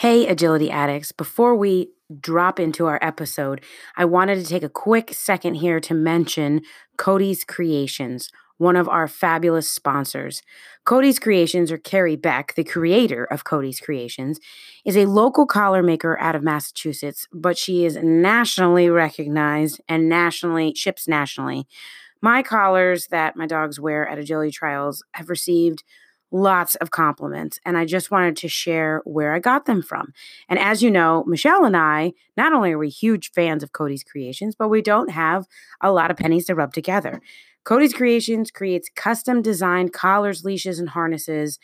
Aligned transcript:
Hey, 0.00 0.26
agility 0.26 0.70
addicts. 0.70 1.10
Before 1.10 1.56
we 1.56 1.88
drop 2.20 2.60
into 2.60 2.84
our 2.84 2.98
episode, 3.00 3.62
I 3.96 4.04
wanted 4.04 4.36
to 4.36 4.44
take 4.44 4.62
a 4.62 4.68
quick 4.68 5.14
second 5.14 5.54
here 5.54 5.80
to 5.80 5.94
mention 5.94 6.60
Cody's 6.98 7.44
Creations, 7.44 8.28
one 8.58 8.76
of 8.76 8.90
our 8.90 9.08
fabulous 9.08 9.70
sponsors. 9.70 10.42
Cody's 10.84 11.18
Creations, 11.18 11.72
or 11.72 11.78
Carrie 11.78 12.14
Beck, 12.14 12.54
the 12.56 12.62
creator 12.62 13.24
of 13.24 13.44
Cody's 13.44 13.80
Creations, 13.80 14.38
is 14.84 14.98
a 14.98 15.06
local 15.06 15.46
collar 15.46 15.82
maker 15.82 16.18
out 16.20 16.34
of 16.34 16.42
Massachusetts, 16.42 17.26
but 17.32 17.56
she 17.56 17.86
is 17.86 17.96
nationally 17.96 18.90
recognized 18.90 19.80
and 19.88 20.10
nationally 20.10 20.74
ships 20.74 21.08
nationally. 21.08 21.66
My 22.20 22.42
collars 22.42 23.06
that 23.06 23.34
my 23.34 23.46
dogs 23.46 23.80
wear 23.80 24.06
at 24.06 24.18
agility 24.18 24.50
trials 24.50 25.02
have 25.12 25.30
received 25.30 25.84
lots 26.32 26.74
of 26.76 26.90
compliments 26.90 27.58
and 27.64 27.78
I 27.78 27.84
just 27.84 28.10
wanted 28.10 28.36
to 28.38 28.48
share 28.48 29.00
where 29.04 29.32
I 29.32 29.38
got 29.38 29.66
them 29.66 29.82
from. 29.82 30.12
And 30.48 30.58
as 30.58 30.82
you 30.82 30.90
know, 30.90 31.24
Michelle 31.26 31.64
and 31.64 31.76
I, 31.76 32.12
not 32.36 32.52
only 32.52 32.72
are 32.72 32.78
we 32.78 32.88
huge 32.88 33.30
fans 33.32 33.62
of 33.62 33.72
Cody's 33.72 34.04
Creations, 34.04 34.54
but 34.54 34.68
we 34.68 34.82
don't 34.82 35.10
have 35.10 35.46
a 35.80 35.92
lot 35.92 36.10
of 36.10 36.16
pennies 36.16 36.46
to 36.46 36.54
rub 36.54 36.72
together. 36.72 37.20
Cody's 37.64 37.94
Creations 37.94 38.50
creates 38.50 38.90
custom 38.94 39.42
designed 39.42 39.92
collars, 39.92 40.44
leashes, 40.44 40.78
and 40.78 40.90
harnesses 40.90 41.58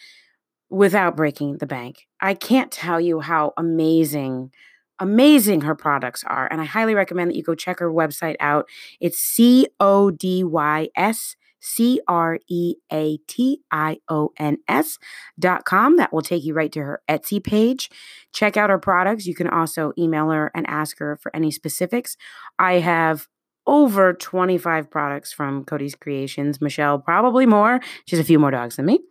without 0.71 1.17
breaking 1.17 1.59
the 1.59 1.67
bank. 1.67 2.07
I 2.21 2.35
can't 2.35 2.73
tell 2.73 3.01
you 3.01 3.21
how 3.21 3.53
amazing 3.57 4.53
amazing 4.99 5.63
her 5.63 5.75
products 5.75 6.23
are 6.25 6.47
and 6.53 6.61
I 6.61 6.65
highly 6.65 6.95
recommend 6.95 7.31
that 7.31 7.37
you 7.37 7.43
go 7.43 7.57
check 7.57 7.81
her 7.81 7.91
website 7.91 8.37
out. 8.39 8.69
It's 9.01 9.19
C 9.19 9.67
O 9.81 10.13
D 10.13 10.45
Y 10.45 10.89
S 10.95 11.35
C 11.63 12.01
R 12.07 12.39
E 12.49 12.75
A 12.93 13.17
T 13.29 13.63
I 13.71 13.99
O 14.09 14.33
N 14.39 14.59
S 14.69 14.99
dot 15.39 15.65
com. 15.65 15.97
That 15.97 16.13
will 16.13 16.23
take 16.23 16.45
you 16.45 16.53
right 16.53 16.73
to 16.73 16.81
her 16.81 17.03
Etsy 17.09 17.43
page. 17.43 17.91
Check 18.35 18.57
out 18.57 18.69
her 18.69 18.79
products. 18.79 19.27
You 19.27 19.35
can 19.35 19.49
also 19.49 19.93
email 19.97 20.29
her 20.31 20.51
and 20.55 20.69
ask 20.69 20.99
her 20.99 21.17
for 21.17 21.35
any 21.35 21.51
specifics. 21.51 22.17
I 22.59 22.75
have 22.75 23.29
over 23.67 24.13
25 24.13 24.91
products 24.91 25.33
from 25.33 25.65
Cody's 25.65 25.95
Creations. 25.95 26.61
Michelle, 26.61 26.99
probably 26.99 27.47
more. 27.47 27.81
She 28.07 28.17
has 28.17 28.25
a 28.25 28.27
few 28.27 28.39
more 28.39 28.51
dogs 28.51 28.77
than 28.77 28.87
me. 28.87 29.01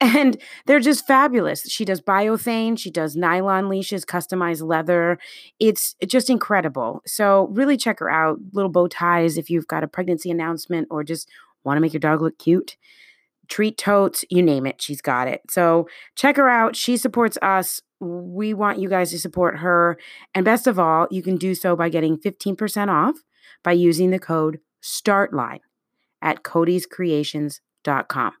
And 0.00 0.36
they're 0.66 0.80
just 0.80 1.06
fabulous. 1.06 1.62
She 1.62 1.84
does 1.84 2.00
biothane, 2.00 2.78
she 2.78 2.90
does 2.90 3.16
nylon 3.16 3.68
leashes, 3.68 4.04
customized 4.04 4.66
leather. 4.66 5.18
It's 5.60 5.94
just 6.04 6.28
incredible. 6.28 7.00
So, 7.06 7.48
really 7.52 7.76
check 7.76 8.00
her 8.00 8.10
out. 8.10 8.38
Little 8.52 8.70
bow 8.70 8.88
ties 8.88 9.38
if 9.38 9.48
you've 9.48 9.68
got 9.68 9.84
a 9.84 9.88
pregnancy 9.88 10.30
announcement 10.30 10.88
or 10.90 11.04
just 11.04 11.30
Want 11.64 11.76
to 11.76 11.80
make 11.80 11.92
your 11.92 12.00
dog 12.00 12.22
look 12.22 12.38
cute? 12.38 12.76
Treat 13.48 13.76
totes, 13.76 14.24
you 14.30 14.42
name 14.42 14.66
it, 14.66 14.80
she's 14.80 15.00
got 15.00 15.28
it. 15.28 15.42
So 15.50 15.86
check 16.14 16.36
her 16.36 16.48
out. 16.48 16.76
She 16.76 16.96
supports 16.96 17.36
us. 17.42 17.80
We 18.00 18.54
want 18.54 18.78
you 18.78 18.88
guys 18.88 19.10
to 19.10 19.18
support 19.18 19.58
her. 19.58 19.98
And 20.34 20.44
best 20.44 20.66
of 20.66 20.78
all, 20.78 21.06
you 21.10 21.22
can 21.22 21.36
do 21.36 21.54
so 21.54 21.76
by 21.76 21.88
getting 21.88 22.16
15% 22.16 22.88
off 22.88 23.16
by 23.62 23.72
using 23.72 24.10
the 24.10 24.18
code 24.18 24.60
STARTLINE 24.80 25.60
at 26.22 26.42
codyscreations.com. 26.42 28.32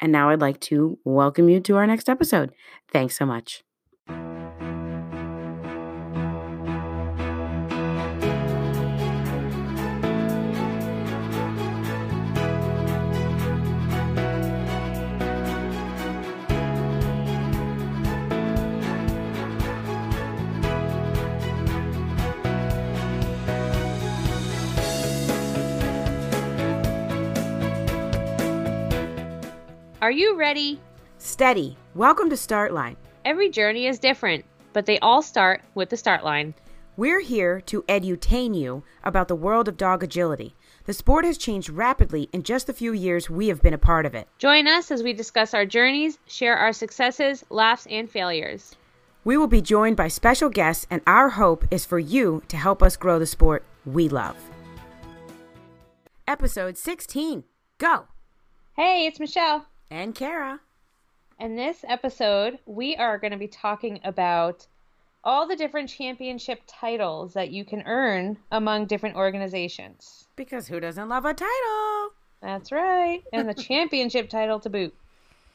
And 0.00 0.12
now 0.12 0.28
I'd 0.28 0.40
like 0.40 0.60
to 0.60 0.98
welcome 1.04 1.48
you 1.48 1.60
to 1.60 1.76
our 1.76 1.86
next 1.86 2.08
episode. 2.08 2.52
Thanks 2.92 3.16
so 3.16 3.24
much. 3.24 3.65
Are 30.06 30.12
you 30.12 30.36
ready? 30.36 30.78
Steady. 31.18 31.76
Welcome 31.96 32.30
to 32.30 32.36
Start 32.36 32.72
Line. 32.72 32.96
Every 33.24 33.48
journey 33.50 33.88
is 33.88 33.98
different, 33.98 34.44
but 34.72 34.86
they 34.86 35.00
all 35.00 35.20
start 35.20 35.62
with 35.74 35.90
the 35.90 35.96
start 35.96 36.22
line. 36.22 36.54
We're 36.96 37.18
here 37.18 37.60
to 37.62 37.82
edutain 37.88 38.56
you 38.56 38.84
about 39.02 39.26
the 39.26 39.34
world 39.34 39.66
of 39.66 39.76
dog 39.76 40.04
agility. 40.04 40.54
The 40.84 40.92
sport 40.92 41.24
has 41.24 41.36
changed 41.36 41.70
rapidly 41.70 42.28
in 42.32 42.44
just 42.44 42.68
the 42.68 42.72
few 42.72 42.92
years 42.92 43.28
we 43.28 43.48
have 43.48 43.60
been 43.60 43.74
a 43.74 43.78
part 43.78 44.06
of 44.06 44.14
it. 44.14 44.28
Join 44.38 44.68
us 44.68 44.92
as 44.92 45.02
we 45.02 45.12
discuss 45.12 45.54
our 45.54 45.66
journeys, 45.66 46.20
share 46.28 46.56
our 46.56 46.72
successes, 46.72 47.44
laughs, 47.50 47.88
and 47.90 48.08
failures. 48.08 48.76
We 49.24 49.36
will 49.36 49.48
be 49.48 49.60
joined 49.60 49.96
by 49.96 50.06
special 50.06 50.50
guests, 50.50 50.86
and 50.88 51.02
our 51.08 51.30
hope 51.30 51.64
is 51.72 51.84
for 51.84 51.98
you 51.98 52.44
to 52.46 52.56
help 52.56 52.80
us 52.80 52.96
grow 52.96 53.18
the 53.18 53.26
sport 53.26 53.64
we 53.84 54.08
love. 54.08 54.36
Episode 56.28 56.78
16. 56.78 57.42
Go! 57.78 58.04
Hey, 58.76 59.06
it's 59.06 59.18
Michelle 59.18 59.66
and 59.90 60.14
Kara. 60.14 60.60
In 61.38 61.56
this 61.56 61.84
episode, 61.86 62.58
we 62.66 62.96
are 62.96 63.18
going 63.18 63.32
to 63.32 63.36
be 63.36 63.48
talking 63.48 64.00
about 64.04 64.66
all 65.22 65.46
the 65.46 65.56
different 65.56 65.88
championship 65.88 66.62
titles 66.66 67.34
that 67.34 67.50
you 67.50 67.64
can 67.64 67.82
earn 67.86 68.38
among 68.50 68.86
different 68.86 69.16
organizations. 69.16 70.26
Because 70.36 70.68
who 70.68 70.80
doesn't 70.80 71.08
love 71.08 71.24
a 71.24 71.34
title? 71.34 72.10
That's 72.40 72.72
right. 72.72 73.22
And 73.32 73.48
the 73.48 73.54
championship 73.62 74.30
title 74.30 74.60
to 74.60 74.70
boot. 74.70 74.94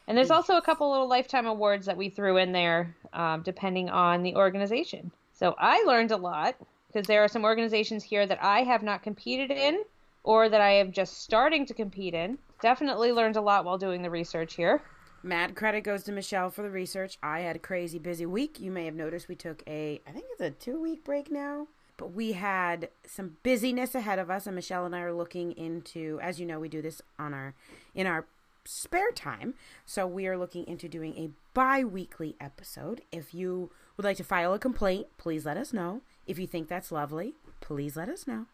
And 0.08 0.18
there's 0.18 0.31
also 0.31 0.58
a 0.58 0.62
couple 0.62 0.92
little 0.92 1.08
lifetime 1.08 1.46
awards 1.46 1.86
that 1.86 1.98
we 1.98 2.09
threw 2.09 2.38
in 2.38 2.52
there, 2.52 2.96
um, 3.13 3.44
depending 3.44 3.90
on 3.90 4.24
the 4.24 4.36
organization. 4.36 5.12
So 5.34 5.56
I 5.58 5.84
learned 5.84 6.12
a 6.12 6.18
lot 6.18 6.56
because 6.88 7.08
there 7.08 7.24
are 7.24 7.30
some 7.30 7.46
organizations 7.46 8.03
here 8.03 8.28
that 8.28 8.44
I 8.44 8.63
have 8.63 8.84
not 8.84 9.03
competed 9.03 9.52
in 9.52 9.84
or 10.24 10.50
that 10.50 10.62
I 10.62 10.72
am 10.72 10.92
just 10.92 11.22
starting 11.22 11.66
to 11.68 11.74
compete 11.74 12.13
in. 12.13 12.38
Definitely 12.62 13.12
learned 13.12 13.38
a 13.38 13.42
lot 13.42 13.66
while 13.66 13.78
doing 13.78 14.04
the 14.04 14.10
research 14.10 14.54
here. 14.54 14.84
Mad 15.24 15.56
credit 15.56 15.82
goes 15.82 16.04
to 16.04 16.12
Michelle 16.12 16.50
for 16.50 16.62
the 16.62 16.70
research. 16.70 17.18
I 17.22 17.42
had 17.42 17.56
a 17.56 17.60
crazy 17.60 18.00
busy 18.00 18.26
week. 18.26 18.60
You 18.60 18.72
may 18.72 18.86
have 18.86 18.96
noticed 18.96 19.28
we 19.28 19.36
took 19.36 19.64
a, 19.68 20.02
I 20.08 20.12
think 20.12 20.26
it's 20.32 20.42
a 20.42 20.52
two 20.52 20.82
week 20.82 21.04
break 21.04 21.32
now, 21.32 21.68
but 21.98 22.14
we 22.14 22.34
had 22.34 22.90
some 23.06 23.38
busyness 23.44 23.94
ahead 23.94 24.20
of 24.20 24.30
us, 24.30 24.48
and 24.48 24.56
Michelle 24.56 24.86
and 24.86 24.96
I 24.96 25.02
are 25.02 25.14
looking 25.14 25.52
into. 25.54 26.20
As 26.22 26.40
you 26.40 26.46
know, 26.46 26.60
we 26.60 26.70
do 26.70 26.82
this 26.82 27.02
on 27.20 27.34
our 27.34 27.54
in 27.94 28.08
our 28.08 28.26
spare 28.66 29.12
time, 29.12 29.56
so 29.86 30.06
we 30.06 30.28
are 30.28 30.38
looking 30.38 30.68
into 30.68 30.88
doing 30.88 31.16
a 31.18 31.30
bi-weekly 31.54 32.36
episode. 32.40 33.02
If 33.12 33.34
you 33.34 33.72
would 33.98 34.04
like 34.04 34.18
to 34.18 34.24
file 34.24 34.54
a 34.54 34.60
complaint, 34.60 35.08
please 35.18 35.46
let 35.46 35.58
us 35.58 35.74
know. 35.74 36.02
If 36.26 36.40
you 36.40 36.48
think 36.48 36.68
that's 36.68 36.92
lovely, 36.92 37.34
please 37.60 37.96
let 37.96 38.10
us 38.10 38.26
know. 38.28 38.46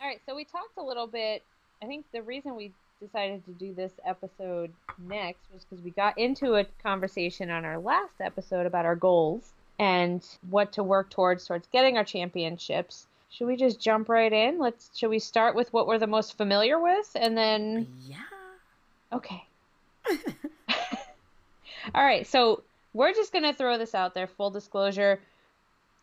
All 0.00 0.06
right, 0.06 0.20
so 0.26 0.34
we 0.34 0.44
talked 0.44 0.76
a 0.78 0.82
little 0.82 1.08
bit. 1.08 1.42
I 1.82 1.86
think 1.86 2.06
the 2.12 2.22
reason 2.22 2.56
we 2.56 2.72
decided 3.00 3.44
to 3.44 3.52
do 3.52 3.72
this 3.74 3.92
episode 4.04 4.72
next 4.98 5.40
was 5.52 5.64
because 5.64 5.84
we 5.84 5.90
got 5.90 6.18
into 6.18 6.54
a 6.54 6.64
conversation 6.82 7.50
on 7.50 7.64
our 7.64 7.78
last 7.78 8.20
episode 8.20 8.66
about 8.66 8.84
our 8.84 8.96
goals 8.96 9.52
and 9.78 10.24
what 10.50 10.72
to 10.72 10.82
work 10.82 11.10
towards 11.10 11.46
towards 11.46 11.68
getting 11.68 11.96
our 11.96 12.04
championships. 12.04 13.06
Should 13.30 13.46
we 13.46 13.56
just 13.56 13.80
jump 13.80 14.08
right 14.08 14.32
in? 14.32 14.58
Let's 14.58 14.90
should 14.96 15.10
we 15.10 15.18
start 15.18 15.54
with 15.54 15.72
what 15.72 15.86
we're 15.86 15.98
the 15.98 16.06
most 16.06 16.36
familiar 16.36 16.80
with 16.80 17.10
and 17.14 17.36
then 17.36 17.86
Yeah. 18.04 18.16
Okay. 19.12 19.44
All 21.94 22.04
right, 22.04 22.26
so 22.26 22.62
we're 22.92 23.14
just 23.14 23.32
going 23.32 23.44
to 23.44 23.54
throw 23.54 23.78
this 23.78 23.94
out 23.94 24.14
there 24.14 24.26
full 24.26 24.50
disclosure. 24.50 25.20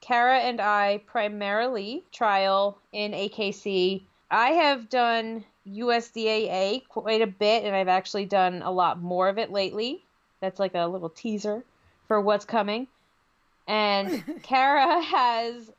Kara 0.02 0.40
and 0.40 0.62
I 0.62 1.02
primarily 1.06 2.04
trial 2.12 2.78
in 2.92 3.12
AKC. 3.12 4.02
I 4.32 4.50
have 4.52 4.90
done 4.90 5.46
USDAA 5.68 6.88
quite 6.88 7.22
a 7.22 7.28
bit, 7.28 7.64
and 7.64 7.76
I've 7.76 7.88
actually 7.88 8.26
done 8.26 8.62
a 8.62 8.72
lot 8.72 9.02
more 9.02 9.28
of 9.28 9.38
it 9.38 9.52
lately. 9.52 10.04
That's 10.42 10.60
like 10.60 10.76
a 10.76 10.88
little 10.88 11.10
teaser 11.10 11.64
for 12.08 12.22
what's 12.22 12.46
coming. 12.46 12.88
And 13.68 14.24
Kara 14.44 15.02
has 15.02 15.72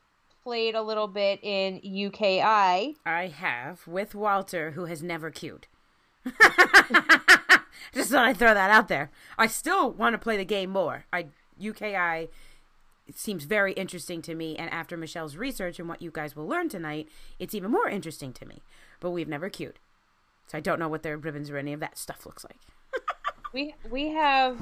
played 0.43 0.75
a 0.75 0.83
little 0.83 1.09
bit 1.09 1.41
in 1.43 1.81
UKI. 1.81 2.97
I 3.05 3.27
have 3.27 3.87
with 3.87 4.15
Walter, 4.15 4.73
who 4.73 4.87
has 4.87 5.03
never 5.03 5.31
queued. 5.31 5.67
Just 7.95 8.11
thought 8.11 8.25
I'd 8.25 8.37
throw 8.37 8.55
that 8.55 8.71
out 8.71 8.89
there. 8.89 9.11
I 9.39 9.47
still 9.47 9.91
want 9.91 10.15
to 10.15 10.19
play 10.19 10.37
the 10.37 10.45
game 10.45 10.71
more. 10.71 11.05
I 11.13 11.27
UKI 11.61 12.29
it 13.09 13.17
seems 13.17 13.45
very 13.45 13.73
interesting 13.75 14.21
to 14.23 14.35
me, 14.35 14.57
and 14.57 14.69
after 14.73 14.97
Michelle's 14.97 15.37
research 15.37 15.79
and 15.79 15.89
what 15.89 16.03
you 16.03 16.11
guys 16.11 16.35
will 16.35 16.49
learn 16.49 16.69
tonight, 16.69 17.09
it's 17.39 17.55
even 17.55 17.71
more 17.71 17.89
interesting 17.89 18.33
to 18.33 18.45
me 18.45 18.63
but 19.01 19.11
we've 19.11 19.29
never 19.29 19.49
queued. 19.49 19.79
So 20.47 20.59
I 20.59 20.61
don't 20.61 20.79
know 20.79 20.89
what 20.89 21.03
their 21.03 21.17
ribbons 21.17 21.51
or 21.51 21.57
any 21.57 21.73
of 21.73 21.81
that 21.81 21.99
stuff 21.99 22.25
looks 22.27 22.45
like. 22.45 22.59
we 23.53 23.75
we 23.91 24.09
have 24.09 24.61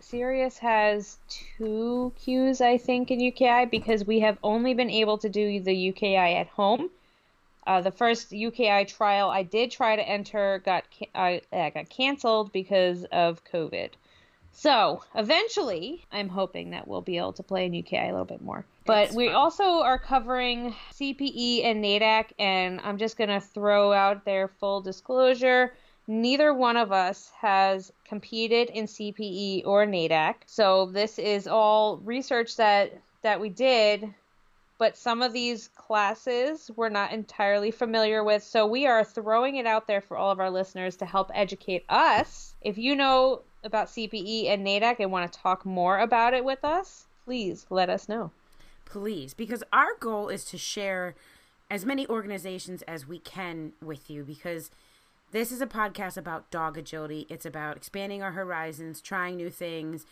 Sirius 0.00 0.58
has 0.58 1.18
two 1.28 2.12
queues, 2.16 2.60
I 2.60 2.78
think, 2.78 3.10
in 3.10 3.18
UKI 3.18 3.70
because 3.70 4.06
we 4.06 4.20
have 4.20 4.38
only 4.42 4.74
been 4.74 4.90
able 4.90 5.18
to 5.18 5.28
do 5.28 5.60
the 5.60 5.92
UKI 5.92 6.40
at 6.40 6.46
home. 6.48 6.90
Uh, 7.66 7.80
the 7.80 7.90
first 7.90 8.30
UKI 8.30 8.86
trial 8.86 9.28
I 9.28 9.42
did 9.42 9.70
try 9.70 9.96
to 9.96 10.08
enter 10.08 10.62
got 10.64 10.84
uh, 11.14 11.38
got 11.52 11.88
canceled 11.90 12.52
because 12.52 13.04
of 13.12 13.44
COVID. 13.44 13.90
So 14.52 15.02
eventually, 15.14 16.04
I'm 16.10 16.28
hoping 16.28 16.70
that 16.70 16.88
we'll 16.88 17.02
be 17.02 17.18
able 17.18 17.34
to 17.34 17.42
play 17.42 17.66
in 17.66 17.72
UKI 17.72 18.08
a 18.08 18.12
little 18.12 18.24
bit 18.24 18.40
more. 18.40 18.64
But 18.88 19.08
It's 19.08 19.14
we 19.14 19.26
fun. 19.26 19.34
also 19.36 19.82
are 19.82 19.98
covering 19.98 20.74
CPE 20.92 21.64
and 21.64 21.84
NADAC, 21.84 22.32
and 22.38 22.80
I'm 22.82 22.96
just 22.96 23.18
going 23.18 23.28
to 23.28 23.40
throw 23.40 23.92
out 23.92 24.24
their 24.24 24.48
full 24.48 24.80
disclosure. 24.80 25.74
Neither 26.06 26.54
one 26.54 26.78
of 26.78 26.90
us 26.90 27.30
has 27.38 27.92
competed 28.06 28.70
in 28.70 28.86
CPE 28.86 29.66
or 29.66 29.84
NADAC. 29.84 30.36
So 30.46 30.86
this 30.86 31.18
is 31.18 31.46
all 31.46 31.98
research 31.98 32.56
that 32.56 32.98
that 33.22 33.40
we 33.40 33.50
did 33.50 34.14
but 34.78 34.96
some 34.96 35.22
of 35.22 35.32
these 35.32 35.68
classes 35.74 36.70
we're 36.76 36.88
not 36.88 37.12
entirely 37.12 37.70
familiar 37.70 38.22
with. 38.22 38.42
So 38.42 38.66
we 38.66 38.86
are 38.86 39.04
throwing 39.04 39.56
it 39.56 39.66
out 39.66 39.86
there 39.88 40.00
for 40.00 40.16
all 40.16 40.30
of 40.30 40.38
our 40.38 40.50
listeners 40.50 40.96
to 40.96 41.04
help 41.04 41.30
educate 41.34 41.84
us. 41.88 42.54
If 42.62 42.78
you 42.78 42.94
know 42.94 43.42
about 43.64 43.88
CPE 43.88 44.48
and 44.48 44.64
NADAC 44.64 45.00
and 45.00 45.10
want 45.10 45.30
to 45.30 45.38
talk 45.38 45.66
more 45.66 45.98
about 45.98 46.32
it 46.32 46.44
with 46.44 46.64
us, 46.64 47.06
please 47.24 47.66
let 47.70 47.90
us 47.90 48.08
know. 48.08 48.30
Please 48.88 49.34
because 49.34 49.62
our 49.72 49.94
goal 50.00 50.28
is 50.28 50.44
to 50.46 50.58
share 50.58 51.14
as 51.70 51.84
many 51.84 52.06
organizations 52.08 52.82
as 52.82 53.06
we 53.06 53.18
can 53.18 53.72
with 53.82 54.08
you 54.08 54.24
because 54.24 54.70
this 55.30 55.52
is 55.52 55.60
a 55.60 55.66
podcast 55.66 56.16
about 56.16 56.50
dog 56.50 56.78
agility. 56.78 57.26
It's 57.28 57.44
about 57.44 57.76
expanding 57.76 58.22
our 58.22 58.32
horizons 58.32 59.00
trying 59.02 59.36
new 59.36 59.50
things 59.50 60.06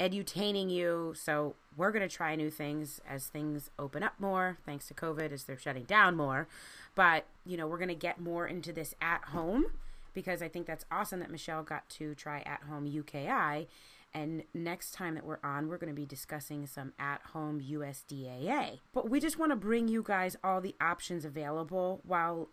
edutaining 0.00 0.70
you. 0.70 1.12
So 1.14 1.54
we're 1.76 1.92
going 1.92 2.08
to 2.08 2.14
try 2.14 2.34
new 2.34 2.50
things 2.50 3.00
as 3.08 3.26
things 3.26 3.70
open 3.78 4.02
up 4.02 4.14
more 4.18 4.58
thanks 4.64 4.88
to 4.88 4.94
covid 4.94 5.30
as 5.30 5.44
they're 5.44 5.58
shutting 5.58 5.84
down 5.84 6.16
more. 6.16 6.48
But 6.94 7.26
you 7.44 7.56
know 7.56 7.66
we're 7.66 7.78
going 7.78 7.88
to 7.88 7.94
get 7.94 8.20
more 8.20 8.46
into 8.46 8.72
this 8.72 8.94
at 9.00 9.24
home 9.26 9.66
because 10.14 10.42
i 10.42 10.48
think 10.48 10.66
that's 10.66 10.84
awesome 10.90 11.20
that 11.20 11.30
michelle 11.30 11.62
got 11.62 11.88
to 11.88 12.14
try 12.14 12.42
at 12.44 12.62
home 12.68 12.86
uki 12.86 13.66
and 14.14 14.44
next 14.52 14.92
time 14.92 15.14
that 15.14 15.24
we're 15.24 15.38
on, 15.42 15.68
we're 15.68 15.78
going 15.78 15.92
to 15.92 15.98
be 15.98 16.06
discussing 16.06 16.66
some 16.66 16.92
at 16.98 17.20
home 17.32 17.60
USDAA. 17.60 18.80
But 18.92 19.08
we 19.08 19.20
just 19.20 19.38
want 19.38 19.52
to 19.52 19.56
bring 19.56 19.88
you 19.88 20.02
guys 20.02 20.36
all 20.44 20.60
the 20.60 20.74
options 20.80 21.24
available. 21.24 22.00
While, 22.04 22.48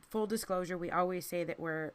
full 0.00 0.26
disclosure, 0.26 0.76
we 0.76 0.90
always 0.90 1.26
say 1.26 1.44
that 1.44 1.60
we're 1.60 1.92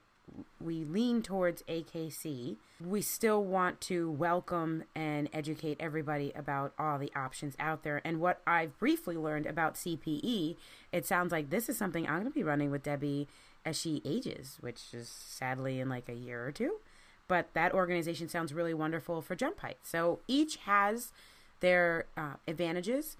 we 0.62 0.84
lean 0.84 1.24
towards 1.24 1.64
AKC. 1.64 2.58
We 2.80 3.02
still 3.02 3.44
want 3.44 3.82
to 3.82 4.12
welcome 4.12 4.84
and 4.96 5.28
educate 5.34 5.78
everybody 5.80 6.32
about 6.36 6.74
all 6.78 7.00
the 7.00 7.12
options 7.16 7.56
out 7.60 7.82
there. 7.82 8.00
And 8.06 8.20
what 8.20 8.42
I've 8.46 8.78
briefly 8.78 9.18
learned 9.18 9.48
about 9.48 9.74
CPE, 9.74 10.56
it 10.92 11.06
sounds 11.08 11.32
like 11.32 11.50
this 11.50 11.68
is 11.68 11.78
something 11.80 12.06
I'm 12.06 12.20
going 12.20 12.26
to 12.26 12.32
be 12.32 12.44
running 12.44 12.70
with 12.70 12.84
Debbie 12.84 13.28
as 13.66 13.80
she 13.80 14.04
ages, 14.06 14.58
which 14.62 14.94
is 14.94 15.10
sadly 15.10 15.80
in 15.80 15.90
like 15.90 16.08
a 16.08 16.14
year 16.14 16.46
or 16.46 16.52
two 16.52 16.76
but 17.30 17.54
that 17.54 17.74
organization 17.74 18.28
sounds 18.28 18.54
really 18.54 18.74
wonderful 18.74 19.22
for 19.22 19.36
jump 19.36 19.60
height. 19.60 19.78
So 19.84 20.20
each 20.28 20.58
has 20.58 21.14
their 21.62 22.08
uh, 22.18 22.34
advantages. 22.48 23.16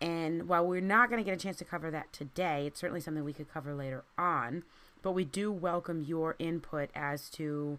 And 0.00 0.48
while 0.48 0.66
we're 0.66 0.80
not 0.80 1.08
going 1.08 1.22
to 1.22 1.24
get 1.24 1.38
a 1.38 1.42
chance 1.42 1.56
to 1.58 1.64
cover 1.64 1.90
that 1.92 2.12
today, 2.12 2.66
it's 2.66 2.80
certainly 2.80 3.00
something 3.00 3.24
we 3.24 3.32
could 3.32 3.50
cover 3.50 3.72
later 3.72 4.02
on. 4.18 4.64
But 5.02 5.12
we 5.12 5.24
do 5.24 5.52
welcome 5.52 6.02
your 6.02 6.34
input 6.40 6.90
as 6.96 7.30
to, 7.30 7.78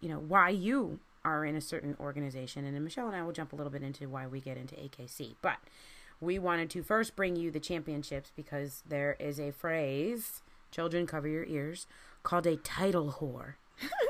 you 0.00 0.08
know, 0.08 0.18
why 0.18 0.48
you 0.48 1.00
are 1.22 1.44
in 1.44 1.54
a 1.54 1.60
certain 1.60 1.96
organization. 2.00 2.64
And 2.64 2.82
Michelle 2.82 3.06
and 3.06 3.14
I 3.14 3.22
will 3.22 3.32
jump 3.32 3.52
a 3.52 3.56
little 3.56 3.70
bit 3.70 3.82
into 3.82 4.08
why 4.08 4.26
we 4.26 4.40
get 4.40 4.56
into 4.56 4.74
AKC. 4.74 5.34
But 5.42 5.58
we 6.18 6.38
wanted 6.38 6.70
to 6.70 6.82
first 6.82 7.14
bring 7.14 7.36
you 7.36 7.50
the 7.50 7.60
championships 7.60 8.32
because 8.34 8.82
there 8.88 9.16
is 9.20 9.38
a 9.38 9.50
phrase, 9.50 10.40
children 10.70 11.06
cover 11.06 11.28
your 11.28 11.44
ears, 11.44 11.86
called 12.22 12.46
a 12.46 12.56
title 12.56 13.16
whore. 13.20 13.54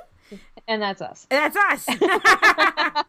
And 0.68 0.82
that's 0.82 1.02
us. 1.02 1.26
That's 1.30 1.56
us. 1.56 1.86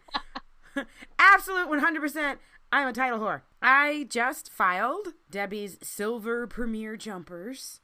Absolute 1.19 1.67
100%. 1.67 2.37
I'm 2.71 2.87
a 2.87 2.93
title 2.93 3.19
whore. 3.19 3.41
I 3.61 4.07
just 4.09 4.49
filed 4.49 5.09
Debbie's 5.29 5.77
silver 5.81 6.47
premiere 6.47 6.95
jumpers 6.95 7.81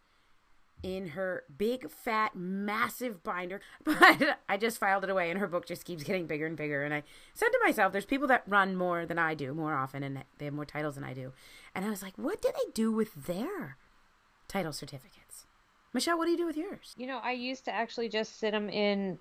in 0.83 1.09
her 1.09 1.43
big, 1.57 1.89
fat, 1.89 2.35
massive 2.35 3.23
binder. 3.23 3.61
But 3.83 4.39
I 4.47 4.57
just 4.57 4.77
filed 4.77 5.03
it 5.03 5.09
away, 5.09 5.29
and 5.29 5.39
her 5.39 5.47
book 5.47 5.65
just 5.65 5.85
keeps 5.85 6.03
getting 6.03 6.27
bigger 6.27 6.45
and 6.45 6.55
bigger. 6.55 6.83
And 6.83 6.93
I 6.93 7.03
said 7.33 7.49
to 7.49 7.59
myself, 7.65 7.91
there's 7.91 8.05
people 8.05 8.27
that 8.27 8.43
run 8.47 8.75
more 8.75 9.05
than 9.05 9.19
I 9.19 9.33
do, 9.33 9.53
more 9.53 9.73
often, 9.73 10.03
and 10.03 10.23
they 10.37 10.45
have 10.45 10.53
more 10.53 10.65
titles 10.65 10.95
than 10.95 11.03
I 11.03 11.13
do. 11.13 11.33
And 11.75 11.85
I 11.85 11.89
was 11.89 12.01
like, 12.01 12.13
what 12.17 12.41
do 12.41 12.49
they 12.53 12.71
do 12.73 12.91
with 12.91 13.13
their 13.25 13.77
title 14.47 14.71
certificates? 14.71 15.45
Michelle, 15.93 16.17
what 16.17 16.25
do 16.25 16.31
you 16.31 16.37
do 16.37 16.45
with 16.45 16.57
yours? 16.57 16.93
You 16.97 17.07
know, 17.07 17.19
I 17.23 17.31
used 17.31 17.65
to 17.65 17.73
actually 17.73 18.09
just 18.09 18.39
sit 18.39 18.51
them 18.51 18.69
in 18.69 19.17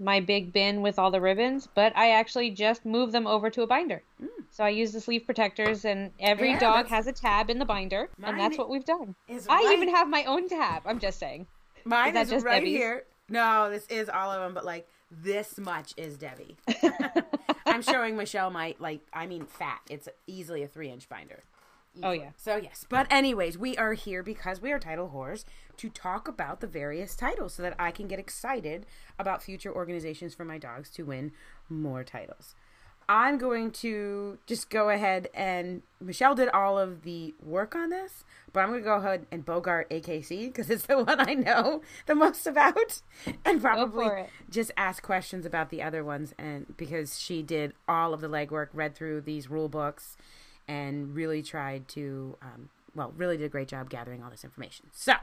my 0.00 0.18
big 0.18 0.52
bin 0.52 0.80
with 0.82 0.98
all 0.98 1.10
the 1.10 1.20
ribbons, 1.20 1.68
but 1.74 1.96
I 1.96 2.10
actually 2.12 2.50
just 2.50 2.84
moved 2.86 3.12
them 3.12 3.26
over 3.26 3.50
to 3.50 3.62
a 3.62 3.66
binder. 3.66 4.02
So 4.50 4.64
I 4.64 4.70
use 4.70 4.92
the 4.92 5.00
sleeve 5.00 5.24
protectors, 5.26 5.84
and 5.84 6.10
every 6.18 6.48
Mm. 6.48 6.52
Yeah, 6.54 6.58
dog 6.60 6.86
has 6.88 7.06
a 7.06 7.12
tab 7.12 7.50
in 7.50 7.58
the 7.58 7.64
binder, 7.64 8.08
and 8.22 8.38
that's 8.40 8.58
what 8.58 8.68
we've 8.70 8.84
done. 8.84 9.14
is 9.28 9.46
I 9.48 9.72
even 9.74 9.88
have 9.94 10.08
my 10.08 10.24
own 10.24 10.48
tab. 10.48 10.82
I'm 10.86 10.98
just 10.98 11.18
saying. 11.18 11.46
Mine 11.84 12.08
Is 12.08 12.14
that 12.14 12.22
is 12.24 12.30
just 12.30 12.46
right 12.46 12.56
Debbie's? 12.60 12.76
here. 12.76 13.04
No, 13.28 13.70
this 13.70 13.86
is 13.88 14.08
all 14.08 14.30
of 14.32 14.40
them, 14.40 14.54
but 14.54 14.64
like 14.64 14.88
this 15.10 15.58
much 15.58 15.94
is 15.96 16.16
Debbie. 16.16 16.56
I'm 17.66 17.82
showing 17.82 18.16
Michelle 18.16 18.50
my 18.50 18.74
like 18.78 19.00
I 19.12 19.26
mean 19.26 19.44
fat. 19.46 19.80
It's 19.88 20.08
easily 20.26 20.62
a 20.62 20.66
three 20.68 20.90
inch 20.90 21.08
binder. 21.08 21.42
Oh 22.02 22.12
yeah. 22.12 22.30
So 22.36 22.56
yes, 22.56 22.86
but 22.88 23.06
anyways, 23.10 23.58
we 23.58 23.76
are 23.76 23.94
here 23.94 24.22
because 24.22 24.60
we 24.60 24.72
are 24.72 24.78
title 24.78 25.10
whores 25.14 25.44
to 25.76 25.88
talk 25.88 26.28
about 26.28 26.60
the 26.60 26.66
various 26.66 27.16
titles, 27.16 27.54
so 27.54 27.62
that 27.62 27.74
I 27.78 27.90
can 27.90 28.06
get 28.06 28.18
excited 28.18 28.86
about 29.18 29.42
future 29.42 29.74
organizations 29.74 30.34
for 30.34 30.44
my 30.44 30.58
dogs 30.58 30.90
to 30.90 31.04
win 31.04 31.32
more 31.68 32.04
titles. 32.04 32.54
I'm 33.08 33.38
going 33.38 33.72
to 33.72 34.38
just 34.46 34.70
go 34.70 34.88
ahead 34.88 35.30
and 35.34 35.82
Michelle 36.00 36.36
did 36.36 36.48
all 36.50 36.78
of 36.78 37.02
the 37.02 37.34
work 37.42 37.74
on 37.74 37.90
this, 37.90 38.24
but 38.52 38.60
I'm 38.60 38.68
going 38.68 38.82
to 38.82 38.84
go 38.84 38.94
ahead 38.98 39.26
and 39.32 39.44
Bogart 39.44 39.90
AKC 39.90 40.46
because 40.46 40.70
it's 40.70 40.86
the 40.86 40.96
one 41.02 41.18
I 41.18 41.34
know 41.34 41.82
the 42.06 42.14
most 42.14 42.46
about, 42.46 43.02
and 43.44 43.60
probably 43.60 44.26
just 44.48 44.70
ask 44.76 45.02
questions 45.02 45.44
about 45.44 45.70
the 45.70 45.82
other 45.82 46.04
ones. 46.04 46.34
And 46.38 46.76
because 46.76 47.18
she 47.18 47.42
did 47.42 47.72
all 47.88 48.14
of 48.14 48.20
the 48.20 48.28
legwork, 48.28 48.68
read 48.72 48.94
through 48.94 49.22
these 49.22 49.50
rule 49.50 49.68
books, 49.68 50.16
and 50.70 51.14
really 51.14 51.42
tried 51.42 51.88
to, 51.88 52.36
um, 52.42 52.68
well, 52.94 53.12
really 53.16 53.36
did 53.36 53.44
a 53.44 53.48
great 53.48 53.66
job 53.66 53.90
gathering 53.90 54.22
all 54.22 54.30
this 54.30 54.44
information. 54.44 54.86
So 54.92 55.14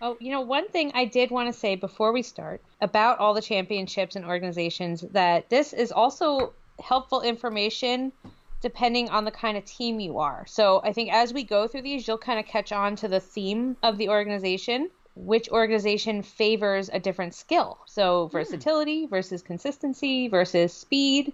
Oh, 0.00 0.16
you 0.20 0.30
know, 0.30 0.42
one 0.42 0.68
thing 0.68 0.92
I 0.94 1.06
did 1.06 1.30
want 1.30 1.52
to 1.52 1.58
say 1.58 1.74
before 1.74 2.12
we 2.12 2.22
start 2.22 2.62
about 2.80 3.18
all 3.18 3.34
the 3.34 3.40
championships 3.40 4.14
and 4.14 4.24
organizations 4.24 5.00
that 5.12 5.50
this 5.50 5.72
is 5.72 5.90
also 5.90 6.52
helpful 6.80 7.22
information 7.22 8.12
depending 8.60 9.08
on 9.08 9.24
the 9.24 9.30
kind 9.30 9.56
of 9.56 9.64
team 9.64 10.00
you 10.00 10.18
are. 10.18 10.44
So 10.46 10.80
I 10.84 10.92
think 10.92 11.12
as 11.12 11.32
we 11.32 11.44
go 11.44 11.66
through 11.66 11.82
these, 11.82 12.06
you'll 12.06 12.18
kind 12.18 12.38
of 12.38 12.46
catch 12.46 12.72
on 12.72 12.96
to 12.96 13.08
the 13.08 13.20
theme 13.20 13.76
of 13.82 13.98
the 13.98 14.08
organization, 14.08 14.90
which 15.14 15.48
organization 15.48 16.22
favors 16.22 16.90
a 16.92 16.98
different 16.98 17.34
skill. 17.34 17.78
So 17.86 18.26
versatility 18.28 19.06
versus 19.06 19.42
consistency 19.42 20.28
versus 20.28 20.72
speed 20.72 21.32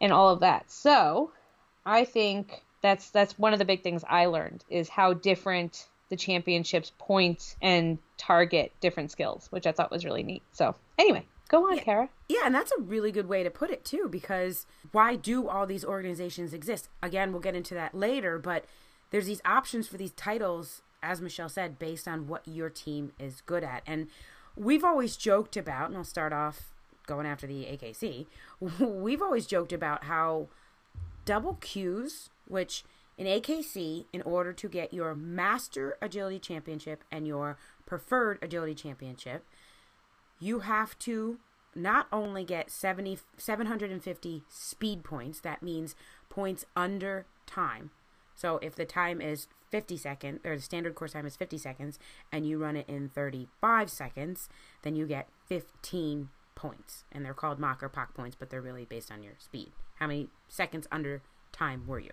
and 0.00 0.12
all 0.12 0.30
of 0.30 0.40
that. 0.40 0.70
So 0.70 1.30
I 1.84 2.04
think 2.04 2.62
that's 2.80 3.10
that's 3.10 3.38
one 3.38 3.52
of 3.52 3.58
the 3.58 3.64
big 3.64 3.82
things 3.82 4.04
I 4.08 4.26
learned 4.26 4.64
is 4.68 4.88
how 4.88 5.12
different 5.12 5.86
the 6.08 6.16
championships 6.16 6.92
point 6.98 7.56
and 7.60 7.98
target 8.16 8.72
different 8.80 9.10
skills, 9.10 9.48
which 9.50 9.66
I 9.66 9.72
thought 9.72 9.90
was 9.90 10.04
really 10.04 10.22
neat. 10.22 10.42
So 10.52 10.74
anyway, 10.98 11.26
go 11.48 11.70
on, 11.70 11.78
Kara. 11.78 12.08
Yeah, 12.28 12.42
and 12.44 12.54
that's 12.54 12.72
a 12.72 12.80
really 12.80 13.12
good 13.12 13.28
way 13.28 13.42
to 13.42 13.50
put 13.50 13.70
it 13.70 13.84
too, 13.84 14.08
because 14.10 14.66
why 14.92 15.16
do 15.16 15.48
all 15.48 15.66
these 15.66 15.84
organizations 15.84 16.54
exist? 16.54 16.88
Again, 17.02 17.32
we'll 17.32 17.42
get 17.42 17.54
into 17.54 17.74
that 17.74 17.94
later, 17.94 18.38
but 18.38 18.64
there's 19.10 19.26
these 19.26 19.42
options 19.44 19.88
for 19.88 19.96
these 19.96 20.12
titles, 20.12 20.82
as 21.02 21.20
Michelle 21.20 21.48
said, 21.48 21.78
based 21.78 22.08
on 22.08 22.26
what 22.26 22.46
your 22.46 22.70
team 22.70 23.12
is 23.18 23.42
good 23.42 23.64
at. 23.64 23.82
And 23.86 24.08
we've 24.56 24.84
always 24.84 25.16
joked 25.16 25.56
about, 25.56 25.88
and 25.88 25.96
I'll 25.96 26.04
start 26.04 26.32
off 26.32 26.72
going 27.06 27.26
after 27.26 27.46
the 27.46 27.64
AKC, 27.64 28.26
we've 28.80 29.22
always 29.22 29.46
joked 29.46 29.72
about 29.72 30.04
how 30.04 30.48
double 31.24 31.56
Qs, 31.56 32.28
which 32.48 32.84
in 33.16 33.26
AKC, 33.26 34.06
in 34.12 34.22
order 34.22 34.52
to 34.52 34.68
get 34.68 34.94
your 34.94 35.14
Master 35.14 35.96
Agility 36.00 36.38
Championship 36.38 37.02
and 37.10 37.26
your 37.26 37.58
Preferred 37.84 38.38
Agility 38.40 38.74
Championship, 38.74 39.44
you 40.38 40.60
have 40.60 40.98
to 41.00 41.38
not 41.74 42.06
only 42.12 42.44
get 42.44 42.70
70, 42.70 43.18
750 43.36 44.42
speed 44.48 45.04
points, 45.04 45.40
that 45.40 45.62
means 45.62 45.96
points 46.30 46.64
under 46.76 47.26
time. 47.46 47.90
So 48.34 48.58
if 48.62 48.76
the 48.76 48.84
time 48.84 49.20
is 49.20 49.48
50 49.70 49.96
seconds, 49.96 50.40
or 50.44 50.56
the 50.56 50.62
standard 50.62 50.94
course 50.94 51.12
time 51.12 51.26
is 51.26 51.36
50 51.36 51.58
seconds, 51.58 51.98
and 52.32 52.46
you 52.46 52.58
run 52.58 52.76
it 52.76 52.88
in 52.88 53.08
35 53.08 53.90
seconds, 53.90 54.48
then 54.82 54.94
you 54.94 55.06
get 55.06 55.28
15 55.46 56.28
points. 56.54 57.04
And 57.10 57.24
they're 57.24 57.34
called 57.34 57.58
MACH 57.58 57.82
or 57.82 57.88
PACH 57.88 58.14
points, 58.14 58.36
but 58.38 58.50
they're 58.50 58.62
really 58.62 58.84
based 58.84 59.10
on 59.10 59.22
your 59.22 59.34
speed. 59.38 59.72
How 59.96 60.06
many 60.06 60.28
seconds 60.48 60.86
under 60.92 61.22
time 61.58 61.86
were 61.86 61.98
you? 61.98 62.10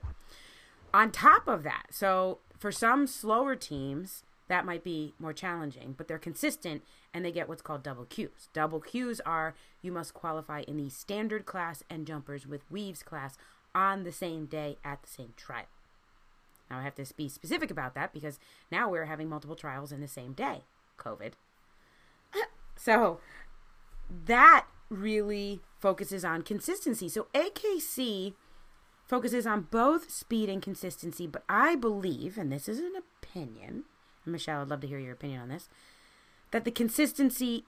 On 0.94 1.12
top 1.12 1.48
of 1.48 1.64
that, 1.64 1.88
so 1.92 2.40
for 2.58 2.72
some 2.72 3.06
slower 3.06 3.56
teams, 3.56 4.24
that 4.48 4.66
might 4.66 4.84
be 4.84 5.14
more 5.20 5.34
challenging, 5.34 5.96
but 5.98 6.08
they're 6.08 6.18
consistent 6.18 6.84
and 7.14 7.25
they 7.25 7.32
get 7.32 7.50
what's 7.50 7.62
called 7.62 7.84
double 7.84 8.06
Qs. 8.06 8.48
Double 8.54 8.80
Qs 8.80 9.20
are 9.25 9.56
you 9.82 9.92
must 9.92 10.14
qualify 10.14 10.62
in 10.68 10.78
the 10.78 10.90
standard 10.90 11.46
class 11.46 11.84
and 11.90 12.06
jumpers 12.06 12.46
with 12.46 12.70
weaves 12.70 13.04
class 13.04 13.38
on 13.74 14.04
the 14.04 14.12
same 14.12 14.46
day 14.46 14.78
at 14.84 15.02
the 15.02 15.10
same 15.10 15.34
trial. 15.36 15.66
Now 16.70 16.80
I 16.80 16.84
have 16.84 16.96
to 16.96 17.06
be 17.16 17.28
specific 17.28 17.72
about 17.72 17.96
that 17.96 18.14
because 18.14 18.40
now 18.72 18.90
we're 18.90 19.06
having 19.06 19.30
multiple 19.30 19.56
trials 19.56 19.92
in 19.92 20.02
the 20.02 20.08
same 20.08 20.34
day. 20.34 20.64
COVID. 20.98 21.34
So 22.78 23.22
that 24.25 24.66
really 24.90 25.62
focuses 25.80 26.25
on 26.25 26.42
consistency. 26.42 27.08
So 27.08 27.28
AKC 27.34 28.34
focuses 29.05 29.45
on 29.45 29.67
both 29.69 30.09
speed 30.09 30.50
and 30.50 30.62
consistency, 30.62 31.27
but 31.27 31.43
I 31.47 31.75
believe, 31.75 32.38
and 32.38 32.51
this 32.51 32.67
is 32.67 32.79
an 32.79 32.93
opinion, 32.97 33.83
Michelle, 34.25 34.62
I'd 34.62 34.69
love 34.69 34.81
to 34.81 34.88
hear 34.88 35.00
your 35.00 35.13
opinion 35.13 35.41
on 35.41 35.50
this, 35.50 35.69
that 36.51 36.65
the 36.65 36.71
consistency 36.71 37.65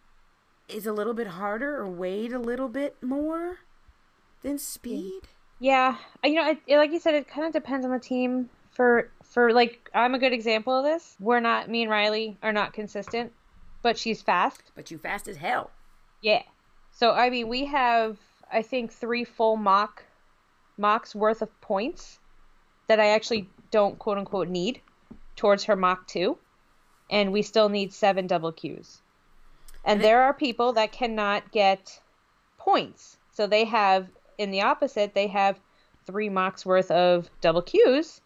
is 0.68 0.86
a 0.86 0.94
little 0.94 1.14
bit 1.14 1.28
harder 1.28 1.78
or 1.78 1.88
weighed 1.88 2.34
a 2.34 2.40
little 2.40 2.70
bit 2.70 3.02
more 3.02 3.60
than 4.42 4.58
speed. 4.58 5.22
Yeah, 5.60 5.98
you 6.24 6.36
know, 6.36 6.50
it, 6.50 6.78
like 6.78 6.92
you 6.92 7.00
said, 7.00 7.16
it 7.16 7.28
kind 7.28 7.48
of 7.48 7.54
depends 7.54 7.86
on 7.86 7.92
the 7.92 8.00
team. 8.00 8.50
For 8.72 9.10
for 9.24 9.52
like, 9.54 9.90
I'm 9.94 10.14
a 10.14 10.20
good 10.20 10.34
example 10.34 10.78
of 10.78 10.86
this. 10.86 11.16
We're 11.20 11.40
not 11.40 11.68
me 11.68 11.82
and 11.82 11.90
Riley 11.90 12.38
are 12.44 12.54
not 12.54 12.74
consistent, 12.74 13.32
but 13.82 13.98
she's 13.98 14.22
fast. 14.22 14.62
But 14.76 14.92
you 14.92 15.00
fast 15.00 15.28
as 15.28 15.38
hell. 15.38 15.72
Yeah. 16.22 16.44
So 16.92 17.12
I 17.12 17.30
mean, 17.30 17.48
we 17.48 17.66
have 17.66 18.18
I 18.52 18.62
think 18.62 18.92
three 18.92 19.24
full 19.24 19.58
MACH 19.58 20.04
MACHs 20.80 21.16
worth 21.16 21.42
of 21.42 21.62
points 21.62 22.20
that 22.88 23.00
I 23.00 23.08
actually 23.08 23.50
don't 23.72 24.00
quote 24.00 24.18
unquote 24.18 24.48
need 24.48 24.82
towards 25.36 25.66
her 25.66 25.76
MACH 25.76 26.00
two, 26.08 26.38
and 27.10 27.32
we 27.32 27.42
still 27.42 27.70
need 27.70 27.94
seven 27.94 28.28
double 28.28 28.52
Qs. 28.52 29.00
And 29.86 30.02
there 30.02 30.24
are 30.24 30.34
people 30.34 30.74
that 30.74 30.92
cannot 30.92 31.52
get 31.52 32.02
points, 32.58 33.18
so 33.32 33.48
they 33.48 33.66
have 33.66 34.08
in 34.38 34.52
the 34.52 34.62
opposite 34.62 35.14
they 35.14 35.28
have 35.28 35.60
three 36.06 36.30
MACHs 36.30 36.66
worth 36.66 36.92
of 36.92 37.30
double 37.42 37.62
Qs. 37.62 38.22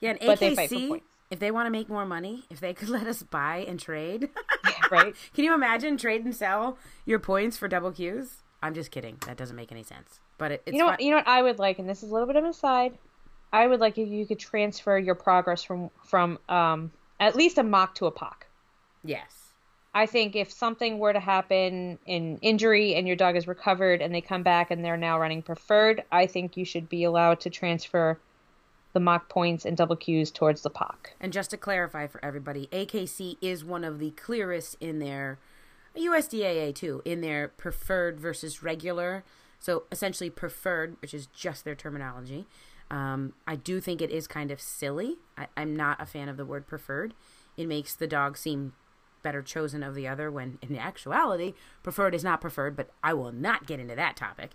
Yeah, 0.00 0.10
and 0.10 0.20
AKC, 0.20 1.02
if 1.30 1.38
they 1.38 1.50
want 1.50 1.66
to 1.66 1.70
make 1.70 1.88
more 1.88 2.06
money, 2.06 2.44
if 2.50 2.60
they 2.60 2.74
could 2.74 2.88
let 2.88 3.06
us 3.06 3.22
buy 3.22 3.64
and 3.68 3.78
trade, 3.78 4.30
yeah, 4.64 4.72
right? 4.90 5.14
Can 5.34 5.44
you 5.44 5.54
imagine 5.54 5.96
trade 5.96 6.24
and 6.24 6.34
sell 6.34 6.78
your 7.04 7.18
points 7.18 7.56
for 7.56 7.68
double 7.68 7.92
Qs? 7.92 8.39
I'm 8.62 8.74
just 8.74 8.90
kidding. 8.90 9.16
That 9.26 9.36
doesn't 9.36 9.56
make 9.56 9.72
any 9.72 9.82
sense. 9.82 10.20
But 10.38 10.52
it, 10.52 10.62
it's 10.66 10.74
you 10.74 10.78
know 10.78 10.86
fun. 10.86 10.92
what 10.94 11.00
you 11.00 11.10
know 11.10 11.16
what 11.18 11.28
I 11.28 11.42
would 11.42 11.58
like, 11.58 11.78
and 11.78 11.88
this 11.88 12.02
is 12.02 12.10
a 12.10 12.12
little 12.12 12.26
bit 12.26 12.36
of 12.36 12.44
an 12.44 12.50
aside. 12.50 12.96
I 13.52 13.66
would 13.66 13.80
like 13.80 13.98
if 13.98 14.08
you 14.08 14.26
could 14.26 14.38
transfer 14.38 14.98
your 14.98 15.14
progress 15.14 15.62
from 15.62 15.90
from 16.04 16.38
um 16.48 16.92
at 17.18 17.36
least 17.36 17.58
a 17.58 17.62
MACH 17.62 17.94
to 17.96 18.06
a 18.06 18.10
PACH. 18.10 18.46
Yes. 19.04 19.40
I 19.92 20.06
think 20.06 20.36
if 20.36 20.52
something 20.52 20.98
were 20.98 21.12
to 21.12 21.20
happen 21.20 21.98
in 22.06 22.38
injury 22.42 22.94
and 22.94 23.06
your 23.06 23.16
dog 23.16 23.36
is 23.36 23.48
recovered 23.48 24.00
and 24.00 24.14
they 24.14 24.20
come 24.20 24.44
back 24.44 24.70
and 24.70 24.84
they're 24.84 24.96
now 24.96 25.18
running 25.18 25.42
preferred, 25.42 26.04
I 26.12 26.26
think 26.26 26.56
you 26.56 26.64
should 26.64 26.88
be 26.88 27.02
allowed 27.02 27.40
to 27.40 27.50
transfer 27.50 28.18
the 28.92 29.00
MACH 29.00 29.28
points 29.28 29.64
and 29.64 29.76
double 29.76 29.96
Qs 29.96 30.32
towards 30.32 30.62
the 30.62 30.70
PACH. 30.70 31.10
And 31.20 31.32
just 31.32 31.50
to 31.50 31.56
clarify 31.56 32.06
for 32.06 32.24
everybody, 32.24 32.68
AKC 32.72 33.36
is 33.40 33.64
one 33.64 33.84
of 33.84 33.98
the 33.98 34.10
clearest 34.12 34.76
in 34.80 35.00
their 35.00 35.38
USDAA 35.96 36.74
too, 36.74 37.02
in 37.04 37.20
their 37.20 37.48
preferred 37.48 38.20
versus 38.20 38.62
regular. 38.62 39.24
So 39.58 39.84
essentially 39.92 40.30
preferred, 40.30 40.96
which 41.02 41.12
is 41.12 41.26
just 41.26 41.64
their 41.64 41.74
terminology. 41.74 42.46
Um, 42.90 43.34
I 43.46 43.56
do 43.56 43.80
think 43.80 44.02
it 44.02 44.10
is 44.10 44.26
kind 44.26 44.50
of 44.50 44.60
silly. 44.60 45.18
I, 45.36 45.46
I'm 45.56 45.76
not 45.76 46.00
a 46.00 46.06
fan 46.06 46.28
of 46.28 46.36
the 46.36 46.44
word 46.44 46.66
preferred. 46.66 47.14
It 47.56 47.68
makes 47.68 47.94
the 47.94 48.06
dog 48.06 48.36
seem 48.36 48.72
better 49.22 49.42
chosen 49.42 49.82
of 49.82 49.94
the 49.94 50.08
other 50.08 50.30
when 50.30 50.58
in 50.62 50.76
actuality 50.76 51.54
preferred 51.82 52.14
is 52.14 52.24
not 52.24 52.40
preferred 52.40 52.76
but 52.76 52.90
i 53.02 53.12
will 53.12 53.32
not 53.32 53.66
get 53.66 53.80
into 53.80 53.94
that 53.94 54.16
topic 54.16 54.50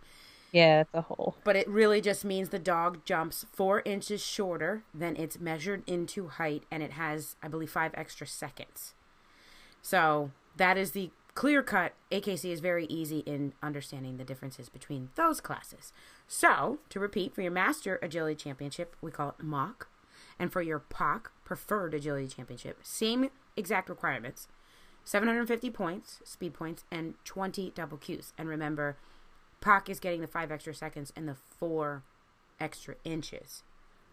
yeah 0.52 0.78
that's 0.78 0.90
a 0.94 1.02
whole 1.02 1.36
but 1.44 1.56
it 1.56 1.68
really 1.68 2.02
just 2.02 2.26
means 2.26 2.50
the 2.50 2.60
dog 2.60 3.04
jumps 3.06 3.46
four 3.54 3.82
inches 3.86 4.24
shorter 4.26 4.84
than 4.94 5.16
it's 5.16 5.40
measured 5.40 5.84
into 5.88 6.28
height 6.28 6.64
and 6.72 6.82
it 6.82 6.92
has 6.92 7.36
i 7.44 7.48
believe 7.48 7.70
five 7.70 7.92
extra 7.96 8.26
seconds 8.26 8.94
so 9.82 10.32
that 10.58 10.78
is 10.78 10.92
the 10.92 11.12
clear 11.36 11.62
cut 11.62 11.94
akc 12.12 12.44
is 12.46 12.60
very 12.60 12.86
easy 12.86 13.20
in 13.20 13.54
understanding 13.62 14.18
the 14.18 14.24
differences 14.24 14.70
between 14.70 15.10
those 15.16 15.40
classes 15.40 15.94
so 16.28 16.80
to 16.90 17.00
repeat 17.00 17.36
for 17.36 17.42
your 17.42 17.52
master 17.52 18.00
agility 18.02 18.36
championship 18.36 18.96
we 19.02 19.12
call 19.12 19.30
it 19.30 19.44
MACH 19.44 19.86
and 20.40 20.52
for 20.52 20.62
your 20.62 20.80
PACH 20.80 21.26
preferred 21.44 21.94
agility 21.94 22.28
championship 22.28 22.80
same 22.84 23.30
exact 23.56 23.90
requirements 23.90 24.48
750 25.06 25.70
points, 25.70 26.20
speed 26.24 26.54
points, 26.56 26.84
and 26.92 27.14
20 27.24 27.72
double 27.76 27.98
Qs. 27.98 28.34
And 28.38 28.50
remember, 28.50 28.98
PACH 29.62 29.88
is 29.88 30.00
getting 30.00 30.22
the 30.22 30.28
five 30.28 30.52
extra 30.52 30.74
seconds 30.74 31.14
and 31.16 31.28
the 31.28 31.36
four 31.36 32.04
extra 32.60 32.96
inches. 33.04 33.64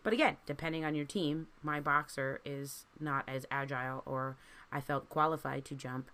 But 0.03 0.13
again, 0.13 0.37
depending 0.47 0.85
on 0.85 0.95
your 0.95 1.07
team, 1.07 1.49
my 1.63 1.81
boxer 1.81 2.41
is 2.45 2.85
not 3.01 3.25
as 3.27 3.47
agile 3.51 4.03
or 4.05 4.37
I 4.71 4.81
felt 4.81 5.09
qualified 5.09 5.65
to 5.67 5.75
jump 5.75 6.11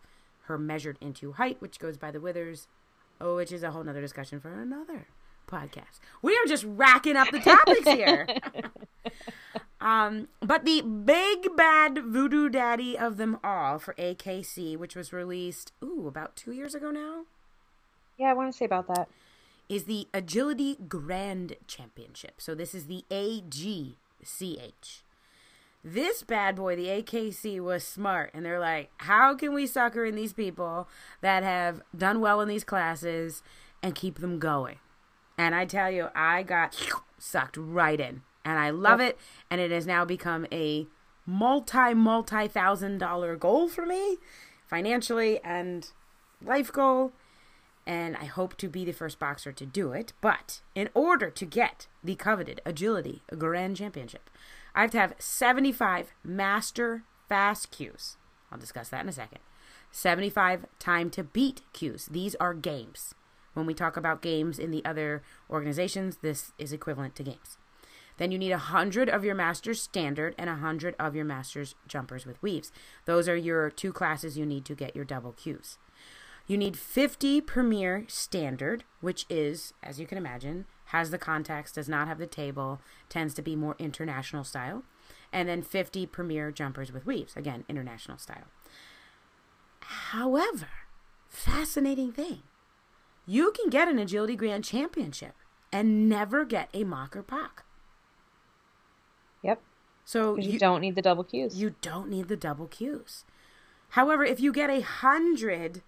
her 0.48 0.58
measured 0.58 0.98
into 1.00 1.32
height, 1.32 1.60
which 1.60 1.78
goes 1.78 1.96
by 1.96 2.10
the 2.10 2.20
withers, 2.20 2.66
oh, 3.20 3.36
which 3.36 3.52
is 3.52 3.62
a 3.62 3.70
whole 3.70 3.84
nother 3.84 4.00
discussion 4.00 4.40
for 4.40 4.50
another 4.50 5.06
podcast. 5.48 6.00
We 6.22 6.32
are 6.32 6.46
just 6.46 6.64
racking 6.64 7.16
up 7.16 7.30
the 7.30 7.40
topics 7.40 7.86
here. 7.86 8.26
um, 9.80 10.28
but 10.40 10.64
the 10.64 10.82
big 10.82 11.56
bad 11.56 11.98
voodoo 11.98 12.48
daddy 12.48 12.98
of 12.98 13.16
them 13.16 13.38
all 13.44 13.78
for 13.78 13.94
AKC, 13.94 14.76
which 14.76 14.96
was 14.96 15.12
released 15.12 15.72
ooh 15.82 16.06
about 16.08 16.36
two 16.36 16.52
years 16.52 16.74
ago 16.74 16.90
now. 16.90 17.24
Yeah, 18.18 18.30
I 18.30 18.34
want 18.34 18.52
to 18.52 18.56
say 18.56 18.64
about 18.64 18.88
that. 18.88 19.08
Is 19.68 19.84
the 19.84 20.08
Agility 20.14 20.76
Grand 20.88 21.56
Championship. 21.66 22.40
So 22.40 22.54
this 22.54 22.74
is 22.74 22.86
the 22.86 23.04
AGCH. 23.10 25.02
This 25.84 26.22
bad 26.22 26.56
boy, 26.56 26.76
the 26.76 26.86
AKC, 26.86 27.60
was 27.60 27.84
smart, 27.84 28.30
and 28.34 28.44
they're 28.44 28.60
like, 28.60 28.90
"How 28.98 29.34
can 29.34 29.54
we 29.54 29.66
sucker 29.66 30.04
in 30.04 30.16
these 30.16 30.32
people 30.32 30.88
that 31.20 31.42
have 31.42 31.82
done 31.96 32.20
well 32.20 32.40
in 32.40 32.48
these 32.48 32.64
classes 32.64 33.42
and 33.82 33.94
keep 33.94 34.18
them 34.18 34.38
going?" 34.38 34.78
And 35.38 35.54
I 35.54 35.64
tell 35.64 35.90
you, 35.90 36.08
I 36.14 36.42
got 36.42 36.76
sucked 37.18 37.56
right 37.56 38.00
in. 38.00 38.22
And 38.44 38.58
I 38.58 38.70
love 38.70 39.00
it. 39.00 39.18
And 39.50 39.60
it 39.60 39.70
has 39.70 39.86
now 39.86 40.04
become 40.04 40.46
a 40.50 40.86
multi, 41.26 41.94
multi 41.94 42.48
thousand 42.48 42.98
dollar 42.98 43.36
goal 43.36 43.68
for 43.68 43.84
me 43.84 44.16
financially 44.66 45.38
and 45.44 45.90
life 46.44 46.72
goal. 46.72 47.12
And 47.86 48.16
I 48.16 48.24
hope 48.24 48.56
to 48.58 48.68
be 48.68 48.84
the 48.84 48.92
first 48.92 49.18
boxer 49.18 49.52
to 49.52 49.66
do 49.66 49.92
it. 49.92 50.12
But 50.20 50.60
in 50.74 50.88
order 50.94 51.30
to 51.30 51.46
get 51.46 51.86
the 52.02 52.16
coveted 52.16 52.60
Agility 52.66 53.22
Grand 53.36 53.76
Championship, 53.76 54.30
I 54.78 54.82
have 54.82 54.92
to 54.92 54.98
have 55.00 55.14
75 55.18 56.12
master 56.22 57.02
fast 57.28 57.72
cues. 57.72 58.16
I'll 58.52 58.60
discuss 58.60 58.88
that 58.90 59.02
in 59.02 59.08
a 59.08 59.12
second. 59.12 59.40
75 59.90 60.66
time 60.78 61.10
to 61.10 61.24
beat 61.24 61.62
cues. 61.72 62.06
These 62.06 62.36
are 62.36 62.54
games. 62.54 63.12
When 63.54 63.66
we 63.66 63.74
talk 63.74 63.96
about 63.96 64.22
games 64.22 64.56
in 64.56 64.70
the 64.70 64.84
other 64.84 65.24
organizations, 65.50 66.18
this 66.18 66.52
is 66.58 66.72
equivalent 66.72 67.16
to 67.16 67.24
games. 67.24 67.58
Then 68.18 68.30
you 68.30 68.38
need 68.38 68.52
100 68.52 69.08
of 69.08 69.24
your 69.24 69.34
master's 69.34 69.82
standard 69.82 70.36
and 70.38 70.48
100 70.48 70.94
of 70.96 71.16
your 71.16 71.24
master's 71.24 71.74
jumpers 71.88 72.24
with 72.24 72.40
weaves. 72.40 72.70
Those 73.04 73.28
are 73.28 73.34
your 73.34 73.70
two 73.70 73.92
classes 73.92 74.38
you 74.38 74.46
need 74.46 74.64
to 74.66 74.76
get 74.76 74.94
your 74.94 75.04
double 75.04 75.32
cues. 75.32 75.76
You 76.46 76.56
need 76.56 76.78
50 76.78 77.40
Premier 77.40 78.04
Standard, 78.06 78.84
which 79.00 79.26
is, 79.28 79.74
as 79.82 79.98
you 79.98 80.06
can 80.06 80.18
imagine, 80.18 80.66
has 80.88 81.10
the 81.10 81.18
contacts, 81.18 81.72
does 81.72 81.88
not 81.88 82.08
have 82.08 82.18
the 82.18 82.26
table, 82.26 82.80
tends 83.08 83.34
to 83.34 83.42
be 83.42 83.56
more 83.56 83.76
international 83.78 84.44
style. 84.44 84.82
And 85.32 85.48
then 85.48 85.62
50 85.62 86.06
Premier 86.06 86.50
Jumpers 86.50 86.92
with 86.92 87.06
weaves, 87.06 87.36
again, 87.36 87.64
international 87.68 88.18
style. 88.18 88.46
However, 89.80 90.68
fascinating 91.28 92.12
thing 92.12 92.42
you 93.28 93.52
can 93.52 93.68
get 93.68 93.88
an 93.88 93.98
Agility 93.98 94.34
Grand 94.36 94.64
Championship 94.64 95.34
and 95.70 96.08
never 96.08 96.46
get 96.46 96.70
a 96.72 96.82
MACH 96.82 97.14
or 97.14 97.22
PACH. 97.22 97.62
Yep. 99.42 99.60
So 100.06 100.38
you, 100.38 100.52
you, 100.52 100.58
don't 100.58 100.80
need 100.80 100.94
the 100.94 101.02
double 101.02 101.24
Qs. 101.24 101.54
You 101.54 101.74
don't 101.82 102.08
need 102.08 102.28
the 102.28 102.36
double 102.36 102.66
Qs. 102.66 103.24
However, 103.90 104.24
if 104.24 104.40
you 104.40 104.50
get 104.50 104.70
a 104.70 104.80
hundred 104.80 105.82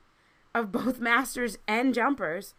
of 0.54 0.70
both 0.70 1.00
masters 1.00 1.56
and 1.66 1.94
jumpers, 1.94 2.54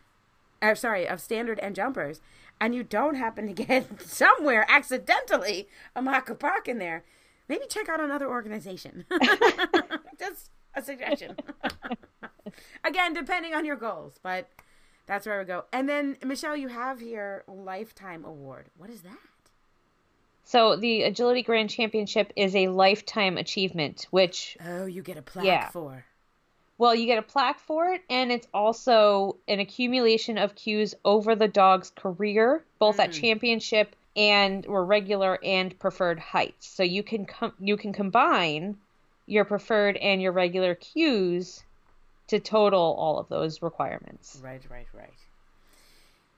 uh, 0.62 0.76
sorry, 0.76 1.08
of 1.08 1.20
standard 1.22 1.60
and 1.60 1.76
jumpers, 1.76 2.22
and 2.60 2.76
you 2.76 2.84
don't 2.84 3.16
happen 3.16 3.48
to 3.48 3.54
get 3.54 4.02
somewhere 4.08 4.66
accidentally 4.70 5.68
a 5.96 6.02
PACH 6.36 6.68
in 6.68 6.78
there, 6.78 7.04
maybe 7.48 7.66
check 7.70 7.90
out 7.90 8.00
another 8.00 8.28
organization. 8.30 9.06
Just 10.20 10.52
a 10.76 10.82
suggestion. 10.82 11.36
Again, 12.84 13.14
depending 13.14 13.54
on 13.54 13.66
your 13.66 13.76
goals, 13.76 14.20
but 14.22 14.50
that's 15.08 15.26
where 15.26 15.40
we 15.40 15.46
go. 15.46 15.66
And 15.74 15.88
then 15.90 16.18
Michelle, 16.24 16.56
you 16.56 16.68
have 16.70 17.00
here 17.00 17.44
lifetime 17.48 18.24
award. 18.26 18.68
What 18.78 18.90
is 18.90 19.02
that? 19.02 19.18
So 20.44 20.76
the 20.76 21.04
Agility 21.04 21.44
Grand 21.44 21.70
Championship 21.70 22.34
is 22.36 22.56
a 22.56 22.68
lifetime 22.68 23.38
achievement, 23.38 24.08
which 24.12 24.58
Oh, 24.66 24.86
you 24.86 25.02
get 25.02 25.18
a 25.18 25.22
plaque 25.22 25.46
Yeah. 25.46 25.70
for. 25.70 26.04
Well, 26.82 26.96
you 26.96 27.06
get 27.06 27.20
a 27.20 27.22
plaque 27.22 27.60
for 27.60 27.90
it, 27.94 28.02
and 28.10 28.32
it's 28.32 28.48
also 28.56 29.38
an 29.48 29.60
accumulation 29.60 30.40
of 30.40 30.56
cues 30.56 30.96
over 31.06 31.36
the 31.36 31.48
dog's 31.48 31.92
career, 31.92 32.66
both 32.80 33.00
at 33.00 33.12
Mm. 33.12 33.22
championship 33.22 33.96
and 34.16 34.66
or 34.66 34.84
regular 34.84 35.38
and 35.44 35.78
preferred 35.78 36.18
heights. 36.18 36.66
So 36.66 36.82
you 36.82 37.04
can 37.04 37.28
com- 37.28 37.54
you 37.60 37.78
can 37.78 37.94
combine 37.94 38.80
your 39.28 39.46
preferred 39.46 39.96
and 39.98 40.24
your 40.24 40.32
regular 40.32 40.74
cues 40.74 41.64
to 42.30 42.40
total 42.40 42.96
all 42.98 43.20
of 43.20 43.30
those 43.30 43.62
requirements. 43.62 44.42
Right, 44.44 44.64
right, 44.68 44.88
right. 44.92 45.14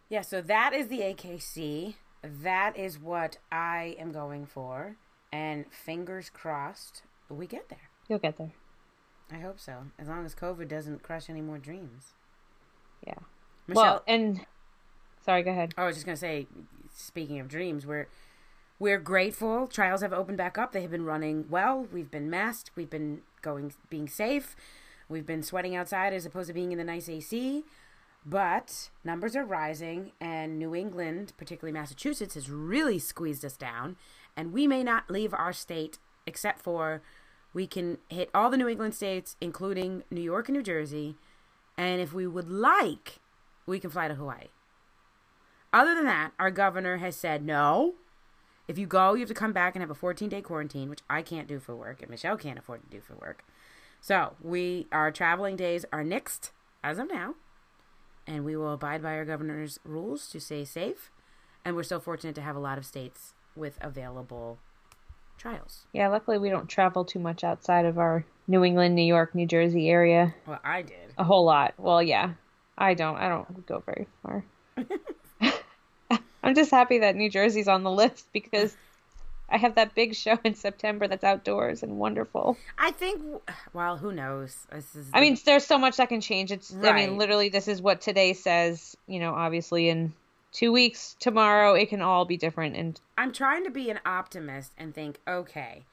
Yeah, 0.10 0.24
so 0.24 0.42
that 0.42 0.74
is 0.74 0.90
the 0.90 1.04
AKC. 1.04 1.96
That 2.22 2.76
is 2.76 3.00
what 3.00 3.38
I 3.50 3.96
am 3.98 4.12
going 4.12 4.46
for. 4.46 4.98
And 5.32 5.72
fingers 5.72 6.30
crossed, 6.30 7.04
we 7.30 7.48
get 7.48 7.70
there. 7.70 7.90
You'll 8.10 8.20
get 8.20 8.36
there. 8.36 8.52
I 9.32 9.38
hope 9.40 9.60
so. 9.60 9.86
As 9.98 10.08
long 10.08 10.26
as 10.26 10.36
COVID 10.36 10.68
doesn't 10.68 11.04
crush 11.04 11.30
any 11.30 11.42
more 11.42 11.58
dreams. 11.58 12.14
Yeah. 13.06 13.16
Michelle, 13.68 13.84
Well, 13.84 14.04
and 14.08 14.46
sorry, 15.26 15.44
go 15.44 15.52
ahead. 15.52 15.74
I 15.78 15.86
was 15.86 15.96
just 15.96 16.06
gonna 16.06 16.18
say, 16.18 16.48
speaking 16.94 17.40
of 17.40 17.48
dreams, 17.48 17.86
we're 17.86 18.08
we're 18.80 19.00
grateful. 19.00 19.68
Trials 19.68 20.02
have 20.02 20.14
opened 20.14 20.38
back 20.38 20.58
up. 20.58 20.72
They 20.74 20.82
have 20.82 20.92
been 20.92 21.06
running 21.06 21.46
well. 21.50 21.88
We've 21.92 22.12
been 22.12 22.30
masked. 22.30 22.72
We've 22.76 22.90
been 22.90 23.22
going, 23.42 23.74
being 23.90 24.10
safe. 24.10 24.56
We've 25.08 25.26
been 25.26 25.44
sweating 25.44 25.76
outside 25.76 26.12
as 26.14 26.26
opposed 26.26 26.48
to 26.48 26.54
being 26.54 26.72
in 26.72 26.78
the 26.78 26.84
nice 26.84 27.08
AC. 27.08 27.64
But 28.26 28.90
numbers 29.04 29.36
are 29.36 29.44
rising, 29.46 30.12
and 30.20 30.58
New 30.58 30.74
England, 30.74 31.34
particularly 31.38 31.74
Massachusetts, 31.74 32.36
has 32.36 32.50
really 32.50 32.98
squeezed 32.98 33.44
us 33.44 33.58
down. 33.58 33.98
And 34.36 34.54
we 34.54 34.66
may 34.66 34.84
not 34.84 35.10
leave 35.10 35.34
our 35.34 35.54
state 35.54 36.00
except 36.26 36.62
for 36.62 37.02
we 37.54 37.68
can 37.68 38.00
hit 38.10 38.30
all 38.34 38.50
the 38.50 38.58
New 38.58 38.68
England 38.68 38.96
states, 38.96 39.36
including 39.40 40.04
New 40.10 40.22
York 40.22 40.48
and 40.48 40.58
New 40.58 40.64
Jersey. 40.64 41.16
And 41.78 42.02
if 42.02 42.14
we 42.14 42.28
would 42.28 42.50
like, 42.50 43.20
we 43.66 43.80
can 43.80 43.90
fly 43.90 44.08
to 44.08 44.16
Hawaii. 44.16 44.48
Other 45.72 45.96
than 45.96 46.06
that, 46.06 46.32
our 46.40 46.52
governor 46.52 46.98
has 46.98 47.16
said 47.16 47.44
no. 47.44 47.96
If 48.68 48.78
you 48.78 48.88
go, 48.88 49.14
you 49.14 49.22
have 49.22 49.30
to 49.30 49.34
come 49.34 49.54
back 49.54 49.76
and 49.76 49.82
have 49.82 49.90
a 49.90 49.96
14 49.96 50.30
day 50.30 50.42
quarantine, 50.42 50.90
which 50.90 51.02
I 51.10 51.22
can't 51.22 51.48
do 51.48 51.60
for 51.60 51.76
work, 51.76 52.02
and 52.02 52.10
Michelle 52.10 52.38
can't 52.38 52.60
afford 52.60 52.84
to 52.84 52.90
do 52.90 53.02
for 53.02 53.16
work. 53.16 53.44
So 54.00 54.36
we 54.42 54.88
our 54.92 55.12
traveling 55.12 55.56
days 55.56 55.86
are 55.92 56.04
nixed 56.04 56.52
as 56.84 57.00
of 57.00 57.10
now, 57.12 57.36
and 58.28 58.46
we 58.46 58.56
will 58.56 58.74
abide 58.74 59.02
by 59.02 59.16
our 59.16 59.26
governor's 59.26 59.80
rules 59.84 60.30
to 60.30 60.40
stay 60.40 60.66
safe. 60.66 61.12
And 61.66 61.76
we're 61.76 61.84
so 61.84 62.00
fortunate 62.00 62.36
to 62.36 62.42
have 62.42 62.56
a 62.56 62.60
lot 62.60 62.78
of 62.78 62.86
states 62.86 63.34
with 63.56 63.78
available 63.82 64.60
trials. 65.38 65.86
Yeah, 65.94 66.08
luckily 66.10 66.38
we 66.38 66.50
don't 66.50 66.68
travel 66.68 67.06
too 67.06 67.20
much 67.20 67.44
outside 67.44 67.86
of 67.86 67.98
our 67.98 68.26
New 68.48 68.64
England, 68.64 68.96
New 68.96 69.04
York, 69.04 69.36
New 69.36 69.46
Jersey 69.48 69.90
area. 69.90 70.34
Well, 70.46 70.60
I 70.64 70.82
did. 70.82 71.14
A 71.18 71.24
whole 71.24 71.46
lot. 71.46 71.74
Well, 71.78 72.02
yeah. 72.02 72.34
I 72.78 72.94
don't. 72.94 73.18
I 73.18 73.30
don't 73.30 73.66
go 73.66 73.84
very 73.86 74.08
far. 74.22 74.44
I'm 76.44 76.56
just 76.56 76.72
happy 76.72 77.00
that 77.00 77.16
New 77.16 77.30
Jersey's 77.30 77.68
on 77.68 77.84
the 77.84 77.92
list 77.92 78.28
because 78.34 78.76
I 79.50 79.58
have 79.58 79.76
that 79.76 79.96
big 79.96 80.16
show 80.16 80.38
in 80.44 80.56
September 80.56 81.08
that's 81.08 81.24
outdoors 81.24 81.84
and 81.84 81.98
wonderful. 81.98 82.58
I 82.78 82.92
think. 82.92 83.22
Well, 83.74 83.98
who 83.98 84.12
knows? 84.12 84.58
This 84.72 84.96
is 84.96 85.08
I 85.14 85.22
mean, 85.22 85.38
there's 85.46 85.66
so 85.66 85.78
much 85.78 85.98
that 85.98 86.10
can 86.10 86.22
change. 86.22 86.52
It's. 86.52 86.72
Right. 86.72 86.92
I 86.92 86.96
mean, 86.96 87.18
literally, 87.18 87.50
this 87.50 87.68
is 87.68 87.82
what 87.82 88.02
today 88.02 88.34
says. 88.34 88.98
You 89.08 89.20
know, 89.20 89.34
obviously, 89.34 89.90
in 89.90 90.14
two 90.54 90.72
weeks, 90.72 91.16
tomorrow, 91.20 91.74
it 91.74 91.90
can 91.90 92.02
all 92.02 92.24
be 92.24 92.38
different. 92.38 92.76
And 92.76 93.00
I'm 93.18 93.34
trying 93.34 93.66
to 93.66 93.72
be 93.72 93.90
an 93.90 94.00
optimist 94.06 94.72
and 94.78 94.94
think, 94.94 95.20
okay, 95.28 95.84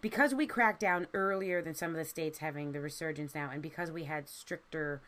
because 0.00 0.34
we 0.34 0.46
cracked 0.46 0.80
down 0.80 1.06
earlier 1.14 1.62
than 1.62 1.74
some 1.74 1.90
of 1.90 1.96
the 1.96 2.04
states 2.04 2.38
having 2.38 2.72
the 2.72 2.80
resurgence 2.80 3.34
now, 3.34 3.50
and 3.52 3.62
because 3.62 3.90
we 3.90 4.04
had 4.04 4.28
stricter 4.28 5.00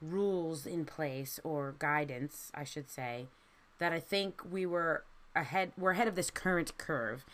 rules 0.00 0.66
in 0.66 0.84
place 0.84 1.38
or 1.44 1.74
guidance, 1.78 2.50
I 2.54 2.64
should 2.64 2.88
say, 2.90 3.26
that 3.78 3.92
I 3.92 4.00
think 4.00 4.42
we 4.50 4.66
were 4.66 5.04
ahead. 5.34 5.72
We're 5.76 5.92
ahead 5.92 6.08
of 6.08 6.14
this 6.14 6.30
current 6.30 6.76
curve, 6.78 7.24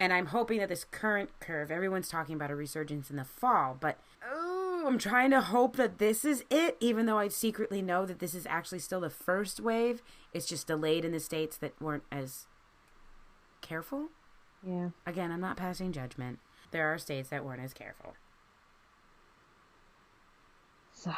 and 0.00 0.12
I'm 0.12 0.26
hoping 0.26 0.58
that 0.58 0.68
this 0.68 0.84
current 0.84 1.30
curve. 1.40 1.70
Everyone's 1.70 2.08
talking 2.08 2.34
about 2.34 2.50
a 2.50 2.56
resurgence 2.56 3.10
in 3.10 3.16
the 3.16 3.24
fall, 3.24 3.76
but 3.78 3.98
oh, 4.26 4.53
I'm 4.86 4.98
trying 4.98 5.30
to 5.30 5.40
hope 5.40 5.76
that 5.76 5.98
this 5.98 6.24
is 6.24 6.44
it. 6.50 6.76
Even 6.80 7.06
though 7.06 7.18
I 7.18 7.28
secretly 7.28 7.82
know 7.82 8.06
that 8.06 8.18
this 8.18 8.34
is 8.34 8.46
actually 8.46 8.78
still 8.80 9.00
the 9.00 9.10
first 9.10 9.60
wave, 9.60 10.02
it's 10.32 10.46
just 10.46 10.66
delayed 10.66 11.04
in 11.04 11.12
the 11.12 11.20
states 11.20 11.56
that 11.58 11.80
weren't 11.80 12.04
as 12.10 12.46
careful. 13.60 14.08
yeah, 14.66 14.90
Again, 15.06 15.30
I'm 15.32 15.40
not 15.40 15.56
passing 15.56 15.92
judgment. 15.92 16.38
There 16.70 16.92
are 16.92 16.98
states 16.98 17.28
that 17.30 17.44
weren't 17.44 17.62
as 17.62 17.72
careful. 17.72 18.14
so 20.92 21.12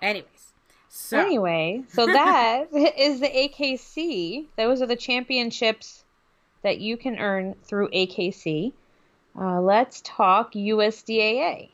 Anyways, 0.00 0.52
so 0.88 1.20
anyway, 1.20 1.84
so 1.88 2.06
that 2.12 2.68
is 2.72 3.20
the 3.20 3.28
AKC. 3.28 4.46
Those 4.56 4.82
are 4.82 4.86
the 4.86 4.96
championships 4.96 6.04
that 6.62 6.80
you 6.80 6.96
can 6.96 7.18
earn 7.18 7.54
through 7.62 7.88
AKC. 7.90 8.72
Uh, 9.38 9.60
let's 9.60 10.02
talk 10.04 10.52
USDAA. 10.54 11.70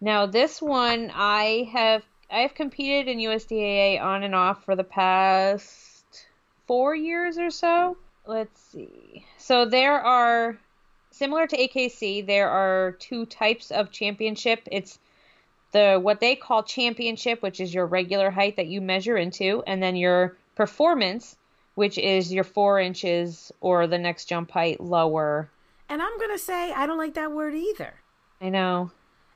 Now, 0.00 0.26
this 0.26 0.62
one 0.62 1.10
I 1.14 1.68
have 1.72 2.04
I 2.30 2.40
have 2.40 2.54
competed 2.54 3.08
in 3.08 3.18
USDAA 3.18 4.00
on 4.00 4.22
and 4.22 4.34
off 4.34 4.64
for 4.64 4.76
the 4.76 4.84
past 4.84 6.26
four 6.66 6.94
years 6.94 7.38
or 7.38 7.50
so. 7.50 7.96
Let's 8.26 8.60
see. 8.60 9.24
So 9.38 9.64
there 9.64 9.98
are 10.00 10.58
similar 11.10 11.46
to 11.46 11.56
AKC. 11.56 12.26
There 12.26 12.50
are 12.50 12.92
two 12.92 13.24
types 13.26 13.70
of 13.70 13.90
championship. 13.90 14.68
It's 14.70 14.98
the 15.72 15.98
what 16.00 16.20
they 16.20 16.36
call 16.36 16.62
championship, 16.62 17.42
which 17.42 17.60
is 17.60 17.72
your 17.74 17.86
regular 17.86 18.30
height 18.30 18.56
that 18.56 18.66
you 18.66 18.80
measure 18.80 19.16
into, 19.16 19.62
and 19.66 19.82
then 19.82 19.96
your 19.96 20.36
performance, 20.54 21.36
which 21.74 21.98
is 21.98 22.32
your 22.32 22.44
four 22.44 22.78
inches 22.78 23.50
or 23.60 23.86
the 23.86 23.98
next 23.98 24.26
jump 24.26 24.50
height 24.50 24.80
lower. 24.80 25.50
and 25.88 26.02
I'm 26.02 26.18
gonna 26.18 26.38
say 26.38 26.72
I 26.72 26.86
don't 26.86 26.98
like 26.98 27.14
that 27.14 27.32
word 27.32 27.54
either. 27.54 27.94
I 28.40 28.50
know. 28.50 28.90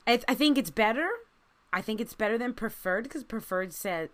I, 0.07 0.21
I 0.29 0.35
think 0.35 0.59
it's 0.59 0.71
better. 0.71 1.09
I 1.73 1.81
think 1.81 2.01
it's 2.01 2.15
better 2.15 2.37
than 2.37 2.53
preferred 2.55 3.05
because 3.05 3.25
preferred 3.25 3.73
said 3.73 4.11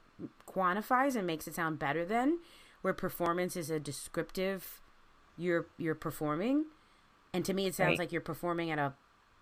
quantifies 0.47 1.17
and 1.17 1.27
makes 1.27 1.47
it 1.49 1.55
sound 1.55 1.79
better 1.79 2.05
than, 2.05 2.39
where 2.83 2.95
performance 2.95 3.57
is 3.57 3.71
a 3.71 3.81
descriptive. 3.81 4.81
You're 5.37 5.67
you're 5.77 5.95
performing, 5.95 6.67
and 7.33 7.45
to 7.45 7.55
me 7.55 7.67
it 7.67 7.75
sounds 7.75 7.91
Right. 7.91 7.99
like 8.01 8.13
you're 8.13 8.21
performing 8.21 8.71
at 8.71 8.79
a 8.79 8.95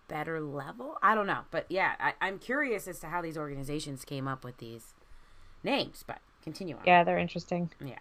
better 0.07 0.39
level. 0.39 0.97
I 1.01 1.15
don't 1.15 1.27
know, 1.27 1.41
but 1.51 1.65
yeah, 1.69 1.93
I, 1.99 2.13
I'm 2.21 2.39
curious 2.39 2.87
as 2.87 2.99
to 3.01 3.07
how 3.07 3.21
these 3.21 3.37
organizations 3.37 4.05
came 4.05 4.27
up 4.27 4.43
with 4.43 4.57
these 4.57 4.93
names. 5.63 6.03
But 6.05 6.19
continue 6.43 6.75
on. 6.75 6.83
Yeah, 6.85 7.03
they're 7.03 7.17
interesting. 7.17 7.71
Yeah. 7.83 7.97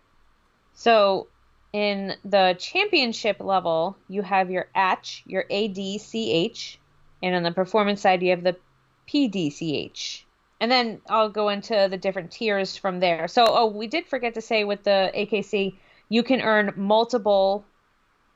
So 0.75 1.29
in 1.73 2.15
the 2.25 2.55
championship 2.59 3.41
level, 3.41 3.97
you 4.09 4.23
have 4.23 4.51
your 4.51 4.69
ACH, 4.75 5.23
your 5.27 5.45
ADCH, 5.51 6.77
and 7.27 7.35
on 7.35 7.43
the 7.43 7.51
performance 7.51 8.01
side, 8.01 8.23
you 8.23 8.31
have 8.31 8.45
the 8.45 8.57
PDCH. 9.09 10.23
And 10.61 10.71
then 10.71 11.01
I'll 11.09 11.29
go 11.29 11.49
into 11.51 11.89
the 11.91 11.99
different 11.99 12.31
tiers 12.31 12.77
from 12.77 13.01
there. 13.01 13.29
So, 13.29 13.45
oh, 13.47 13.67
we 13.67 13.87
did 13.89 14.07
forget 14.07 14.35
to 14.35 14.41
say 14.41 14.65
with 14.65 14.85
the 14.85 15.11
AKC, 15.15 15.75
you 16.09 16.23
can 16.23 16.41
earn 16.41 16.73
multiple 16.77 17.65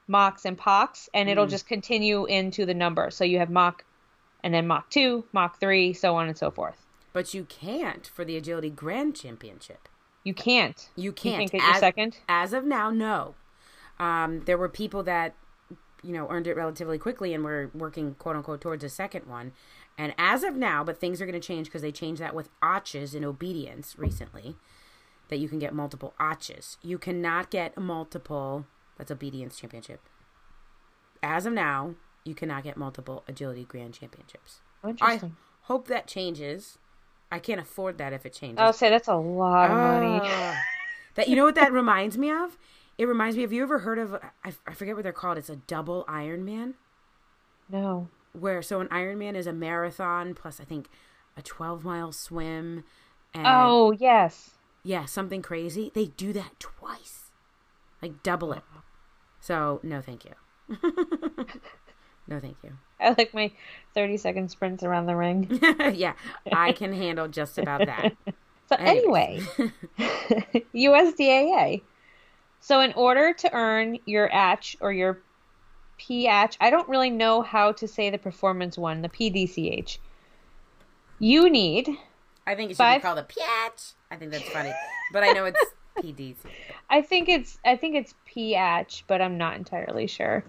MACHs 0.09 0.45
and 0.45 0.59
PACHs, 0.59 1.09
and 1.15 1.31
it'll 1.31 1.47
just 1.47 1.67
continue 1.67 2.25
into 2.27 2.67
the 2.67 2.75
number. 2.75 3.11
So 3.11 3.25
you 3.25 3.39
have 3.39 3.49
MACH, 3.49 3.85
and 4.43 4.53
then 4.53 4.67
MACH 4.67 4.85
two, 4.91 5.25
MACH 5.33 5.55
three, 5.61 5.93
so 5.93 6.17
on 6.17 6.29
and 6.29 6.37
so 6.37 6.51
forth. 6.51 6.85
But 7.13 7.33
you 7.33 7.45
can't 7.45 8.07
for 8.07 8.25
the 8.25 8.37
Agility 8.37 8.71
Grand 8.71 9.17
Championship. 9.17 9.89
You 10.25 10.35
can't. 10.35 10.89
You 10.97 11.05
You 11.05 11.13
can't. 11.13 11.51
get 11.51 11.63
your 11.63 11.71
as, 11.71 11.81
second. 11.81 12.19
As 12.29 12.53
of 12.53 12.65
now, 12.65 12.91
no. 12.91 13.35
Um, 13.99 14.43
there 14.45 14.59
were 14.59 14.69
people 14.69 15.03
that, 15.05 15.35
you 16.03 16.13
know, 16.13 16.29
earned 16.31 16.47
it 16.47 16.57
relatively 16.57 16.99
quickly 16.99 17.35
and 17.35 17.45
we're 17.45 17.69
working, 17.75 18.15
quote 18.15 18.37
unquote, 18.37 18.61
towards 18.61 18.85
a 18.85 18.89
second 18.89 19.27
one. 19.27 19.53
And 19.99 20.15
as 20.17 20.43
of 20.43 20.55
now, 20.55 20.83
but 20.83 20.99
things 20.99 21.21
are 21.21 21.27
going 21.27 21.41
to 21.41 21.47
change 21.47 21.67
because 21.67 21.83
they 21.83 21.93
changed 21.93 22.21
that 22.21 22.35
with 22.35 22.49
Otches 22.63 23.15
in 23.15 23.25
obedience 23.25 23.95
recently, 23.99 24.57
that 25.29 25.39
you 25.39 25.49
can 25.49 25.59
get 25.59 25.75
multiple 25.75 26.15
Otches. 26.19 26.77
You 26.83 26.99
cannot 26.99 27.51
get 27.51 27.77
multiple, 27.77 28.67
that's 28.97 29.11
obedience 29.11 29.59
championship. 29.59 30.01
As 31.23 31.45
of 31.45 31.53
now, 31.53 31.95
you 32.25 32.35
cannot 32.35 32.65
get 32.65 32.77
multiple 32.77 33.25
Agility 33.29 33.65
Grand 33.65 33.95
Championships. 33.95 34.61
I 35.01 35.21
hope 35.63 35.89
that 35.89 36.07
changes. 36.07 36.79
I 37.31 37.39
can't 37.39 37.61
afford 37.61 37.99
that 37.99 38.13
if 38.13 38.27
it 38.27 38.33
changes. 38.33 38.59
I'll 38.59 38.73
say 38.73 38.91
that's 38.91 39.09
a 39.09 39.17
lot 39.17 39.71
of 39.71 39.77
money. 39.77 40.21
Ah. 40.23 40.61
that 41.15 41.29
you 41.29 41.37
know 41.37 41.45
what 41.45 41.55
that 41.57 41.73
reminds 41.73 42.19
me 42.19 42.31
of? 42.31 42.59
It 43.01 43.07
reminds 43.09 43.35
me. 43.35 43.41
Have 43.43 43.53
you 43.53 43.63
ever 43.63 43.79
heard 43.79 43.99
of? 43.99 44.15
I, 44.45 44.53
I 44.67 44.75
forget 44.75 44.95
what 44.95 45.05
they're 45.05 45.13
called. 45.13 45.39
It's 45.39 45.49
a 45.49 45.57
double 45.57 46.05
Ironman, 46.07 46.75
No. 47.71 48.09
where 48.39 48.61
so 48.61 48.81
an 48.81 48.89
Ironman 48.89 49.37
is 49.37 49.47
a 49.47 49.55
marathon 49.55 50.35
plus 50.35 50.61
I 50.61 50.65
think 50.65 50.89
a 51.35 51.41
twelve 51.41 51.83
mile 51.83 52.13
swim. 52.13 52.85
And, 53.33 53.47
Oh, 53.47 53.93
yes. 53.93 54.51
yeah, 54.85 55.07
something 55.07 55.41
crazy. 55.41 55.91
They 55.95 56.07
do 56.09 56.35
that 56.35 56.61
twice, 56.61 57.31
like 58.03 58.23
double 58.23 58.53
it. 58.53 58.65
So 59.41 59.81
no, 59.83 60.03
thank 60.03 60.27
you. 60.27 60.33
no, 62.29 62.39
thank 62.39 62.59
you. 62.63 62.77
I 63.01 63.15
like 63.17 63.33
my 63.33 63.51
30 63.95 64.19
second 64.19 64.51
sprints 64.51 64.83
around 64.85 65.07
the 65.07 65.17
ring. 65.17 65.59
yeah, 65.95 66.13
I 66.53 66.73
can 66.73 66.93
handle 66.93 67.29
just 67.29 67.57
about 67.57 67.87
that. 67.87 68.13
So 68.69 68.77
anyway, 68.77 69.41
USDAA. 70.75 71.83
So 72.61 72.81
in 72.81 72.93
order 72.93 73.33
to 73.33 73.53
earn 73.53 73.99
your 74.05 74.29
ATCH 74.33 74.77
or 74.81 74.93
your 74.93 75.21
PH, 75.99 76.57
I 76.61 76.71
don't 76.71 76.89
really 76.89 77.11
know 77.11 77.43
how 77.43 77.73
to 77.73 77.89
say 77.89 78.11
the 78.11 78.19
performance 78.19 78.79
one, 78.79 79.03
the 79.03 79.09
PDCH. 79.09 79.99
You 81.19 81.51
need. 81.51 81.89
I 82.47 82.55
think 82.55 82.71
it 82.71 82.75
should 82.75 82.79
five... 82.79 83.01
be 83.01 83.07
called 83.07 83.19
a 83.19 83.25
PH. 83.25 83.93
I 84.11 84.17
think 84.17 84.31
that's 84.31 84.49
funny, 84.49 84.73
but 85.13 85.23
I 85.23 85.33
know 85.33 85.47
it's 85.47 85.65
PDC. 85.99 86.37
I 86.89 87.03
think 87.03 87.29
it's 87.29 87.59
I 87.65 87.77
think 87.77 87.97
it's 87.97 88.15
PH, 88.27 89.05
but 89.07 89.21
I'm 89.21 89.39
not 89.39 89.57
entirely 89.57 90.07
sure. 90.07 90.45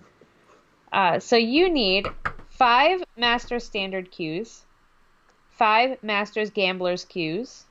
Uh, 0.91 1.19
so 1.19 1.35
you 1.35 1.69
need 1.69 2.07
five 2.49 3.03
Master 3.17 3.59
Standard 3.59 4.11
cues, 4.11 4.65
five 5.51 6.01
Masters 6.03 6.49
Gamblers 6.49 7.05
cues, 7.05 7.65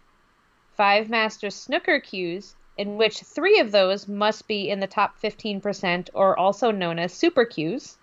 five 0.77 1.09
Masters 1.11 1.55
Snooker 1.55 2.01
cues, 2.01 2.57
in 2.77 2.97
which 2.97 3.21
three 3.21 3.61
of 3.61 3.73
those 3.73 4.09
must 4.09 4.49
be 4.49 4.71
in 4.71 4.81
the 4.81 4.87
top 4.87 5.21
15% 5.21 6.09
or 6.15 6.39
also 6.39 6.71
known 6.71 6.99
as 6.99 7.13
super 7.13 7.45
cues, 7.45 7.99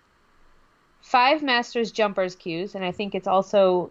five 1.00 1.42
Masters 1.42 1.90
Jumpers 1.90 2.36
cues, 2.36 2.74
and 2.74 2.84
I 2.84 2.92
think 2.92 3.14
it's 3.14 3.26
also 3.26 3.90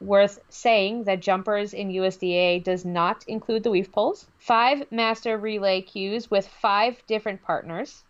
worth 0.00 0.38
saying 0.50 1.04
that 1.04 1.20
jumpers 1.20 1.72
in 1.72 1.88
USDA 1.88 2.62
does 2.62 2.84
not 2.84 3.24
include 3.26 3.62
the 3.62 3.70
weave 3.70 3.90
poles, 3.92 4.26
five 4.38 4.90
Master 4.90 5.38
Relay 5.38 5.80
cues 5.80 6.30
with 6.30 6.46
five 6.46 7.02
different 7.06 7.42
partners, 7.42 8.04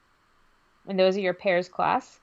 and 0.89 0.99
those 0.99 1.17
are 1.17 1.21
your 1.21 1.35
pairs 1.35 1.69
class. 1.69 2.19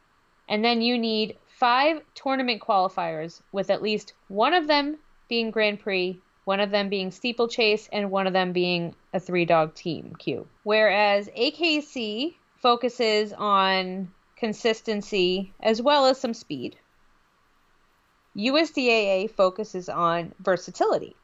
And 0.49 0.63
then 0.65 0.81
you 0.81 0.97
need 0.97 1.37
five 1.47 2.01
tournament 2.15 2.61
qualifiers 2.61 3.41
with 3.53 3.69
at 3.69 3.81
least 3.81 4.13
one 4.27 4.53
of 4.53 4.67
them 4.67 4.97
being 5.29 5.51
Grand 5.51 5.79
Prix 5.79 6.19
one 6.45 6.60
of 6.60 6.71
them 6.71 6.89
being 6.89 7.12
steeplechase 7.12 7.88
and 7.91 8.12
one 8.12 8.27
of 8.27 8.34
them 8.34 8.51
being 8.51 8.95
a 9.13 9.19
three 9.19 9.45
dog 9.45 9.73
team 9.75 10.15
cue. 10.17 10.47
Whereas 10.63 11.29
AKC 11.29 12.36
focuses 12.62 13.34
on 13.34 14.12
consistency 14.36 15.53
as 15.62 15.82
well 15.82 16.06
as 16.06 16.19
some 16.19 16.34
speed. 16.34 16.77
USDAA 18.36 19.29
focuses 19.29 19.89
on 19.89 20.34
versatility. 20.39 21.15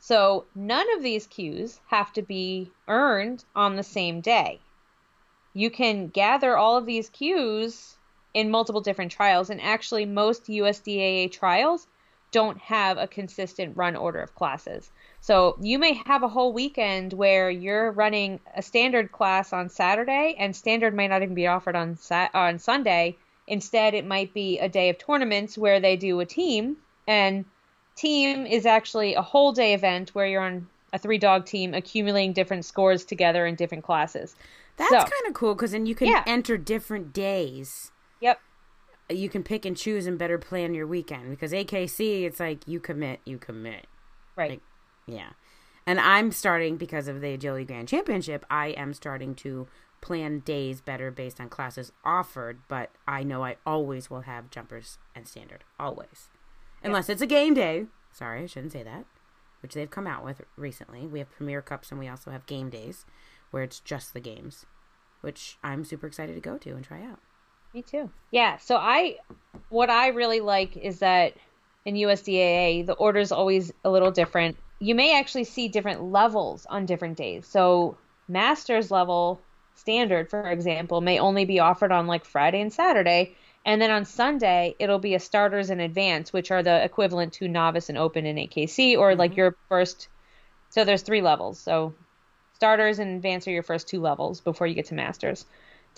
So 0.00 0.46
none 0.54 0.86
of 0.96 1.02
these 1.02 1.26
cues 1.26 1.80
have 1.88 2.12
to 2.14 2.22
be 2.22 2.70
earned 2.88 3.44
on 3.54 3.76
the 3.76 3.82
same 3.82 4.20
day. 4.20 4.60
You 5.54 5.70
can 5.70 6.08
gather 6.08 6.56
all 6.56 6.76
of 6.76 6.86
these 6.86 7.08
cues 7.08 7.96
in 8.34 8.50
multiple 8.50 8.80
different 8.80 9.10
trials, 9.10 9.50
and 9.50 9.60
actually, 9.60 10.04
most 10.04 10.44
USDAA 10.46 11.32
trials 11.32 11.86
don't 12.30 12.58
have 12.58 12.98
a 12.98 13.06
consistent 13.06 13.76
run 13.76 13.96
order 13.96 14.20
of 14.20 14.34
classes. 14.34 14.90
So 15.20 15.56
you 15.60 15.78
may 15.78 15.94
have 16.06 16.22
a 16.22 16.28
whole 16.28 16.52
weekend 16.52 17.12
where 17.12 17.50
you're 17.50 17.90
running 17.90 18.40
a 18.54 18.62
standard 18.62 19.12
class 19.12 19.52
on 19.52 19.68
Saturday 19.68 20.36
and 20.38 20.54
standard 20.54 20.94
might 20.94 21.08
not 21.08 21.22
even 21.22 21.34
be 21.34 21.46
offered 21.46 21.76
on 21.76 21.96
Sa- 21.96 22.28
on 22.34 22.58
Sunday. 22.58 23.16
Instead, 23.46 23.94
it 23.94 24.06
might 24.06 24.34
be 24.34 24.58
a 24.58 24.68
day 24.68 24.90
of 24.90 24.98
tournaments 24.98 25.56
where 25.56 25.80
they 25.80 25.96
do 25.96 26.20
a 26.20 26.26
team 26.26 26.76
and 27.06 27.44
team 27.96 28.46
is 28.46 28.66
actually 28.66 29.14
a 29.14 29.22
whole 29.22 29.52
day 29.52 29.74
event 29.74 30.14
where 30.14 30.26
you're 30.26 30.42
on 30.42 30.68
a 30.92 30.98
three 30.98 31.18
dog 31.18 31.46
team 31.46 31.74
accumulating 31.74 32.32
different 32.32 32.64
scores 32.64 33.04
together 33.04 33.46
in 33.46 33.54
different 33.54 33.84
classes. 33.84 34.36
That's 34.76 34.90
so, 34.90 34.98
kind 34.98 35.26
of 35.26 35.34
cool 35.34 35.54
because 35.54 35.72
then 35.72 35.86
you 35.86 35.94
can 35.94 36.08
yeah. 36.08 36.22
enter 36.26 36.56
different 36.56 37.12
days. 37.12 37.90
Yep 38.20 38.38
you 39.10 39.28
can 39.28 39.42
pick 39.42 39.64
and 39.64 39.76
choose 39.76 40.06
and 40.06 40.18
better 40.18 40.38
plan 40.38 40.74
your 40.74 40.86
weekend 40.86 41.30
because 41.30 41.52
AKC 41.52 42.24
it's 42.24 42.40
like 42.40 42.66
you 42.66 42.80
commit, 42.80 43.20
you 43.24 43.38
commit. 43.38 43.86
Right. 44.36 44.50
Like, 44.50 44.62
yeah. 45.06 45.30
And 45.86 45.98
I'm 45.98 46.32
starting 46.32 46.76
because 46.76 47.08
of 47.08 47.20
the 47.20 47.32
Agility 47.32 47.64
Grand 47.64 47.88
Championship, 47.88 48.44
I 48.50 48.68
am 48.68 48.92
starting 48.92 49.34
to 49.36 49.66
plan 50.00 50.40
days 50.40 50.80
better 50.80 51.10
based 51.10 51.40
on 51.40 51.48
classes 51.48 51.92
offered, 52.04 52.60
but 52.68 52.90
I 53.06 53.22
know 53.22 53.42
I 53.42 53.56
always 53.64 54.10
will 54.10 54.20
have 54.22 54.50
jumpers 54.50 54.98
and 55.14 55.26
standard. 55.26 55.64
Always. 55.80 56.28
Unless 56.82 57.08
it's 57.08 57.22
a 57.22 57.26
game 57.26 57.54
day. 57.54 57.86
Sorry, 58.12 58.42
I 58.42 58.46
shouldn't 58.46 58.72
say 58.72 58.82
that. 58.82 59.06
Which 59.62 59.74
they've 59.74 59.90
come 59.90 60.06
out 60.06 60.24
with 60.24 60.42
recently. 60.56 61.06
We 61.06 61.18
have 61.18 61.30
Premier 61.30 61.62
Cups 61.62 61.90
and 61.90 61.98
we 61.98 62.06
also 62.06 62.30
have 62.30 62.46
game 62.46 62.70
days 62.70 63.06
where 63.50 63.62
it's 63.62 63.80
just 63.80 64.12
the 64.12 64.20
games, 64.20 64.66
which 65.20 65.58
I'm 65.64 65.84
super 65.84 66.06
excited 66.06 66.34
to 66.34 66.40
go 66.40 66.58
to 66.58 66.70
and 66.70 66.84
try 66.84 67.02
out. 67.02 67.20
Me 67.74 67.82
too. 67.82 68.10
Yeah. 68.30 68.56
So 68.58 68.76
I, 68.76 69.16
what 69.68 69.90
I 69.90 70.08
really 70.08 70.40
like 70.40 70.76
is 70.76 71.00
that 71.00 71.34
in 71.84 71.94
USDAA 71.94 72.86
the 72.86 72.94
order 72.94 73.18
is 73.18 73.32
always 73.32 73.72
a 73.84 73.90
little 73.90 74.10
different. 74.10 74.56
You 74.78 74.94
may 74.94 75.18
actually 75.18 75.44
see 75.44 75.68
different 75.68 76.02
levels 76.02 76.66
on 76.66 76.86
different 76.86 77.16
days. 77.16 77.46
So 77.46 77.96
master's 78.28 78.90
level 78.90 79.40
standard, 79.74 80.30
for 80.30 80.50
example, 80.50 81.00
may 81.00 81.18
only 81.18 81.44
be 81.44 81.60
offered 81.60 81.92
on 81.92 82.06
like 82.06 82.24
Friday 82.24 82.60
and 82.60 82.72
Saturday. 82.72 83.34
And 83.64 83.82
then 83.82 83.90
on 83.90 84.04
Sunday, 84.04 84.74
it'll 84.78 84.98
be 84.98 85.14
a 85.14 85.20
starters 85.20 85.70
and 85.70 85.80
advance, 85.80 86.32
which 86.32 86.50
are 86.50 86.62
the 86.62 86.82
equivalent 86.84 87.34
to 87.34 87.48
novice 87.48 87.88
and 87.88 87.98
open 87.98 88.24
in 88.24 88.36
AKC, 88.36 88.96
or 88.96 89.10
mm-hmm. 89.10 89.18
like 89.18 89.36
your 89.36 89.56
first. 89.68 90.08
So 90.70 90.84
there's 90.84 91.02
three 91.02 91.22
levels. 91.22 91.58
So 91.58 91.94
starters 92.54 92.98
and 92.98 93.16
advance 93.16 93.46
are 93.46 93.52
your 93.52 93.62
first 93.62 93.88
two 93.88 94.00
levels 94.00 94.40
before 94.40 94.66
you 94.66 94.74
get 94.74 94.86
to 94.86 94.94
masters 94.94 95.44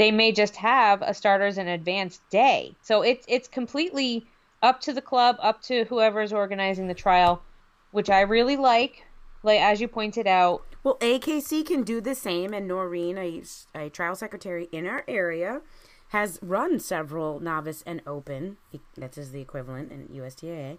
they 0.01 0.11
may 0.11 0.33
just 0.33 0.57
have 0.57 1.03
a 1.03 1.13
starters 1.13 1.59
and 1.59 1.69
advanced 1.69 2.23
day. 2.31 2.75
So 2.81 3.03
it's 3.03 3.27
it's 3.29 3.47
completely 3.47 4.25
up 4.63 4.81
to 4.81 4.95
the 4.95 5.03
club, 5.03 5.37
up 5.41 5.61
to 5.65 5.85
whoever 5.85 6.23
is 6.23 6.33
organizing 6.33 6.87
the 6.87 6.95
trial, 6.95 7.43
which 7.91 8.09
I 8.09 8.23
really 8.23 8.57
like. 8.57 9.05
Like 9.43 9.61
as 9.61 9.79
you 9.79 9.89
pointed 9.89 10.27
out. 10.27 10.63
Well, 10.83 10.97
AKC 11.03 11.67
can 11.67 11.83
do 11.83 12.01
the 12.01 12.15
same, 12.15 12.55
and 12.55 12.67
Noreen, 12.67 13.19
a, 13.19 13.43
a 13.75 13.91
trial 13.91 14.17
secretary 14.17 14.71
in 14.73 14.87
our 14.87 15.05
area, 15.07 15.61
has 16.09 16.39
run 16.41 16.81
several 16.81 17.39
novice 17.39 17.83
and 17.85 18.01
open. 18.07 18.57
That 18.97 19.19
is 19.19 19.33
the 19.33 19.43
equivalent 19.43 19.93
in 19.93 20.09
USDA 20.09 20.79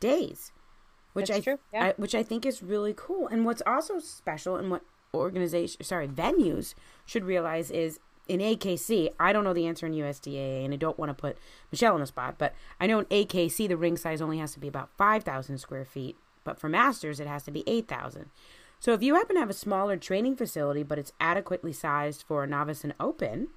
days, 0.00 0.50
which 1.12 1.28
That's 1.28 1.46
I. 1.46 1.58
Yeah. 1.74 1.84
I 1.84 1.94
which 1.98 2.14
I 2.14 2.22
think 2.22 2.46
is 2.46 2.62
really 2.62 2.94
cool. 2.96 3.28
And 3.28 3.44
what's 3.44 3.62
also 3.66 3.98
special, 3.98 4.56
and 4.56 4.70
what 4.70 4.82
organization, 5.12 5.84
sorry, 5.84 6.08
venues 6.08 6.74
should 7.04 7.24
realize 7.24 7.70
is 7.70 8.00
in 8.28 8.40
AKC, 8.40 9.12
I 9.18 9.32
don't 9.32 9.44
know 9.44 9.52
the 9.52 9.66
answer 9.66 9.86
in 9.86 9.94
USDA, 9.94 10.64
and 10.64 10.72
I 10.72 10.76
don't 10.76 10.98
want 10.98 11.10
to 11.10 11.14
put 11.14 11.36
Michelle 11.70 11.94
on 11.94 12.00
the 12.00 12.06
spot, 12.06 12.36
but 12.38 12.54
I 12.80 12.86
know 12.86 13.00
in 13.00 13.06
AKC 13.06 13.68
the 13.68 13.76
ring 13.76 13.96
size 13.96 14.22
only 14.22 14.38
has 14.38 14.52
to 14.52 14.60
be 14.60 14.68
about 14.68 14.90
5,000 14.96 15.58
square 15.58 15.84
feet, 15.84 16.16
but 16.44 16.58
for 16.58 16.68
Masters 16.68 17.20
it 17.20 17.26
has 17.26 17.42
to 17.44 17.50
be 17.50 17.64
8,000. 17.66 18.30
So 18.78 18.92
if 18.92 19.02
you 19.02 19.14
happen 19.14 19.36
to 19.36 19.40
have 19.40 19.50
a 19.50 19.54
smaller 19.54 19.96
training 19.96 20.36
facility, 20.36 20.82
but 20.82 20.98
it's 20.98 21.12
adequately 21.20 21.72
sized 21.72 22.22
for 22.22 22.42
a 22.42 22.46
novice 22.46 22.84
and 22.84 22.94
open, 22.98 23.48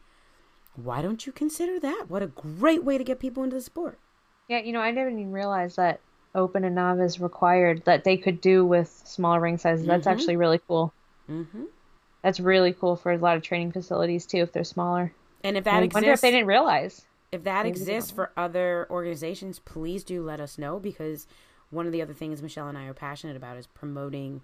why 0.75 1.01
don't 1.01 1.25
you 1.25 1.31
consider 1.31 1.79
that? 1.79 2.05
What 2.09 2.23
a 2.23 2.27
great 2.27 2.83
way 2.83 2.97
to 2.97 3.03
get 3.03 3.19
people 3.19 3.43
into 3.43 3.55
the 3.55 3.61
sport. 3.61 3.97
Yeah, 4.47 4.59
you 4.59 4.73
know, 4.73 4.81
I 4.81 4.91
never 4.91 5.09
even 5.09 5.31
realized 5.31 5.77
that 5.77 5.99
open 6.35 6.63
and 6.63 6.75
novice 6.75 7.19
required 7.19 7.85
that 7.85 8.03
they 8.03 8.17
could 8.17 8.41
do 8.41 8.65
with 8.65 9.01
smaller 9.05 9.39
ring 9.39 9.57
sizes. 9.57 9.85
That's 9.85 10.05
mm-hmm. 10.05 10.19
actually 10.19 10.35
really 10.37 10.59
cool. 10.67 10.93
Mm-hmm 11.29 11.63
that's 12.25 12.39
really 12.39 12.73
cool 12.73 12.95
for 12.95 13.11
a 13.11 13.19
lot 13.19 13.37
of 13.37 13.43
training 13.43 13.71
facilities 13.71 14.25
too 14.25 14.39
if 14.39 14.51
they're 14.51 14.63
smaller. 14.63 15.13
And 15.43 15.55
if 15.55 15.63
that 15.65 15.75
I 15.75 15.83
exists, 15.83 15.93
wonder 15.93 16.11
if 16.11 16.21
they 16.21 16.31
didn't 16.31 16.47
realize. 16.47 17.05
If 17.31 17.43
that 17.43 17.67
exists 17.67 18.09
for 18.09 18.31
other 18.35 18.87
organizations, 18.89 19.59
please 19.59 20.03
do 20.03 20.23
let 20.23 20.39
us 20.39 20.57
know 20.57 20.79
because 20.79 21.27
one 21.69 21.85
of 21.85 21.91
the 21.91 22.01
other 22.01 22.15
things 22.15 22.41
Michelle 22.41 22.67
and 22.67 22.79
I 22.79 22.85
are 22.85 22.95
passionate 22.95 23.37
about 23.37 23.57
is 23.57 23.67
promoting 23.67 24.41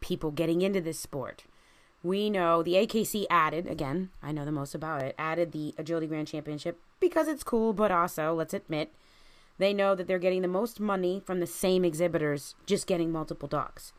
people 0.00 0.30
getting 0.30 0.62
into 0.62 0.80
this 0.80 0.98
sport. 0.98 1.44
We 2.02 2.30
know 2.30 2.62
the 2.62 2.74
AKC 2.76 3.26
added, 3.28 3.66
again, 3.66 4.08
I 4.22 4.32
know 4.32 4.46
the 4.46 4.50
most 4.50 4.74
about 4.74 5.02
it, 5.02 5.14
added 5.18 5.52
the 5.52 5.74
Agility 5.76 6.06
Grand 6.06 6.28
Championship 6.28 6.80
because 6.98 7.28
it's 7.28 7.44
cool, 7.44 7.74
but 7.74 7.92
also, 7.92 8.32
let's 8.32 8.54
admit, 8.54 8.90
they 9.58 9.74
know 9.74 9.94
that 9.94 10.06
they're 10.06 10.18
getting 10.18 10.40
the 10.40 10.48
most 10.48 10.80
money 10.80 11.20
from 11.26 11.40
the 11.40 11.46
same 11.46 11.84
exhibitors 11.84 12.54
just 12.64 12.86
getting 12.86 13.12
multiple 13.12 13.48
dogs. 13.48 13.92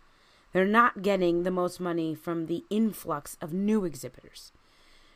They're 0.53 0.65
not 0.65 1.01
getting 1.01 1.43
the 1.43 1.51
most 1.51 1.79
money 1.79 2.13
from 2.13 2.45
the 2.45 2.63
influx 2.69 3.37
of 3.41 3.53
new 3.53 3.83
exhibitors. 3.85 4.51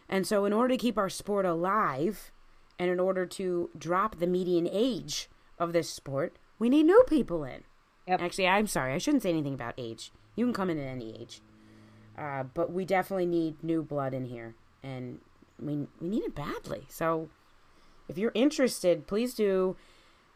And 0.10 0.26
so, 0.26 0.46
in 0.46 0.54
order 0.54 0.74
to 0.74 0.78
keep 0.78 0.98
our 0.98 1.10
sport 1.10 1.46
alive 1.46 2.32
and 2.80 2.90
in 2.90 3.00
order 3.00 3.26
to 3.26 3.70
drop 3.78 4.20
the 4.20 4.28
median 4.28 4.68
age 4.72 5.30
of 5.60 5.74
this 5.74 5.90
sport, 5.90 6.38
we 6.60 6.70
need 6.70 6.86
new 6.86 7.04
people 7.08 7.44
in. 7.44 7.64
Yep. 8.08 8.22
Actually, 8.22 8.48
I'm 8.48 8.68
sorry, 8.68 8.94
I 8.94 8.98
shouldn't 8.98 9.24
say 9.24 9.30
anything 9.30 9.54
about 9.54 9.74
age. 9.78 10.12
You 10.36 10.46
can 10.46 10.54
come 10.54 10.70
in 10.70 10.80
at 10.80 10.88
any 10.88 11.20
age. 11.20 11.42
Uh, 12.18 12.44
but 12.54 12.72
we 12.72 12.86
definitely 12.86 13.26
need 13.26 13.64
new 13.64 13.84
blood 13.84 14.14
in 14.14 14.26
here. 14.26 14.56
And 14.82 15.20
we, 15.60 15.88
we 16.00 16.10
need 16.10 16.24
it 16.24 16.34
badly. 16.34 16.84
So, 16.90 17.30
if 18.08 18.18
you're 18.18 18.32
interested, 18.34 19.06
please 19.08 19.34
do 19.34 19.76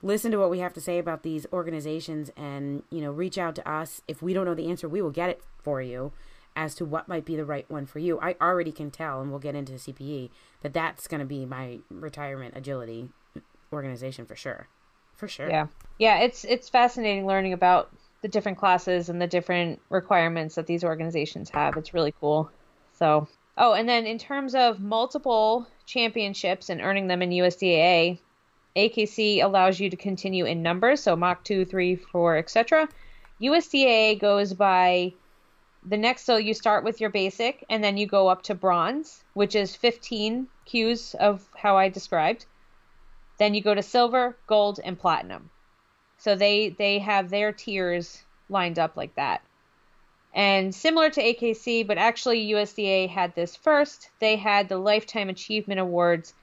listen 0.02 0.32
to 0.32 0.38
what 0.40 0.50
we 0.50 0.60
have 0.60 0.74
to 0.74 0.82
say 0.82 0.98
about 0.98 1.24
these 1.24 1.46
organizations 1.54 2.32
and 2.36 2.84
you 2.90 3.02
know 3.02 3.12
reach 3.12 3.38
out 3.38 3.56
to 3.56 3.70
us 3.70 4.02
if 4.08 4.22
we 4.22 4.34
don't 4.34 4.46
know 4.46 4.56
the 4.56 4.70
answer 4.70 4.88
we 4.90 5.02
will 5.02 5.12
get 5.12 5.30
it 5.30 5.42
for 5.64 5.82
you 5.82 6.12
as 6.56 6.76
to 6.76 6.86
what 6.86 7.08
might 7.08 7.26
be 7.26 7.36
the 7.36 7.46
right 7.46 7.70
one 7.70 7.86
for 7.86 8.00
you. 8.00 8.20
I 8.20 8.36
already 8.42 8.72
can 8.72 8.92
tell, 8.92 9.22
and 9.22 9.30
we'll 9.30 9.40
get 9.40 9.56
into 9.56 9.74
CPE, 9.74 10.30
that 10.62 10.74
that's 10.74 11.08
going 11.08 11.20
to 11.20 11.26
be 11.26 11.46
my 11.46 11.80
retirement 11.90 12.56
agility 12.58 13.10
organization 13.72 14.26
for 14.26 14.36
sure. 14.36 14.68
For 15.16 15.28
sure. 15.28 15.50
Yeah. 15.50 15.68
Yeah, 15.98 16.20
it's 16.20 16.44
it's 16.46 16.68
fascinating 16.68 17.28
learning 17.28 17.54
about 17.54 17.92
the 18.22 18.28
different 18.28 18.58
classes 18.58 19.10
and 19.10 19.22
the 19.22 19.28
different 19.28 19.80
requirements 19.90 20.56
that 20.56 20.68
these 20.68 20.84
organizations 20.84 21.50
have. 21.52 21.78
It's 21.78 21.94
really 21.94 22.14
cool. 22.20 22.52
So, 22.94 23.28
oh, 23.58 23.74
and 23.74 23.88
then 23.88 24.06
in 24.06 24.18
terms 24.18 24.56
of 24.56 24.80
multiple 24.80 25.68
championships 25.86 26.70
and 26.70 26.82
earning 26.82 27.08
them 27.08 27.22
in 27.22 27.30
USDAA, 27.30 28.20
AKC 28.76 29.44
allows 29.44 29.80
you 29.80 29.90
to 29.90 29.98
continue 29.98 30.46
in 30.46 30.64
numbers, 30.64 31.02
so 31.02 31.16
Mach 31.16 31.44
2, 31.44 31.66
3, 31.66 31.96
4, 31.96 32.38
etc. 32.38 32.88
USDA 33.42 34.20
goes 34.20 34.54
by 34.54 35.14
the 35.84 35.98
next, 35.98 36.26
so 36.26 36.38
you 36.38 36.54
start 36.54 36.84
with 36.84 37.02
your 37.02 37.10
basic 37.10 37.66
and 37.70 37.84
then 37.84 37.98
you 37.98 38.06
go 38.06 38.28
up 38.28 38.44
to 38.44 38.56
bronze, 38.56 39.24
which 39.34 39.56
is 39.56 39.76
15 39.76 40.48
cues 40.66 41.16
of 41.16 41.48
how 41.56 41.78
I 41.78 41.90
described. 41.90 42.46
Then 43.40 43.54
you 43.54 43.62
go 43.62 43.74
to 43.74 43.82
silver, 43.82 44.38
gold, 44.46 44.80
and 44.84 45.00
platinum. 45.00 45.50
So 46.18 46.36
they 46.36 46.70
they 46.70 47.00
have 47.00 47.30
their 47.30 47.52
tiers 47.52 48.24
lined 48.48 48.78
up 48.78 48.96
like 48.96 49.16
that. 49.16 49.42
And 50.34 50.74
similar 50.74 51.10
to 51.10 51.22
AKC, 51.22 51.86
but 51.86 51.98
actually 51.98 52.52
USDA 52.52 53.10
had 53.10 53.34
this 53.34 53.56
first. 53.56 54.12
They 54.20 54.36
had 54.36 54.70
the 54.70 54.78
Lifetime 54.78 55.30
Achievement 55.30 55.80
Awards 55.80 56.36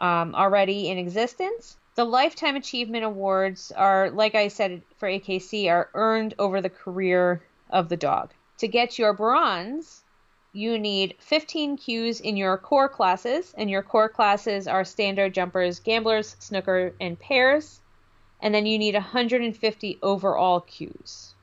um, 0.00 0.34
already 0.34 0.88
in 0.88 0.98
existence. 0.98 1.76
The 1.94 2.04
Lifetime 2.04 2.56
Achievement 2.56 3.04
Awards 3.04 3.72
are, 3.72 4.10
like 4.10 4.34
I 4.34 4.48
said 4.48 4.82
for 4.98 5.08
AKC, 5.08 5.70
are 5.70 5.88
earned 5.94 6.34
over 6.38 6.60
the 6.60 6.70
career 6.70 7.42
of 7.70 7.88
the 7.88 7.96
dog. 7.96 8.32
To 8.58 8.68
get 8.68 8.98
your 8.98 9.12
bronze, 9.12 10.04
you 10.52 10.78
need 10.78 11.16
15 11.18 11.76
cues 11.76 12.20
in 12.20 12.36
your 12.36 12.56
core 12.56 12.88
classes, 12.88 13.54
and 13.56 13.70
your 13.70 13.82
core 13.82 14.08
classes 14.08 14.66
are 14.66 14.84
standard 14.84 15.34
jumpers, 15.34 15.80
gamblers, 15.80 16.36
snooker, 16.38 16.94
and 17.00 17.18
pairs. 17.18 17.80
And 18.40 18.54
then 18.54 18.66
you 18.66 18.78
need 18.78 18.94
150 18.94 19.98
overall 20.02 20.60
cues. 20.60 21.34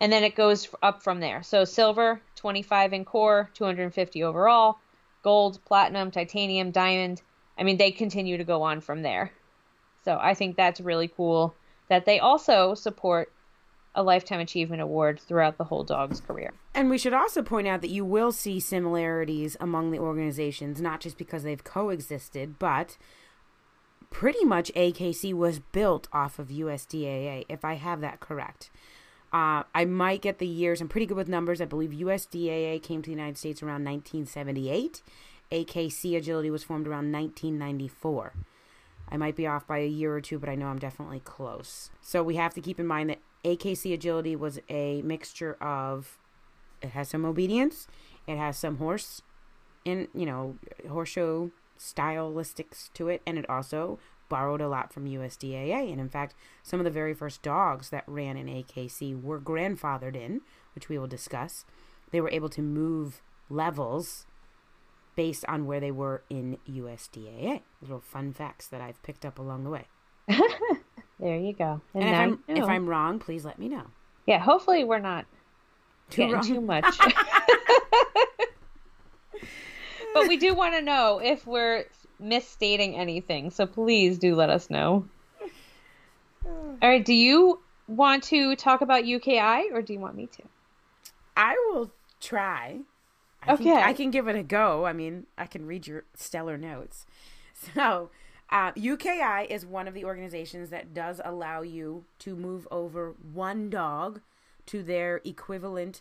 And 0.00 0.12
then 0.12 0.24
it 0.24 0.34
goes 0.34 0.68
up 0.82 1.02
from 1.02 1.20
there. 1.20 1.42
So 1.42 1.64
silver, 1.64 2.20
25 2.36 2.92
in 2.94 3.04
core, 3.04 3.50
250 3.54 4.22
overall, 4.22 4.78
gold, 5.22 5.58
platinum, 5.66 6.10
titanium, 6.10 6.70
diamond, 6.70 7.20
I 7.60 7.62
mean, 7.62 7.76
they 7.76 7.90
continue 7.90 8.38
to 8.38 8.44
go 8.44 8.62
on 8.62 8.80
from 8.80 9.02
there. 9.02 9.32
So 10.04 10.18
I 10.20 10.32
think 10.32 10.56
that's 10.56 10.80
really 10.80 11.08
cool 11.08 11.54
that 11.88 12.06
they 12.06 12.18
also 12.18 12.74
support 12.74 13.30
a 13.94 14.02
Lifetime 14.02 14.40
Achievement 14.40 14.80
Award 14.80 15.20
throughout 15.20 15.58
the 15.58 15.64
whole 15.64 15.84
dog's 15.84 16.20
career. 16.20 16.52
And 16.74 16.88
we 16.88 16.96
should 16.96 17.12
also 17.12 17.42
point 17.42 17.68
out 17.68 17.82
that 17.82 17.90
you 17.90 18.04
will 18.04 18.32
see 18.32 18.60
similarities 18.60 19.56
among 19.60 19.90
the 19.90 19.98
organizations, 19.98 20.80
not 20.80 21.00
just 21.00 21.18
because 21.18 21.42
they've 21.42 21.62
coexisted, 21.62 22.58
but 22.58 22.96
pretty 24.10 24.44
much 24.44 24.72
AKC 24.74 25.34
was 25.34 25.58
built 25.58 26.08
off 26.12 26.38
of 26.38 26.48
USDAA, 26.48 27.44
if 27.48 27.64
I 27.64 27.74
have 27.74 28.00
that 28.00 28.20
correct. 28.20 28.70
Uh, 29.32 29.62
I 29.74 29.84
might 29.84 30.22
get 30.22 30.38
the 30.38 30.46
years. 30.46 30.80
I'm 30.80 30.88
pretty 30.88 31.06
good 31.06 31.16
with 31.16 31.28
numbers. 31.28 31.60
I 31.60 31.64
believe 31.64 31.90
USDAA 31.90 32.82
came 32.82 33.02
to 33.02 33.06
the 33.06 33.16
United 33.16 33.38
States 33.38 33.62
around 33.62 33.84
1978, 33.84 35.02
AKC 35.52 36.16
Agility 36.16 36.50
was 36.50 36.64
formed 36.64 36.86
around 36.86 37.12
1994. 37.12 38.34
I 39.08 39.16
might 39.16 39.36
be 39.36 39.46
off 39.46 39.66
by 39.66 39.78
a 39.78 39.86
year 39.86 40.14
or 40.14 40.20
two, 40.20 40.38
but 40.38 40.48
I 40.48 40.54
know 40.54 40.66
I'm 40.66 40.78
definitely 40.78 41.20
close. 41.20 41.90
So 42.00 42.22
we 42.22 42.36
have 42.36 42.54
to 42.54 42.60
keep 42.60 42.78
in 42.78 42.86
mind 42.86 43.10
that 43.10 43.18
AKC 43.44 43.92
Agility 43.92 44.36
was 44.36 44.60
a 44.68 45.02
mixture 45.02 45.54
of 45.54 46.18
it 46.80 46.90
has 46.90 47.08
some 47.08 47.24
obedience, 47.24 47.88
it 48.26 48.36
has 48.36 48.56
some 48.56 48.78
horse 48.78 49.22
and 49.84 50.08
you 50.14 50.26
know, 50.26 50.56
horse 50.88 51.08
show 51.08 51.50
stylistics 51.78 52.92
to 52.92 53.08
it, 53.08 53.22
and 53.26 53.38
it 53.38 53.48
also 53.48 53.98
borrowed 54.28 54.60
a 54.60 54.68
lot 54.68 54.92
from 54.92 55.06
USDAA. 55.06 55.90
And 55.90 56.00
in 56.00 56.08
fact, 56.08 56.34
some 56.62 56.78
of 56.78 56.84
the 56.84 56.90
very 56.90 57.14
first 57.14 57.42
dogs 57.42 57.90
that 57.90 58.04
ran 58.06 58.36
in 58.36 58.46
AKC 58.46 59.20
were 59.20 59.40
grandfathered 59.40 60.14
in, 60.14 60.42
which 60.74 60.88
we 60.88 60.98
will 60.98 61.08
discuss. 61.08 61.64
They 62.12 62.20
were 62.20 62.30
able 62.30 62.48
to 62.50 62.62
move 62.62 63.22
levels 63.48 64.26
based 65.16 65.44
on 65.48 65.66
where 65.66 65.80
they 65.80 65.90
were 65.90 66.22
in 66.30 66.58
USDAA. 66.68 67.62
Little 67.82 68.00
fun 68.00 68.32
facts 68.32 68.66
that 68.68 68.80
I've 68.80 69.02
picked 69.02 69.24
up 69.24 69.38
along 69.38 69.64
the 69.64 69.70
way. 69.70 69.86
there 71.18 71.36
you 71.36 71.52
go. 71.52 71.80
And, 71.94 72.04
and 72.04 72.14
if, 72.14 72.18
I'm, 72.48 72.56
if 72.56 72.64
I'm 72.64 72.88
wrong, 72.88 73.18
please 73.18 73.44
let 73.44 73.58
me 73.58 73.68
know. 73.68 73.84
Yeah, 74.26 74.38
hopefully 74.38 74.84
we're 74.84 74.98
not 74.98 75.26
too 76.10 76.32
wrong. 76.32 76.42
too 76.42 76.60
much. 76.60 76.98
but 80.14 80.28
we 80.28 80.36
do 80.36 80.54
want 80.54 80.74
to 80.74 80.82
know 80.82 81.20
if 81.22 81.46
we're 81.46 81.84
misstating 82.18 82.96
anything, 82.96 83.50
so 83.50 83.66
please 83.66 84.18
do 84.18 84.34
let 84.34 84.50
us 84.50 84.70
know. 84.70 85.06
All 86.44 86.78
right, 86.82 87.04
do 87.04 87.14
you 87.14 87.60
want 87.88 88.22
to 88.24 88.54
talk 88.56 88.80
about 88.82 89.04
UKI 89.04 89.72
or 89.72 89.82
do 89.82 89.92
you 89.92 90.00
want 90.00 90.14
me 90.14 90.26
to? 90.26 90.42
I 91.36 91.54
will 91.72 91.90
try. 92.20 92.80
I 93.42 93.54
okay. 93.54 93.64
Can, 93.64 93.82
I 93.82 93.92
can 93.92 94.10
give 94.10 94.28
it 94.28 94.36
a 94.36 94.42
go. 94.42 94.84
I 94.86 94.92
mean, 94.92 95.26
I 95.38 95.46
can 95.46 95.66
read 95.66 95.86
your 95.86 96.04
stellar 96.14 96.56
notes. 96.56 97.06
So, 97.74 98.08
uh, 98.48 98.72
UKI 98.72 99.46
is 99.50 99.66
one 99.66 99.86
of 99.86 99.92
the 99.92 100.06
organizations 100.06 100.70
that 100.70 100.94
does 100.94 101.20
allow 101.22 101.60
you 101.60 102.06
to 102.20 102.34
move 102.34 102.66
over 102.70 103.14
one 103.34 103.68
dog 103.68 104.22
to 104.64 104.82
their 104.82 105.20
equivalent 105.26 106.00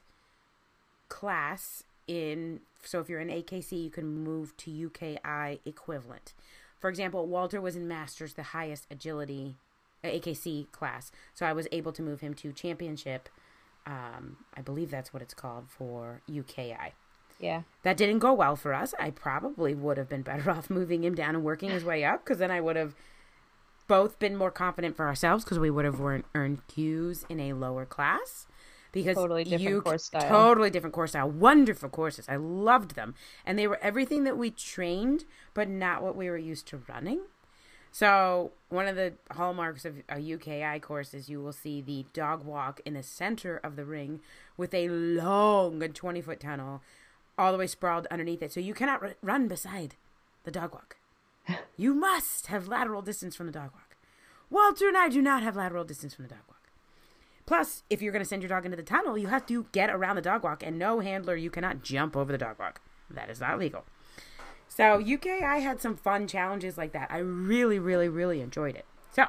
class 1.10 1.84
in. 2.08 2.62
So, 2.82 3.02
if 3.02 3.10
you're 3.10 3.19
in 3.19 3.28
AKC, 3.28 3.84
you 3.84 3.89
can 3.89 4.23
move 4.23 4.56
to 4.56 4.71
UKI 4.71 5.60
equivalent. 5.65 6.34
For 6.80 6.89
example, 6.89 7.28
Walter 7.28 7.60
was 7.60 7.75
in 7.75 7.89
Masters, 7.89 8.36
the 8.36 8.43
highest 8.43 8.88
agility 8.89 9.58
uh, 10.02 10.08
AKC 10.08 10.71
class. 10.71 11.12
So, 11.34 11.45
I 11.45 11.52
was 11.52 11.67
able 11.73 11.91
to 11.91 12.02
move 12.02 12.21
him 12.21 12.34
to 12.36 12.54
championship. 12.54 13.28
Um, 13.86 14.38
I 14.56 14.62
believe 14.62 14.91
that's 14.91 15.12
what 15.12 15.21
it's 15.21 15.34
called 15.34 15.65
for 15.67 16.21
UKI. 16.30 16.93
Yeah. 17.39 17.62
That 17.84 17.97
didn't 17.97 18.19
go 18.19 18.34
well 18.34 18.56
for 18.56 18.73
us. 18.73 18.93
I 18.99 19.10
probably 19.12 19.73
would 19.73 19.97
have 19.97 20.10
been 20.10 20.21
better 20.21 20.49
off 20.52 20.69
moving 20.69 21.04
him 21.04 21.15
down 21.15 21.36
and 21.36 21.43
working 21.43 21.69
his 21.69 21.84
way 21.84 22.04
up 22.04 22.23
because 22.23 22.38
then 22.38 22.52
I 22.52 22.62
would 22.62 22.75
have 22.75 22.95
both 23.88 24.19
been 24.19 24.36
more 24.36 24.52
confident 24.52 24.95
for 24.95 25.08
ourselves 25.08 25.43
because 25.43 25.60
we 25.60 25.69
would 25.69 25.86
have 25.86 25.99
earned 25.99 26.67
cues 26.67 27.25
in 27.30 27.39
a 27.39 27.54
lower 27.54 27.86
class. 27.86 28.45
Because 28.91 29.15
totally 29.15 29.43
different 29.43 29.69
you, 29.69 29.82
course 29.82 30.06
style. 30.06 30.28
Totally 30.28 30.69
different 30.71 30.95
course 30.95 31.12
style. 31.12 31.30
Wonderful 31.30 31.89
courses. 31.89 32.25
I 32.28 32.38
loved 32.38 32.95
them. 32.95 33.13
And 33.45 33.58
they 33.58 33.67
were 33.67 33.80
everything 33.84 34.23
that 34.23 34.38
we 34.38 34.49
trained, 34.49 35.25
but 35.54 35.69
not 35.69 36.02
what 36.02 36.15
we 36.15 36.30
were 36.30 36.38
used 36.38 36.67
to 36.67 36.82
running. 36.88 37.21
So, 37.91 38.52
one 38.69 38.88
of 38.88 38.95
the 38.95 39.13
hallmarks 39.32 39.84
of 39.84 39.97
a 40.10 40.17
UKI 40.17 40.80
course 40.82 41.13
is 41.13 41.30
you 41.30 41.41
will 41.41 41.54
see 41.54 41.82
the 41.82 42.06
dog 42.13 42.45
walk 42.45 42.82
in 42.86 42.93
the 42.93 43.04
center 43.04 43.58
of 43.63 43.75
the 43.75 43.86
ring 43.86 44.21
with 44.58 44.73
a 44.73 44.89
long 44.89 45.80
20 45.82 46.21
foot 46.21 46.39
tunnel 46.39 46.82
all 47.39 47.52
the 47.52 47.58
way 47.58 47.67
sprawled 47.67 48.06
underneath 48.12 48.43
it. 48.43 48.52
So 48.52 48.60
you 48.60 48.73
cannot 48.73 49.02
r- 49.02 49.15
run 49.21 49.47
beside 49.47 49.95
the 50.43 50.52
dog 50.52 50.73
walk. 50.73 50.97
you 51.78 51.93
must 51.93 52.47
have 52.47 52.67
lateral 52.67 53.02
distance 53.02 53.36
from 53.36 53.47
the 53.47 53.54
dog 53.54 53.71
walk. 53.73 53.95
Walter 54.49 54.88
and 54.88 54.97
I 54.97 55.10
do 55.10 55.21
not 55.21 55.43
have 55.43 55.56
lateral 55.56 55.84
distance 55.84 56.13
from 56.13 56.25
the 56.25 56.30
dog 56.30 56.43
walk. 56.47 56.58
Plus, 57.45 57.84
if 57.89 58.02
you're 58.02 58.12
going 58.12 58.23
to 58.23 58.30
send 58.30 58.43
your 58.43 58.49
dog 58.49 58.65
into 58.65 58.78
the 58.78 58.84
tunnel, 58.84 59.17
you 59.17 59.28
have 59.28 59.45
to 59.47 59.65
get 59.71 59.89
around 59.89 60.15
the 60.15 60.21
dog 60.21 60.43
walk, 60.43 60.62
and 60.63 60.78
no 60.78 60.99
handler, 60.99 61.36
you 61.36 61.49
cannot 61.49 61.82
jump 61.82 62.15
over 62.15 62.32
the 62.32 62.38
dog 62.38 62.60
walk. 62.60 62.80
That 63.10 63.30
is 63.30 63.41
not 63.41 63.58
legal. 63.58 63.86
So, 64.67 65.02
UKI 65.02 65.60
had 65.62 65.82
some 65.82 65.95
fun 65.95 66.28
challenges 66.28 66.78
like 66.78 66.91
that. 66.93 67.10
I 67.10 67.17
really, 67.17 67.80
really, 67.80 68.08
really 68.08 68.39
enjoyed 68.39 68.75
it. 68.75 68.86
So, 69.12 69.25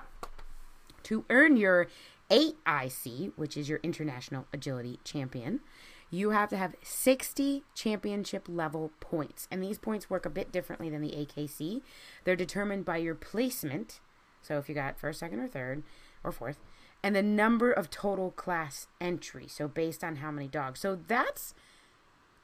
to 1.04 1.24
earn 1.30 1.56
your 1.56 1.86
AIC, 2.30 3.32
which 3.36 3.56
is 3.56 3.70
your 3.70 3.80
International 3.82 4.46
Agility 4.52 5.00
Champion, 5.02 5.60
you 6.10 6.30
have 6.30 6.48
to 6.50 6.56
have 6.56 6.74
60 6.82 7.62
championship 7.74 8.46
level 8.48 8.90
points. 9.00 9.46
And 9.50 9.62
these 9.62 9.78
points 9.78 10.10
work 10.10 10.26
a 10.26 10.30
bit 10.30 10.50
differently 10.50 10.90
than 10.90 11.02
the 11.02 11.10
AKC. 11.12 11.82
They're 12.24 12.36
determined 12.36 12.84
by 12.84 12.96
your 12.96 13.14
placement. 13.14 14.00
So 14.42 14.58
if 14.58 14.68
you 14.68 14.74
got 14.74 14.98
first, 14.98 15.20
second, 15.20 15.38
or 15.38 15.46
third, 15.46 15.82
or 16.24 16.32
fourth, 16.32 16.58
and 17.02 17.14
the 17.14 17.22
number 17.22 17.70
of 17.70 17.90
total 17.90 18.32
class 18.32 18.88
entry. 19.00 19.46
So 19.46 19.68
based 19.68 20.02
on 20.02 20.16
how 20.16 20.30
many 20.30 20.48
dogs. 20.48 20.80
So 20.80 20.98
that's 21.06 21.54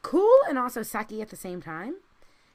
cool 0.03 0.39
and 0.49 0.59
also 0.59 0.81
sucky 0.81 1.21
at 1.21 1.31
the 1.31 1.37
same 1.37 1.61
time. 1.61 1.97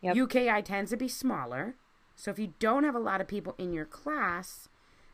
Yep. 0.02 0.16
UKI 0.16 0.64
tends 0.64 0.92
to 0.92 0.98
be 0.98 1.08
smaller. 1.08 1.76
So 2.16 2.32
if 2.32 2.40
you 2.40 2.54
don't 2.60 2.84
have 2.84 2.96
a 2.96 3.00
lot 3.00 3.22
of 3.22 3.28
people 3.28 3.56
in 3.58 3.74
your 3.74 3.86
class, 3.86 4.70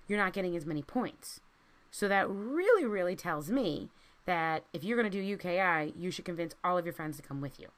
you're 0.07 0.19
not 0.19 0.33
getting 0.33 0.55
as 0.55 0.65
many 0.65 0.81
points. 0.81 1.41
So 1.89 2.07
that 2.07 2.29
really, 2.29 2.85
really 2.85 3.15
tells 3.15 3.49
me 3.49 3.89
that 4.27 4.63
if 4.73 4.83
you're 4.83 4.97
going 4.97 5.11
to 5.11 5.21
do 5.23 5.37
UKI, 5.37 5.93
you 5.97 6.11
should 6.11 6.25
convince 6.25 6.53
all 6.63 6.77
of 6.77 6.85
your 6.85 6.93
friends 6.93 7.17
to 7.17 7.23
come 7.23 7.41
with 7.41 7.59
you 7.59 7.69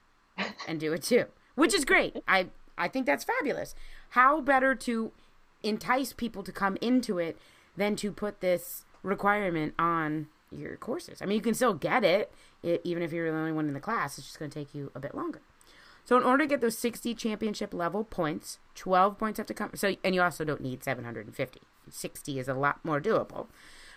and 0.68 0.80
do 0.80 0.92
it 0.92 1.04
too, 1.04 1.26
which 1.56 1.74
is 1.74 1.86
great. 1.86 2.18
I 2.28 2.48
I 2.78 2.88
think 2.90 3.06
that's 3.06 3.24
fabulous. 3.24 3.76
How 4.10 4.42
better 4.42 4.76
to 4.76 5.12
entice 5.64 6.14
people 6.14 6.44
to 6.44 6.52
come 6.52 6.78
into 6.82 7.20
it 7.20 7.38
than 7.78 7.96
to 7.98 8.12
put 8.12 8.42
this 8.42 8.86
requirement 9.04 9.74
on 9.80 10.28
your 10.52 10.76
courses. 10.78 11.22
I 11.22 11.26
mean, 11.26 11.36
you 11.36 11.42
can 11.42 11.54
still 11.54 11.74
get 11.74 12.04
it, 12.04 12.32
it 12.64 12.82
even 12.84 13.04
if 13.04 13.12
you're 13.12 13.32
the 13.32 13.38
only 13.38 13.52
one 13.52 13.68
in 13.68 13.74
the 13.74 13.80
class. 13.80 14.18
It's 14.18 14.28
just 14.28 14.40
going 14.40 14.50
to 14.52 14.60
take 14.60 14.74
you 14.74 14.92
a 14.96 15.00
bit 15.00 15.16
longer. 15.16 15.42
So 16.06 16.18
in 16.18 16.24
order 16.24 16.44
to 16.44 16.48
get 16.48 16.62
those 16.62 16.78
60 16.78 17.14
championship 17.14 17.74
level 17.74 18.04
points, 18.04 18.58
12 18.76 19.18
points 19.18 19.38
have 19.38 19.46
to 19.48 19.54
come. 19.54 19.72
So 19.76 19.96
and 20.04 20.16
you 20.16 20.22
also 20.22 20.44
don't 20.44 20.62
need 20.62 20.84
750. 20.84 21.62
60 21.90 22.40
is 22.40 22.48
a 22.48 22.54
lot 22.54 22.84
more 22.84 23.00
doable. 23.00 23.48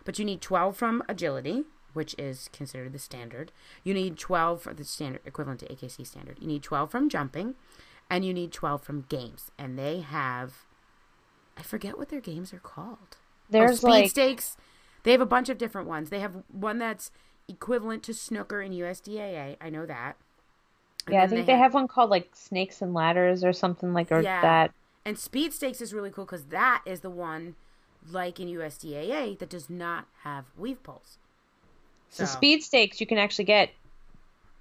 But 0.04 0.18
you 0.18 0.24
need 0.24 0.40
12 0.40 0.76
from 0.76 1.02
agility, 1.08 1.64
which 1.92 2.14
is 2.18 2.48
considered 2.52 2.92
the 2.92 2.98
standard. 2.98 3.52
You 3.85 3.94
need 3.94 4.18
12 4.18 4.62
for 4.62 4.74
the 4.74 4.85
standard 4.85 5.22
equivalent 5.24 5.61
to 5.61 5.66
AKC 5.66 6.07
standard. 6.07 6.38
You 6.40 6.46
need 6.46 6.62
12 6.62 6.90
from 6.90 7.09
jumping 7.09 7.55
and 8.11 8.24
you 8.24 8.35
need 8.35 8.52
12 8.52 8.83
from 8.83 9.07
games. 9.09 9.50
And 9.59 9.78
they 9.78 10.00
have 10.00 10.66
I 11.57 11.62
forget 11.62 11.98
what 11.98 12.09
their 12.09 12.20
games 12.20 12.52
are 12.52 12.59
called. 12.59 12.98
Oh, 13.12 13.16
There's 13.50 13.72
oh, 13.72 13.74
speed 13.74 13.88
like 13.88 14.11
stakes. 14.11 14.57
They 15.02 15.12
have 15.12 15.20
a 15.20 15.26
bunch 15.26 15.48
of 15.48 15.59
different 15.59 15.88
ones. 15.88 16.11
They 16.11 16.20
have 16.20 16.42
one 16.50 16.78
that's 16.78 17.11
equivalent 17.48 18.02
to 18.05 18.14
snooker 18.14 18.62
in 18.62 18.72
USDAA. 18.72 19.57
I 19.61 19.70
know 19.70 19.87
that. 19.87 20.16
And 21.07 21.14
yeah, 21.14 21.22
I 21.24 21.26
think 21.26 21.46
they 21.46 21.57
have 21.57 21.74
one 21.74 21.88
called 21.88 22.11
like 22.11 22.31
Snakes 22.35 22.81
and 22.81 22.94
Ladders 22.94 23.44
or 23.44 23.52
something 23.52 23.92
like 23.92 24.12
or 24.12 24.20
Yeah. 24.20 24.40
that. 24.40 24.72
And 25.05 25.18
speed 25.18 25.52
stakes 25.52 25.81
is 25.81 25.92
really 25.92 26.11
cool 26.11 26.24
because 26.24 26.44
that 26.46 26.83
is 26.87 27.00
the 27.00 27.11
one, 27.11 27.57
like 28.09 28.38
in 28.38 28.48
USDAA, 28.48 29.38
that 29.40 29.50
does 29.50 29.68
not 29.68 30.07
have 30.22 30.46
weave 30.57 30.83
poles. 30.83 31.18
So 32.12 32.25
speed 32.27 32.62
stakes 32.62 33.01
you 33.01 33.07
can 33.07 33.18
actually 33.18 33.46
get. 33.46 33.70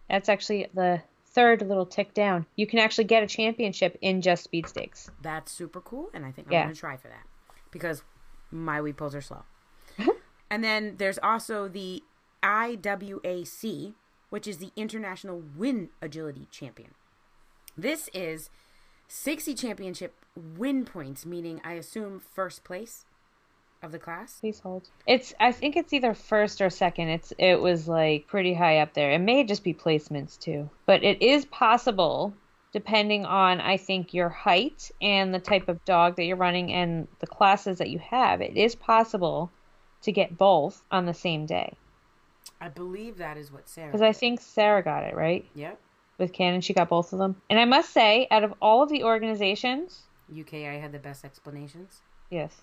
That's 0.09 0.29
actually 0.29 0.67
the 0.73 1.01
third 1.27 1.61
little 1.61 1.85
tick 1.85 2.13
down. 2.13 2.45
You 2.55 2.65
can 2.65 2.79
actually 2.79 3.03
get 3.05 3.23
a 3.23 3.27
championship 3.27 3.97
in 4.01 4.21
just 4.21 4.43
speed 4.43 4.67
stakes. 4.67 5.09
That's 5.21 5.51
super 5.51 5.81
cool, 5.81 6.09
and 6.13 6.25
I 6.25 6.31
think 6.31 6.47
I'm 6.47 6.53
Yeah. 6.53 6.63
gonna 6.63 6.75
try 6.75 6.97
for 6.97 7.07
that 7.09 7.25
because 7.71 8.03
my 8.51 8.81
weave 8.81 8.97
poles 8.97 9.15
are 9.15 9.21
slow. 9.21 9.43
and 10.49 10.63
then 10.63 10.95
there's 10.97 11.19
also 11.19 11.67
the 11.67 12.03
IWAC, 12.43 13.93
which 14.29 14.47
is 14.47 14.57
the 14.57 14.71
International 14.75 15.41
Win 15.55 15.89
Agility 16.01 16.47
Champion. 16.51 16.93
This 17.77 18.09
is 18.13 18.49
60 19.07 19.53
championship 19.55 20.25
win 20.35 20.85
points, 20.85 21.25
meaning 21.25 21.61
I 21.63 21.73
assume 21.73 22.19
first 22.19 22.63
place 22.63 23.05
of 23.83 23.91
the 23.91 23.99
class. 23.99 24.39
Please 24.39 24.59
hold. 24.59 24.89
It's 25.07 25.33
I 25.39 25.51
think 25.51 25.75
it's 25.75 25.93
either 25.93 26.13
first 26.13 26.61
or 26.61 26.69
second. 26.69 27.09
It's 27.09 27.33
it 27.37 27.59
was 27.59 27.87
like 27.87 28.27
pretty 28.27 28.53
high 28.53 28.79
up 28.79 28.93
there. 28.93 29.11
It 29.11 29.19
may 29.19 29.43
just 29.43 29.63
be 29.63 29.73
placements 29.73 30.39
too. 30.39 30.69
But 30.85 31.03
it 31.03 31.21
is 31.21 31.45
possible 31.45 32.33
depending 32.71 33.25
on 33.25 33.59
I 33.59 33.77
think 33.77 34.13
your 34.13 34.29
height 34.29 34.91
and 35.01 35.33
the 35.33 35.39
type 35.39 35.67
of 35.67 35.83
dog 35.83 36.15
that 36.15 36.25
you're 36.25 36.37
running 36.37 36.71
and 36.71 37.07
the 37.19 37.27
classes 37.27 37.79
that 37.79 37.89
you 37.89 37.99
have. 37.99 38.41
It 38.41 38.55
is 38.55 38.75
possible 38.75 39.51
to 40.03 40.11
get 40.11 40.37
both 40.37 40.83
on 40.91 41.05
the 41.05 41.13
same 41.13 41.45
day. 41.45 41.73
I 42.59 42.69
believe 42.69 43.17
that 43.17 43.37
is 43.37 43.51
what 43.51 43.67
Sarah. 43.67 43.91
Cuz 43.91 44.01
I 44.01 44.13
think 44.13 44.41
Sarah 44.41 44.83
got 44.83 45.03
it, 45.03 45.15
right? 45.15 45.45
Yep. 45.55 45.79
With 46.17 46.33
Canon 46.33 46.61
she 46.61 46.73
got 46.73 46.89
both 46.89 47.13
of 47.13 47.19
them. 47.19 47.41
And 47.49 47.59
I 47.59 47.65
must 47.65 47.91
say 47.91 48.27
out 48.29 48.43
of 48.43 48.53
all 48.61 48.83
of 48.83 48.89
the 48.89 49.03
organizations, 49.03 50.03
UKI 50.31 50.79
had 50.79 50.91
the 50.91 50.99
best 50.99 51.25
explanations. 51.25 52.01
Yes. 52.29 52.61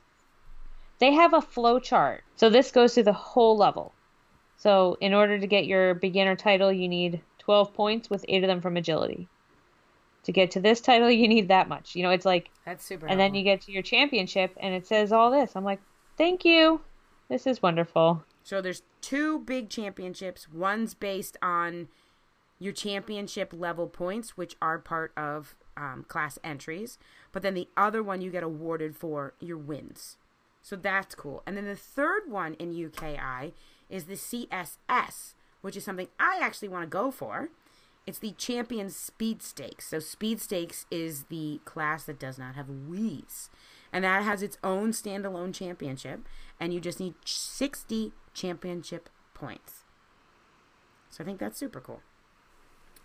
They 0.99 1.13
have 1.13 1.33
a 1.33 1.41
flow 1.41 1.79
chart. 1.79 2.25
So 2.37 2.51
this 2.51 2.71
goes 2.71 2.95
through 2.95 3.05
the 3.05 3.13
whole 3.13 3.57
level. 3.57 3.93
So 4.57 4.97
in 5.01 5.15
order 5.15 5.39
to 5.39 5.47
get 5.47 5.67
your 5.67 5.95
beginner 5.95 6.35
title, 6.35 6.73
you 6.73 6.89
need 6.89 7.23
12 7.39 7.73
points 7.73 8.11
with 8.11 8.25
8 8.29 8.45
of 8.45 8.49
them 8.49 8.61
from 8.61 8.77
agility. 8.77 9.29
To 10.25 10.33
get 10.33 10.51
to 10.53 10.61
this 10.61 10.81
title, 10.81 11.11
you 11.11 11.29
need 11.29 11.49
that 11.49 11.69
much. 11.69 11.95
You 11.95 12.03
know, 12.03 12.11
it's 12.11 12.27
like 12.27 12.51
That's 12.67 12.85
super. 12.85 13.07
and 13.07 13.19
then 13.19 13.35
you 13.35 13.43
get 13.45 13.63
to 13.63 13.73
your 13.73 13.83
championship 13.83 14.53
and 14.59 14.75
it 14.75 14.87
says 14.87 15.13
all 15.13 15.31
this. 15.31 15.53
I'm 15.55 15.65
like, 15.65 15.81
"Thank 16.17 16.45
you. 16.45 16.81
This 17.29 17.47
is 17.47 17.63
wonderful." 17.63 18.25
So 18.43 18.61
there's 18.61 18.83
two 19.01 19.39
big 19.41 19.71
championships. 19.71 20.49
One's 20.53 20.95
based 20.95 21.37
on 21.41 21.89
your 22.59 22.73
championship 22.73 23.53
level 23.53 23.87
points, 23.87 24.37
which 24.37 24.57
are 24.61 24.79
part 24.79 25.13
of 25.17 25.55
um, 25.77 26.05
class 26.09 26.39
entries. 26.43 26.99
But 27.31 27.43
then 27.43 27.55
the 27.55 27.69
other 27.77 28.03
one 28.03 28.21
you 28.21 28.31
get 28.31 28.43
awarded 28.43 28.97
for 28.97 29.35
your 29.39 29.59
wins. 29.59 30.17
So 30.69 30.77
that's 30.77 31.15
cool. 31.15 31.43
And 31.47 31.57
then 31.57 31.65
the 31.65 31.75
third 31.75 32.25
one 32.29 32.53
in 32.55 32.75
UKI 32.75 33.55
is 33.89 34.05
the 34.05 34.17
CSS, 34.17 35.33
which 35.63 35.79
is 35.79 35.85
something 35.85 36.09
I 36.21 36.41
actually 36.43 36.69
want 36.69 36.83
to 36.83 36.91
go 36.91 37.11
for. 37.11 37.49
It's 38.07 38.19
the 38.19 38.33
Champion 38.33 38.91
Speed 38.91 39.43
Stakes. 39.43 39.89
So 39.89 39.99
Speed 39.99 40.43
Stakes 40.43 40.85
is 40.91 41.23
the 41.31 41.63
class 41.65 42.05
that 42.05 42.19
does 42.19 42.39
not 42.39 42.55
have 42.55 42.69
weaves. 42.69 43.49
And 43.95 44.05
that 44.05 44.25
has 44.25 44.43
its 44.43 44.59
own 44.63 44.91
standalone 44.93 45.55
championship. 45.55 46.29
And 46.61 46.75
you 46.75 46.81
just 46.81 47.01
need 47.01 47.15
60 47.25 48.13
championship 48.35 49.09
points. 49.33 49.85
So 51.09 51.25
I 51.25 51.27
think 51.27 51.39
that's 51.39 51.59
super 51.59 51.81
cool. 51.81 52.03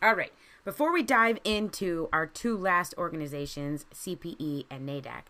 All 0.02 0.16
right. 0.16 0.34
Before 0.66 0.92
we 0.92 1.02
dive 1.02 1.40
into 1.46 2.10
our 2.12 2.28
two 2.28 2.58
last 2.58 2.94
organizations, 2.98 3.86
CPE 3.94 4.66
and 4.70 4.90
NADAC, 4.90 5.24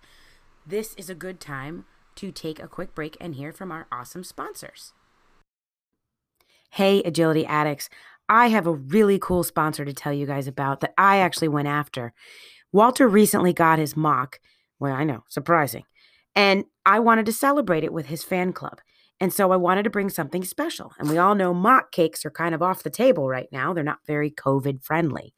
this 0.65 0.95
is 0.95 1.11
a 1.11 1.15
good 1.15 1.39
time 1.39 1.85
to 2.15 2.31
take 2.31 2.61
a 2.61 2.67
quick 2.67 2.95
break 2.95 3.17
and 3.19 3.35
hear 3.35 3.51
from 3.51 3.71
our 3.71 3.87
awesome 3.91 4.23
sponsors. 4.23 4.93
Hey, 6.71 7.03
Agility 7.03 7.45
Addicts. 7.45 7.89
I 8.27 8.47
have 8.47 8.65
a 8.65 8.73
really 8.73 9.19
cool 9.19 9.43
sponsor 9.43 9.85
to 9.85 9.93
tell 9.93 10.13
you 10.13 10.25
guys 10.25 10.47
about 10.47 10.79
that 10.79 10.93
I 10.97 11.17
actually 11.17 11.49
went 11.49 11.67
after. 11.67 12.13
Walter 12.71 13.07
recently 13.07 13.53
got 13.53 13.79
his 13.79 13.95
MACH. 13.95 14.39
Well, 14.79 14.93
I 14.93 15.03
know, 15.03 15.23
surprising. 15.29 15.83
And 16.35 16.65
I 16.85 16.99
wanted 16.99 17.25
to 17.27 17.33
celebrate 17.33 17.83
it 17.83 17.93
with 17.93 18.07
his 18.07 18.23
fan 18.23 18.53
club. 18.53 18.81
And 19.19 19.33
so 19.33 19.51
I 19.51 19.55
wanted 19.55 19.83
to 19.83 19.89
bring 19.89 20.09
something 20.09 20.43
special. 20.43 20.91
And 20.99 21.09
we 21.09 21.17
all 21.17 21.35
know 21.35 21.53
MACH 21.53 21.91
cakes 21.91 22.25
are 22.25 22.31
kind 22.31 22.53
of 22.53 22.61
off 22.61 22.83
the 22.83 22.89
table 22.89 23.29
right 23.29 23.47
now. 23.51 23.73
They're 23.73 23.83
not 23.83 24.05
very 24.05 24.31
COVID 24.31 24.83
friendly. 24.83 25.33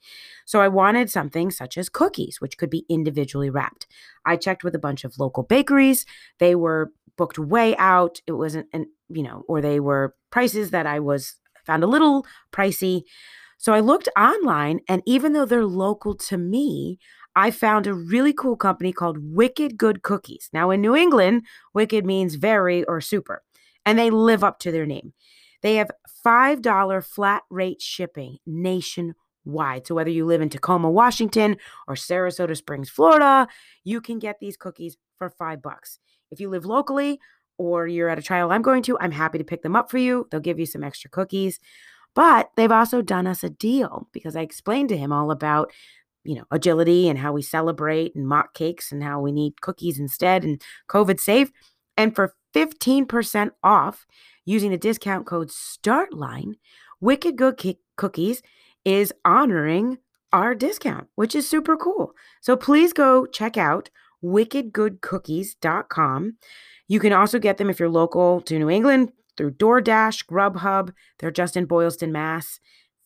So 0.45 0.61
I 0.61 0.69
wanted 0.69 1.09
something 1.09 1.51
such 1.51 1.77
as 1.77 1.89
cookies, 1.89 2.37
which 2.39 2.57
could 2.57 2.69
be 2.69 2.85
individually 2.89 3.49
wrapped. 3.49 3.85
I 4.25 4.37
checked 4.37 4.63
with 4.63 4.75
a 4.75 4.79
bunch 4.79 5.03
of 5.03 5.19
local 5.19 5.43
bakeries. 5.43 6.05
They 6.39 6.55
were 6.55 6.91
booked 7.17 7.37
way 7.37 7.75
out. 7.77 8.21
It 8.25 8.33
wasn't 8.33 8.67
an, 8.73 8.87
you 9.09 9.23
know, 9.23 9.43
or 9.47 9.61
they 9.61 9.79
were 9.79 10.15
prices 10.31 10.71
that 10.71 10.87
I 10.87 10.99
was 10.99 11.35
found 11.65 11.83
a 11.83 11.87
little 11.87 12.25
pricey. 12.51 13.03
So 13.57 13.73
I 13.73 13.79
looked 13.79 14.09
online 14.17 14.79
and 14.87 15.01
even 15.05 15.33
though 15.33 15.45
they're 15.45 15.65
local 15.65 16.15
to 16.15 16.37
me, 16.37 16.99
I 17.35 17.51
found 17.51 17.85
a 17.85 17.93
really 17.93 18.31
cool 18.31 18.55
company 18.55 18.93
called 18.93 19.17
Wicked 19.19 19.77
Good 19.77 20.03
Cookies. 20.03 20.49
Now 20.53 20.71
in 20.71 20.81
New 20.81 20.95
England, 20.95 21.43
wicked 21.73 22.05
means 22.05 22.35
very 22.35 22.85
or 22.85 23.01
super, 23.01 23.43
and 23.85 23.97
they 23.97 24.09
live 24.09 24.43
up 24.43 24.59
to 24.59 24.71
their 24.71 24.85
name. 24.85 25.13
They 25.61 25.75
have 25.75 25.91
$5 26.25 27.03
flat 27.03 27.43
rate 27.49 27.81
shipping 27.81 28.37
nationwide. 28.45 29.87
So 29.87 29.95
whether 29.95 30.09
you 30.09 30.25
live 30.25 30.41
in 30.41 30.49
Tacoma, 30.49 30.91
Washington 30.91 31.57
or 31.87 31.95
Sarasota 31.95 32.55
Springs, 32.55 32.89
Florida, 32.89 33.47
you 33.83 34.01
can 34.01 34.19
get 34.19 34.39
these 34.39 34.57
cookies 34.57 34.97
for 35.17 35.29
5 35.29 35.61
bucks. 35.61 35.99
If 36.31 36.39
you 36.39 36.49
live 36.49 36.65
locally 36.65 37.19
or 37.57 37.87
you're 37.87 38.09
at 38.09 38.19
a 38.19 38.21
trial 38.21 38.51
I'm 38.51 38.61
going 38.61 38.83
to, 38.83 38.99
I'm 38.99 39.11
happy 39.11 39.37
to 39.37 39.43
pick 39.43 39.61
them 39.63 39.75
up 39.75 39.89
for 39.89 39.97
you. 39.97 40.27
They'll 40.29 40.39
give 40.39 40.59
you 40.59 40.65
some 40.65 40.83
extra 40.83 41.09
cookies. 41.09 41.59
But 42.13 42.51
they've 42.55 42.71
also 42.71 43.01
done 43.01 43.27
us 43.27 43.43
a 43.43 43.49
deal 43.49 44.07
because 44.13 44.35
I 44.35 44.41
explained 44.41 44.89
to 44.89 44.97
him 44.97 45.11
all 45.11 45.31
about, 45.31 45.71
you 46.23 46.35
know, 46.35 46.45
agility 46.49 47.09
and 47.09 47.19
how 47.19 47.33
we 47.33 47.41
celebrate 47.41 48.15
and 48.15 48.27
MACH 48.27 48.53
cakes 48.53 48.91
and 48.91 49.03
how 49.03 49.19
we 49.19 49.31
need 49.31 49.61
cookies 49.61 49.99
instead 49.99 50.43
and 50.43 50.61
COVID 50.89 51.19
safe. 51.19 51.51
And 51.97 52.15
for 52.15 52.33
15% 52.55 53.51
off 53.63 54.05
using 54.45 54.71
the 54.71 54.77
discount 54.77 55.25
code 55.25 55.51
STARTLINE, 55.51 56.55
Wicked 57.01 57.35
Good 57.35 57.57
Ki- 57.57 57.79
Cookies 57.97 58.41
is 58.85 59.13
honoring 59.25 59.97
our 60.31 60.55
discount, 60.55 61.07
which 61.15 61.35
is 61.35 61.49
super 61.49 61.75
cool. 61.75 62.13
So 62.41 62.55
please 62.55 62.93
go 62.93 63.25
check 63.25 63.57
out 63.57 63.89
wickedgoodcookies.com. 64.23 66.37
You 66.87 66.99
can 66.99 67.13
also 67.13 67.39
get 67.39 67.57
them 67.57 67.69
if 67.69 67.79
you're 67.79 67.89
local 67.89 68.41
to 68.41 68.59
New 68.59 68.69
England 68.69 69.11
through 69.37 69.51
DoorDash, 69.51 70.25
Grubhub. 70.25 70.93
They're 71.19 71.31
just 71.31 71.57
in 71.57 71.65
Boylston, 71.65 72.11
Mass. 72.11 72.59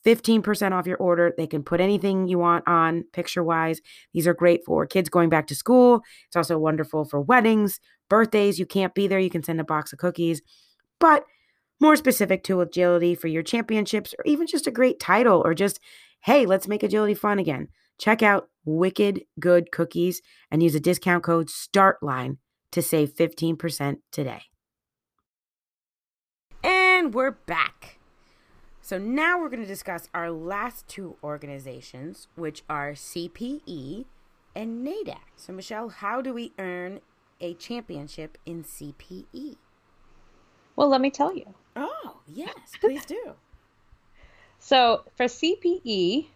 15% 0.05 0.71
off 0.71 0.87
your 0.87 0.97
order. 0.97 1.33
They 1.35 1.47
can 1.47 1.63
put 1.63 1.81
anything 1.81 2.27
you 2.27 2.39
want 2.39 2.67
on 2.67 3.03
picture 3.11 3.43
wise. 3.43 3.81
These 4.13 4.27
are 4.27 4.33
great 4.33 4.63
for 4.65 4.85
kids 4.85 5.09
going 5.09 5.29
back 5.29 5.47
to 5.47 5.55
school. 5.55 6.01
It's 6.27 6.37
also 6.37 6.57
wonderful 6.57 7.03
for 7.03 7.19
weddings, 7.19 7.81
birthdays. 8.09 8.59
You 8.59 8.65
can't 8.65 8.93
be 8.93 9.07
there, 9.07 9.19
you 9.19 9.29
can 9.29 9.43
send 9.43 9.59
a 9.59 9.63
box 9.63 9.93
of 9.93 9.99
cookies. 9.99 10.41
But 10.99 11.25
more 11.79 11.95
specific 11.95 12.43
to 12.43 12.61
agility 12.61 13.15
for 13.15 13.27
your 13.27 13.43
championships 13.43 14.13
or 14.17 14.25
even 14.25 14.47
just 14.47 14.67
a 14.67 14.71
great 14.71 14.99
title 14.99 15.41
or 15.45 15.53
just, 15.53 15.79
hey, 16.21 16.45
let's 16.45 16.67
make 16.67 16.83
agility 16.83 17.13
fun 17.13 17.39
again. 17.39 17.69
Check 17.97 18.21
out 18.21 18.49
Wicked 18.65 19.21
Good 19.39 19.71
Cookies 19.71 20.21
and 20.51 20.61
use 20.61 20.75
a 20.75 20.79
discount 20.79 21.23
code 21.23 21.49
STARTLINE 21.49 22.37
to 22.71 22.81
save 22.81 23.15
15% 23.15 23.97
today. 24.11 24.41
And 26.63 27.13
we're 27.13 27.31
back. 27.31 27.99
So 28.81 28.97
now 28.97 29.39
we're 29.39 29.49
going 29.49 29.61
to 29.61 29.67
discuss 29.67 30.09
our 30.13 30.31
last 30.31 30.87
two 30.87 31.15
organizations, 31.23 32.27
which 32.35 32.63
are 32.69 32.93
CPE 32.93 34.05
and 34.55 34.85
NADAC. 34.85 35.19
So, 35.35 35.53
Michelle, 35.53 35.89
how 35.89 36.21
do 36.21 36.33
we 36.33 36.53
earn 36.57 36.99
a 37.41 37.53
championship 37.55 38.37
in 38.45 38.63
CPE? 38.63 39.57
Well, 40.75 40.89
let 40.89 41.01
me 41.01 41.11
tell 41.11 41.35
you. 41.35 41.53
Oh, 41.75 42.17
yes, 42.27 42.53
please 42.79 43.05
do. 43.05 43.33
So 44.59 45.03
for 45.15 45.25
CPE, 45.25 46.27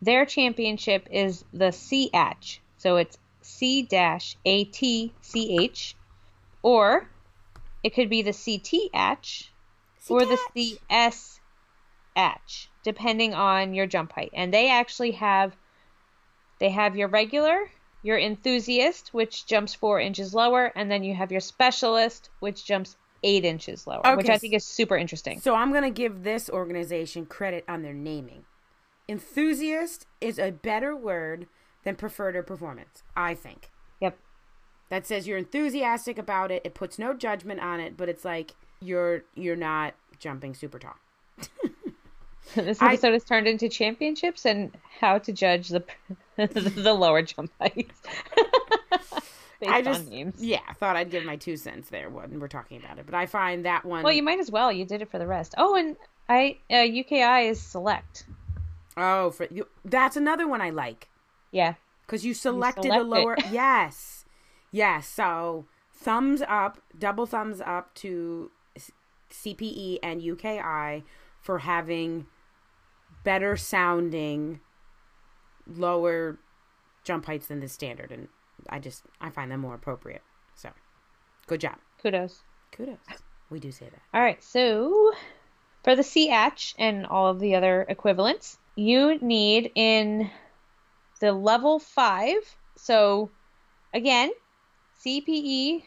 their 0.00 0.24
championship 0.26 1.08
is 1.10 1.44
the 1.52 1.70
CATCH. 1.70 2.60
So 2.78 2.96
it's 2.96 3.18
C 3.42 3.88
A 3.92 4.64
T 4.64 5.12
C 5.20 5.58
H, 5.60 5.94
or 6.62 7.08
it 7.82 7.94
could 7.94 8.08
be 8.08 8.22
the 8.22 8.30
CTH 8.30 9.48
or 10.08 10.24
the 10.24 10.38
CS 10.54 11.40
Atch, 12.16 12.68
depending 12.82 13.34
on 13.34 13.74
your 13.74 13.86
jump 13.86 14.12
height. 14.12 14.30
And 14.32 14.52
they 14.52 14.70
actually 14.70 15.12
have 15.12 15.56
they 16.58 16.70
have 16.70 16.96
your 16.96 17.08
regular, 17.08 17.70
your 18.02 18.18
enthusiast, 18.18 19.10
which 19.12 19.46
jumps 19.46 19.74
four 19.74 20.00
inches 20.00 20.34
lower, 20.34 20.72
and 20.74 20.90
then 20.90 21.04
you 21.04 21.14
have 21.14 21.30
your 21.30 21.40
specialist, 21.40 22.30
which 22.40 22.64
jumps 22.64 22.96
eight 23.22 23.44
inches 23.44 23.86
lower, 23.86 24.06
okay. 24.06 24.16
which 24.16 24.28
I 24.28 24.38
think 24.38 24.54
is 24.54 24.64
super 24.64 24.96
interesting. 24.96 25.40
So 25.40 25.54
I'm 25.54 25.72
gonna 25.72 25.90
give 25.90 26.24
this 26.24 26.50
organization 26.50 27.26
credit 27.26 27.64
on 27.68 27.82
their 27.82 27.94
naming. 27.94 28.44
Enthusiast 29.08 30.06
is 30.20 30.38
a 30.38 30.50
better 30.50 30.96
word 30.96 31.46
than 31.84 31.96
preferred 31.96 32.36
or 32.36 32.42
performance, 32.42 33.02
I 33.16 33.34
think. 33.34 33.70
Yep. 34.00 34.18
That 34.90 35.06
says 35.06 35.26
you're 35.26 35.38
enthusiastic 35.38 36.18
about 36.18 36.50
it. 36.50 36.62
It 36.64 36.74
puts 36.74 36.98
no 36.98 37.14
judgment 37.14 37.60
on 37.60 37.80
it, 37.80 37.96
but 37.96 38.08
it's 38.08 38.24
like 38.24 38.52
you're 38.80 39.24
you're 39.34 39.56
not 39.56 39.94
jumping 40.18 40.54
super 40.54 40.78
tall. 40.78 40.96
this 42.54 42.82
episode 42.82 43.08
I, 43.08 43.12
has 43.12 43.24
turned 43.24 43.46
into 43.46 43.68
championships 43.68 44.44
and 44.44 44.76
how 45.00 45.18
to 45.18 45.32
judge 45.32 45.68
the 45.68 45.84
the 46.36 46.94
lower 46.94 47.22
jump 47.22 47.52
heights. 47.60 48.00
I 49.68 49.80
just 49.80 50.10
yeah, 50.38 50.58
thought 50.78 50.96
I'd 50.96 51.10
give 51.10 51.24
my 51.24 51.36
two 51.36 51.56
cents 51.56 51.88
there 51.88 52.10
when 52.10 52.40
we're 52.40 52.48
talking 52.48 52.82
about 52.82 52.98
it. 52.98 53.06
But 53.06 53.14
I 53.14 53.26
find 53.26 53.64
that 53.64 53.84
one. 53.84 54.02
Well, 54.02 54.12
you 54.12 54.22
might 54.22 54.40
as 54.40 54.50
well. 54.50 54.72
You 54.72 54.84
did 54.84 55.02
it 55.02 55.10
for 55.10 55.18
the 55.18 55.26
rest. 55.26 55.54
Oh, 55.56 55.76
and 55.76 55.96
I 56.28 56.58
uh, 56.70 56.74
UKI 56.74 57.48
is 57.48 57.60
select. 57.62 58.24
Oh, 58.96 59.30
for 59.30 59.46
you, 59.50 59.68
that's 59.84 60.16
another 60.16 60.48
one 60.48 60.60
I 60.60 60.70
like. 60.70 61.08
Yeah. 61.50 61.74
Because 62.06 62.24
you 62.24 62.34
selected 62.34 62.86
you 62.86 62.90
select 62.90 63.04
a 63.04 63.08
lower. 63.08 63.36
yes. 63.52 64.24
Yes. 64.72 65.06
So 65.06 65.66
thumbs 65.94 66.42
up, 66.46 66.82
double 66.98 67.26
thumbs 67.26 67.60
up 67.60 67.94
to 67.96 68.50
CPE 69.30 69.98
and 70.02 70.20
UKI 70.20 71.04
for 71.40 71.60
having 71.60 72.26
better 73.24 73.56
sounding 73.56 74.60
lower 75.66 76.38
jump 77.04 77.26
heights 77.26 77.46
than 77.46 77.60
the 77.60 77.68
standard. 77.68 78.10
And 78.10 78.28
I 78.68 78.78
just, 78.78 79.02
I 79.20 79.30
find 79.30 79.50
them 79.50 79.60
more 79.60 79.74
appropriate. 79.74 80.22
So 80.54 80.70
good 81.46 81.60
job. 81.60 81.76
Kudos. 82.02 82.42
Kudos. 82.72 82.98
We 83.50 83.60
do 83.60 83.70
say 83.70 83.86
that. 83.86 84.00
All 84.14 84.22
right. 84.22 84.42
So 84.42 85.12
for 85.82 85.96
the 85.96 86.02
CH 86.02 86.74
and 86.78 87.06
all 87.06 87.28
of 87.28 87.40
the 87.40 87.54
other 87.54 87.84
equivalents, 87.88 88.58
you 88.76 89.18
need 89.20 89.72
in 89.74 90.30
the 91.20 91.32
level 91.32 91.78
five. 91.78 92.56
So, 92.76 93.30
again, 93.92 94.32
CPE, 95.04 95.84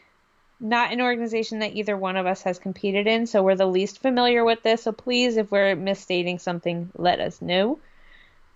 not 0.59 0.93
an 0.93 1.01
organization 1.01 1.59
that 1.59 1.75
either 1.75 1.97
one 1.97 2.17
of 2.17 2.25
us 2.25 2.43
has 2.43 2.59
competed 2.59 3.07
in, 3.07 3.25
so 3.27 3.43
we're 3.43 3.55
the 3.55 3.65
least 3.65 4.01
familiar 4.01 4.43
with 4.43 4.63
this. 4.63 4.83
So, 4.83 4.91
please, 4.91 5.37
if 5.37 5.51
we're 5.51 5.75
misstating 5.75 6.39
something, 6.39 6.91
let 6.95 7.19
us 7.19 7.41
know. 7.41 7.79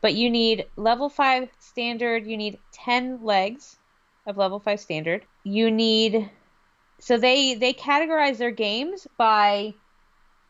But 0.01 0.13
you 0.13 0.29
need 0.29 0.65
level 0.75 1.09
five 1.09 1.49
standard, 1.59 2.25
you 2.25 2.37
need 2.37 2.59
10 2.71 3.23
legs 3.23 3.77
of 4.25 4.37
level 4.37 4.59
five 4.59 4.79
standard. 4.79 5.25
You 5.43 5.71
need 5.71 6.29
so 6.99 7.17
they 7.17 7.55
they 7.55 7.73
categorize 7.73 8.37
their 8.37 8.51
games 8.51 9.07
by 9.17 9.73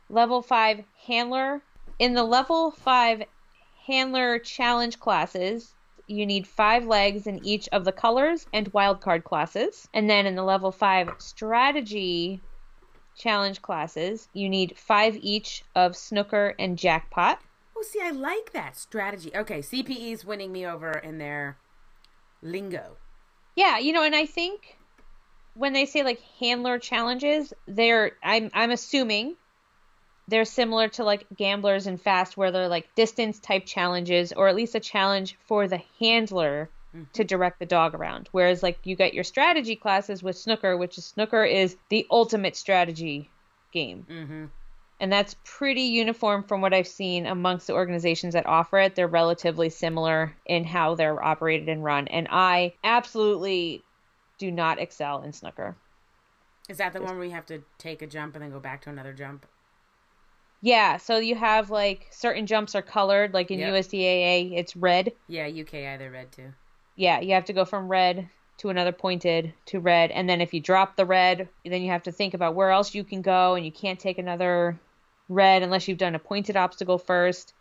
level 0.10 0.42
5 0.42 0.84
handler 1.06 1.62
in 2.00 2.16
the 2.16 2.24
level 2.24 2.72
5 2.72 3.24
handler 3.86 4.40
challenge 4.40 5.00
classes 5.00 5.76
you 6.10 6.26
need 6.26 6.48
five 6.48 6.88
legs 6.88 7.28
in 7.28 7.46
each 7.46 7.70
of 7.72 7.86
the 7.86 7.92
colors 7.92 8.48
and 8.52 8.74
wildcard 8.74 9.24
classes. 9.24 9.88
And 9.94 10.10
then 10.10 10.26
in 10.26 10.36
the 10.36 10.44
level 10.44 10.72
five 10.72 11.12
strategy 11.20 12.42
challenge 13.16 13.62
classes, 13.62 14.28
you 14.34 14.50
need 14.50 14.78
five 14.78 15.18
each 15.22 15.64
of 15.76 15.96
snooker 15.96 16.56
and 16.58 16.78
jackpot. 16.78 17.40
Oh, 17.80 17.84
see, 17.84 18.02
I 18.04 18.12
like 18.12 18.52
that 18.52 18.76
strategy. 18.76 19.32
Okay, 19.34 19.60
CPE's 19.60 20.26
winning 20.26 20.52
me 20.52 20.66
over 20.66 20.92
in 20.92 21.18
their 21.18 21.56
lingo. 22.42 22.98
Yeah, 23.56 23.78
you 23.78 23.94
know, 23.94 24.04
and 24.04 24.14
I 24.14 24.26
think 24.26 24.78
when 25.54 25.72
they 25.72 25.86
say 25.86 26.04
like 26.04 26.20
handler 26.40 26.78
challenges, 26.78 27.54
they're 27.68 28.12
I'm 28.22 28.52
I'm 28.54 28.72
assuming 28.72 29.38
they're 30.28 30.44
similar 30.44 30.90
to 30.90 31.06
like 31.06 31.26
gamblers 31.38 31.88
and 31.88 32.02
fast 32.02 32.36
where 32.36 32.52
they're 32.52 32.68
like 32.68 32.94
distance 32.96 33.40
type 33.40 33.66
challenges 33.66 34.34
or 34.34 34.50
at 34.50 34.56
least 34.56 34.76
a 34.76 34.82
challenge 34.82 35.38
for 35.48 35.70
the 35.70 35.82
handler 36.02 36.70
mm-hmm. 36.94 37.06
to 37.14 37.24
direct 37.24 37.60
the 37.60 37.66
dog 37.66 37.96
around 37.96 38.30
whereas 38.32 38.62
like 38.62 38.78
you 38.84 38.96
get 38.96 39.16
your 39.16 39.24
strategy 39.24 39.76
classes 39.76 40.22
with 40.22 40.38
snooker 40.38 40.78
which 40.78 41.00
is 41.00 41.06
snooker 41.06 41.44
is 41.44 41.76
the 41.90 42.06
ultimate 42.12 42.56
strategy 42.56 43.28
game 43.72 44.06
mm-hmm. 44.08 44.46
And 45.00 45.12
that's 45.12 45.36
pretty 45.44 45.84
uniform 45.84 46.44
from 46.44 46.62
what 46.62 46.74
i've 46.74 46.88
seen 46.88 47.26
amongst 47.26 47.68
the 47.68 47.74
organizations 47.74 48.34
that 48.34 48.46
offer 48.46 48.80
it 48.80 48.96
they're 48.96 49.08
relatively 49.08 49.70
similar 49.70 50.36
in 50.46 50.64
how 50.64 50.96
they're 50.96 51.24
operated 51.24 51.70
and 51.70 51.84
run 51.84 52.08
and 52.08 52.28
i 52.32 52.74
absolutely 52.84 53.84
do 54.38 54.52
not 54.52 54.80
excel 54.80 55.22
in 55.22 55.34
snooker 55.34 55.76
is 56.70 56.78
that 56.78 56.94
the 56.94 57.02
one 57.02 57.16
where 57.16 57.26
you 57.26 57.32
have 57.32 57.46
to 57.46 57.62
take 57.78 58.02
a 58.02 58.08
jump 58.08 58.36
and 58.36 58.44
then 58.44 58.52
go 58.52 58.60
back 58.60 58.82
to 58.82 58.90
another 58.90 59.14
jump 59.14 59.46
yeah, 60.62 60.98
so 60.98 61.18
you 61.18 61.36
have 61.36 61.70
like 61.70 62.08
certain 62.12 62.46
jumps 62.46 62.76
are 62.76 62.82
colored, 62.82 63.34
like 63.34 63.52
in 63.52 63.60
yep. 63.60 63.74
USDAA, 63.74 64.58
it's 64.58 64.76
red. 64.76 65.14
Yeah, 65.28 65.48
UKI 65.48 65.98
they're 65.98 66.12
red 66.12 66.32
too. 66.32 66.54
Yeah, 66.96 67.22
you 67.22 67.34
have 67.34 67.46
to 67.46 67.54
go 67.54 67.64
from 67.64 67.88
red 67.88 68.30
to 68.58 68.70
another 68.70 68.92
pointed 68.92 69.54
to 69.68 69.80
red, 69.80 70.12
and 70.12 70.30
then 70.30 70.42
if 70.42 70.54
you 70.54 70.60
drop 70.60 70.98
the 70.98 71.06
red, 71.06 71.48
then 71.64 71.82
you 71.82 71.92
have 71.92 72.04
to 72.04 72.12
think 72.12 72.34
about 72.34 72.56
where 72.56 72.72
else 72.72 72.94
you 72.94 73.06
can 73.06 73.22
go, 73.22 73.56
and 73.56 73.66
you 73.66 73.72
can't 73.72 74.00
take 74.00 74.18
another 74.18 74.78
red 75.30 75.64
unless 75.64 75.88
you've 75.88 75.98
done 75.98 76.16
a 76.16 76.20
pointed 76.20 76.58
obstacle 76.58 76.98
first, 76.98 77.54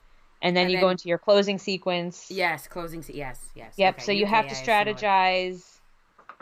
and 0.42 0.56
then 0.56 0.64
and 0.64 0.72
you 0.72 0.76
then, 0.78 0.84
go 0.84 0.88
into 0.88 1.08
your 1.08 1.18
closing 1.18 1.58
sequence. 1.58 2.30
Yes, 2.30 2.66
closing. 2.66 3.02
Se- 3.02 3.14
yes, 3.14 3.50
yes. 3.54 3.74
Yep. 3.76 3.94
Okay, 3.94 4.04
so 4.04 4.12
you 4.12 4.26
have 4.26 4.48
to 4.48 4.54
strategize 4.54 5.78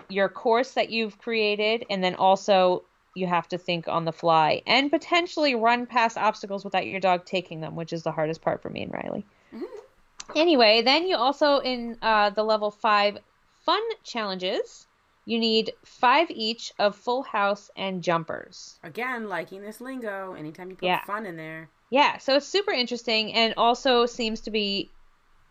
your 0.09 0.29
course 0.29 0.73
that 0.73 0.91
you've 0.91 1.19
created, 1.19 1.85
and 1.91 2.03
then 2.03 2.15
also 2.15 2.85
you 3.15 3.27
have 3.27 3.49
to 3.49 3.59
think 3.59 3.89
on 3.89 4.05
the 4.05 4.13
fly 4.13 4.63
and 4.67 4.91
potentially 4.91 5.55
run 5.55 5.87
past 5.87 6.19
obstacles 6.19 6.65
without 6.65 6.87
your 6.87 7.01
dog 7.01 7.25
taking 7.25 7.61
them, 7.61 7.75
which 7.75 7.93
is 7.93 8.03
the 8.03 8.13
hardest 8.13 8.43
part 8.43 8.61
for 8.61 8.69
me 8.69 8.83
and 8.83 8.93
Riley. 8.93 9.25
Mm-hmm. 9.55 10.37
Anyway, 10.37 10.83
then 10.83 11.07
you 11.07 11.17
also 11.17 11.59
in 11.59 11.97
uh, 12.03 12.31
the 12.31 12.43
level 12.43 12.71
five 12.71 13.17
fun 13.65 13.81
challenges, 14.05 14.87
you 15.27 15.39
need 15.39 15.73
five 15.85 16.31
each 16.31 16.73
of 16.79 16.97
full 16.97 17.23
house 17.23 17.71
and 17.77 18.03
jumpers. 18.03 18.79
Again, 18.83 19.29
liking 19.29 19.61
this 19.61 19.81
lingo. 19.81 20.33
Anytime 20.33 20.71
you 20.71 20.77
put 20.77 20.87
yeah. 20.87 21.05
fun 21.05 21.27
in 21.27 21.37
there. 21.37 21.69
Yeah, 21.91 22.19
so 22.19 22.37
it's 22.37 22.47
super 22.47 22.73
interesting 22.73 23.35
and 23.35 23.53
also 23.59 24.07
seems 24.07 24.41
to 24.43 24.51
be 24.51 24.91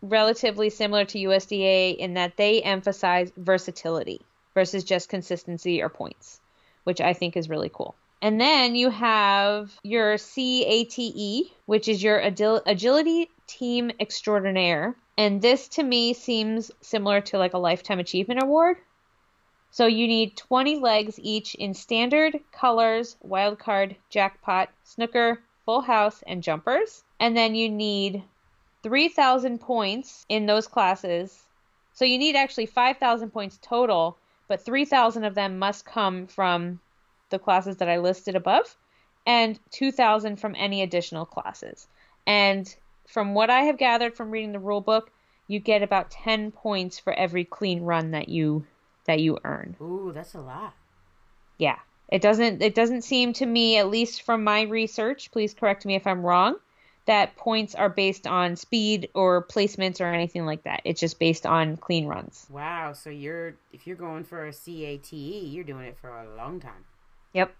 relatively 0.02 0.70
similar 0.70 1.04
to 1.04 1.18
USDAA 1.18 1.96
in 1.96 2.14
that 2.14 2.36
they 2.36 2.60
emphasize 2.62 3.32
versatility 3.36 4.20
versus 4.54 4.82
just 4.82 5.08
consistency 5.08 5.80
or 5.80 5.88
points 5.88 6.40
which 6.86 7.00
I 7.00 7.14
think 7.14 7.36
is 7.36 7.50
really 7.50 7.68
cool. 7.68 7.96
And 8.22 8.40
then 8.40 8.76
you 8.76 8.90
have 8.90 9.72
your 9.82 10.16
CATE, 10.18 11.50
which 11.66 11.88
is 11.88 12.00
your 12.00 12.20
Agility 12.20 13.28
Team 13.48 13.90
Extraordinaire. 13.98 14.94
And 15.18 15.42
this 15.42 15.66
to 15.68 15.82
me 15.82 16.14
seems 16.14 16.70
similar 16.80 17.20
to 17.22 17.38
like 17.38 17.54
a 17.54 17.58
Lifetime 17.58 17.98
Achievement 17.98 18.40
Award. 18.40 18.76
So 19.76 19.84
you 19.84 20.08
need 20.08 20.38
20 20.38 20.76
legs 20.76 21.20
each 21.22 21.54
in 21.54 21.74
standard, 21.74 22.40
colors, 22.50 23.18
wildcard, 23.22 23.96
jackpot, 24.08 24.70
snooker, 24.84 25.42
full 25.66 25.82
house, 25.82 26.24
and 26.26 26.42
jumpers. 26.42 27.04
And 27.20 27.36
then 27.36 27.54
you 27.54 27.68
need 27.68 28.22
3,000 28.82 29.60
points 29.60 30.24
in 30.30 30.46
those 30.46 30.66
classes. 30.66 31.44
So 31.92 32.06
you 32.06 32.16
need 32.16 32.36
actually 32.36 32.64
5,000 32.64 33.28
points 33.28 33.58
total 33.60 34.16
but 34.48 34.64
3,000 34.64 35.24
of 35.24 35.34
them 35.34 35.58
must 35.58 35.84
come 35.84 36.26
from 36.26 36.80
the 37.28 37.38
classes 37.38 37.76
that 37.76 37.88
I 37.90 37.98
listed 37.98 38.34
above, 38.34 38.76
and 39.26 39.60
2,000 39.72 40.36
from 40.36 40.54
any 40.56 40.80
additional 40.80 41.26
classes. 41.26 41.86
And 42.26 42.74
from 43.06 43.34
what 43.34 43.50
I 43.50 43.64
have 43.64 43.76
gathered 43.76 44.14
from 44.14 44.30
reading 44.30 44.52
the 44.52 44.58
rule 44.58 44.80
book, 44.80 45.10
you 45.48 45.60
get 45.60 45.82
about 45.82 46.10
10 46.10 46.52
points 46.52 46.98
for 46.98 47.12
every 47.12 47.44
clean 47.44 47.82
run 47.82 48.12
that 48.12 48.30
you 48.30 48.64
that 49.06 49.20
you 49.20 49.38
earn. 49.44 49.76
Ooh, 49.80 50.12
that's 50.14 50.34
a 50.34 50.40
lot. 50.40 50.74
Yeah. 51.58 51.76
It 52.08 52.22
doesn't 52.22 52.62
it 52.62 52.74
doesn't 52.74 53.02
seem 53.02 53.32
to 53.34 53.46
me 53.46 53.78
at 53.78 53.88
least 53.90 54.22
from 54.22 54.44
my 54.44 54.62
research, 54.62 55.30
please 55.32 55.54
correct 55.54 55.84
me 55.84 55.96
if 55.96 56.06
I'm 56.06 56.22
wrong, 56.22 56.56
that 57.06 57.34
points 57.36 57.74
are 57.74 57.88
based 57.88 58.26
on 58.28 58.54
speed 58.54 59.08
or 59.14 59.42
placements 59.44 60.00
or 60.00 60.04
anything 60.06 60.46
like 60.46 60.62
that. 60.64 60.82
It's 60.84 61.00
just 61.00 61.18
based 61.18 61.46
on 61.46 61.76
clean 61.76 62.06
runs. 62.06 62.46
Wow, 62.50 62.92
so 62.92 63.10
you're 63.10 63.56
if 63.72 63.86
you're 63.88 63.96
going 63.96 64.22
for 64.22 64.46
a 64.46 64.52
CATE, 64.52 65.12
you're 65.12 65.64
doing 65.64 65.86
it 65.86 65.96
for 65.98 66.10
a 66.10 66.36
long 66.36 66.60
time. 66.60 66.84
Yep. 67.32 67.52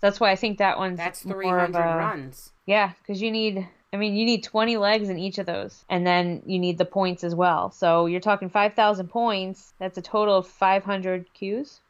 That's 0.00 0.20
why 0.20 0.30
I 0.30 0.36
think 0.36 0.58
that 0.58 0.78
one's 0.78 0.96
That's 0.96 1.24
more 1.24 1.40
300 1.42 1.78
of 1.78 1.84
a- 1.84 1.96
runs. 1.98 2.50
Yeah, 2.66 2.92
because 3.02 3.20
you 3.20 3.30
need, 3.32 3.66
I 3.92 3.96
mean, 3.96 4.16
you 4.16 4.26
need 4.26 4.44
20 4.44 4.76
legs 4.76 5.08
in 5.08 5.18
each 5.18 5.38
of 5.38 5.46
those, 5.46 5.84
and 5.88 6.06
then 6.06 6.42
you 6.44 6.58
need 6.58 6.76
the 6.76 6.84
points 6.84 7.24
as 7.24 7.34
well. 7.34 7.70
So 7.70 8.04
you're 8.06 8.20
talking 8.20 8.50
5,000 8.50 9.08
points. 9.08 9.72
That's 9.78 9.96
a 9.96 10.02
total 10.02 10.36
of 10.36 10.46
500 10.46 11.26
Qs, 11.34 11.80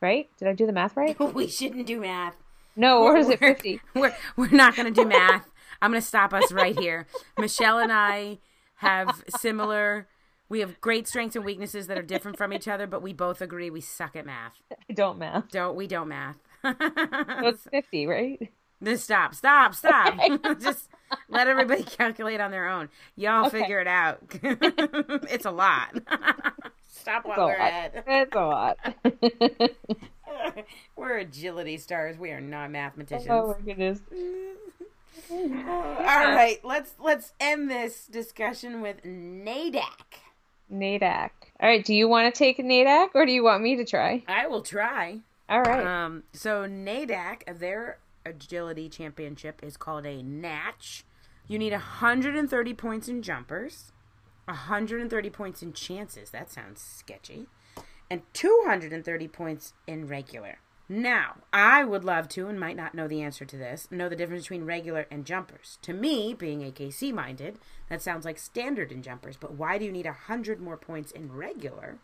right? 0.00 0.28
Did 0.38 0.46
I 0.48 0.52
do 0.52 0.66
the 0.66 0.72
math 0.72 0.96
right? 0.96 1.18
we 1.34 1.48
shouldn't 1.48 1.86
do 1.86 2.00
math. 2.00 2.36
No, 2.76 3.02
or 3.02 3.16
is 3.16 3.28
it 3.28 3.40
We're- 3.40 3.54
50? 3.54 3.80
We're 3.94 4.14
we're 4.36 4.50
not 4.50 4.76
going 4.76 4.92
to 4.92 5.02
do 5.02 5.08
math. 5.08 5.50
I'm 5.82 5.90
going 5.90 6.00
to 6.00 6.06
stop 6.06 6.32
us 6.32 6.52
right 6.52 6.78
here. 6.78 7.06
Michelle 7.36 7.78
and 7.78 7.90
I 7.92 8.38
have 8.76 9.22
similar. 9.38 10.06
We 10.48 10.60
have 10.60 10.80
great 10.80 11.08
strengths 11.08 11.34
and 11.36 11.44
weaknesses 11.44 11.88
that 11.88 11.98
are 11.98 12.02
different 12.02 12.38
from 12.38 12.52
each 12.52 12.68
other, 12.68 12.86
but 12.86 13.02
we 13.02 13.12
both 13.12 13.40
agree 13.40 13.70
we 13.70 13.80
suck 13.80 14.14
at 14.14 14.24
math. 14.24 14.52
I 14.90 14.92
don't 14.92 15.18
math. 15.18 15.48
Don't 15.50 15.74
we? 15.74 15.86
Don't 15.88 16.08
math. 16.08 16.36
So 16.62 16.74
it's 16.78 17.66
50, 17.70 18.06
right? 18.06 18.50
Just 18.82 19.04
stop, 19.04 19.34
stop, 19.34 19.74
stop. 19.74 20.14
Just 20.60 20.88
let 21.28 21.48
everybody 21.48 21.82
calculate 21.98 22.40
on 22.40 22.50
their 22.50 22.68
own. 22.68 22.88
Y'all 23.16 23.46
Okay. 23.46 23.60
figure 23.60 23.80
it 23.80 23.86
out. 23.86 24.18
it's 24.42 25.44
a 25.44 25.50
lot. 25.50 25.94
stop 26.88 27.24
while 27.26 27.38
we're 27.46 27.58
lot. 27.58 27.60
ahead. 27.60 28.04
It's 28.06 28.34
a 28.34 28.40
lot. 28.40 28.78
We're 30.96 31.18
agility 31.18 31.76
stars. 31.78 32.16
We 32.18 32.30
are 32.30 32.40
not 32.40 32.70
mathematicians. 32.70 33.28
oh 33.30 33.54
my 33.58 33.64
goodness. 33.64 34.00
All 35.30 35.38
right, 36.04 36.58
let's 36.64 36.94
let's 36.98 37.32
end 37.40 37.70
this 37.70 38.06
discussion 38.06 38.80
with 38.80 39.02
NADAC. 39.04 39.82
Nadak. 40.72 41.30
All 41.60 41.68
right, 41.68 41.84
do 41.84 41.94
you 41.94 42.08
want 42.08 42.32
to 42.32 42.38
take 42.38 42.58
NADAC 42.58 43.08
or 43.14 43.26
do 43.26 43.32
you 43.32 43.42
want 43.42 43.62
me 43.62 43.76
to 43.76 43.84
try? 43.84 44.22
I 44.28 44.46
will 44.46 44.62
try. 44.62 45.18
All 45.48 45.60
right. 45.62 45.84
Um, 45.86 46.22
so 46.32 46.64
NADAC, 46.66 47.58
their 47.58 47.98
agility 48.30 48.88
championship 48.88 49.60
is 49.62 49.76
called 49.76 50.06
a 50.06 50.22
Natch. 50.22 51.04
You 51.46 51.58
need 51.58 51.72
130 51.72 52.74
points 52.74 53.08
in 53.08 53.22
jumpers, 53.22 53.92
130 54.46 55.30
points 55.30 55.62
in 55.62 55.72
chances. 55.72 56.30
That 56.30 56.50
sounds 56.50 56.80
sketchy. 56.80 57.48
And 58.10 58.22
230 58.32 59.28
points 59.28 59.74
in 59.86 60.06
regular. 60.06 60.58
Now, 60.88 61.36
I 61.52 61.84
would 61.84 62.02
love 62.02 62.28
to, 62.30 62.48
and 62.48 62.58
might 62.58 62.76
not 62.76 62.96
know 62.96 63.06
the 63.06 63.22
answer 63.22 63.44
to 63.44 63.56
this, 63.56 63.86
know 63.92 64.08
the 64.08 64.16
difference 64.16 64.44
between 64.44 64.64
regular 64.64 65.06
and 65.08 65.24
jumpers. 65.24 65.78
To 65.82 65.92
me, 65.92 66.34
being 66.34 66.62
AKC 66.62 67.12
minded, 67.12 67.60
that 67.88 68.02
sounds 68.02 68.24
like 68.24 68.40
standard 68.40 68.90
in 68.90 69.00
jumpers, 69.00 69.36
but 69.36 69.54
why 69.54 69.78
do 69.78 69.84
you 69.84 69.92
need 69.92 70.06
100 70.06 70.60
more 70.60 70.76
points 70.76 71.12
in 71.12 71.32
regular 71.32 71.98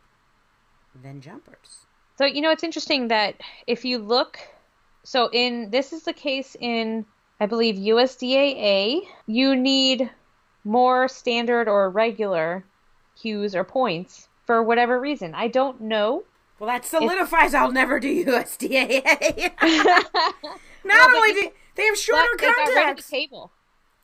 than 0.95 1.21
jumpers? 1.21 1.87
So 2.17 2.27
you 2.27 2.41
know 2.41 2.53
it's 2.53 2.63
interesting 2.63 3.09
that 3.09 3.35
if 3.67 3.85
you 3.85 3.99
look, 3.99 4.39
so 5.07 5.31
in 5.33 5.71
this 5.71 5.93
is 5.93 6.03
the 6.03 6.13
case 6.13 6.57
in 6.59 7.07
I 7.39 7.47
believe 7.47 7.77
USDAA, 7.77 9.03
you 9.29 9.55
need 9.55 10.11
more 10.65 11.07
standard 11.07 11.69
or 11.69 11.89
regular 11.91 12.65
cues 13.15 13.55
or 13.55 13.63
points 13.63 14.29
for 14.47 14.65
whatever 14.65 14.99
reason. 14.99 15.33
I 15.33 15.47
don't 15.47 15.81
know. 15.81 16.25
Well, 16.59 16.67
that 16.69 16.85
solidifies 16.85 17.55
I'll 17.55 17.71
never 17.71 18.01
do 18.01 18.25
USDAA. 18.25 19.53
Not 20.85 21.15
only 21.15 21.33
do 21.35 21.51
they 21.77 21.85
have 21.85 21.97
shorter 21.97 22.27
they 22.39 22.47
got 22.47 22.67
the 22.67 22.73
contacts, 22.73 23.09
table 23.09 23.53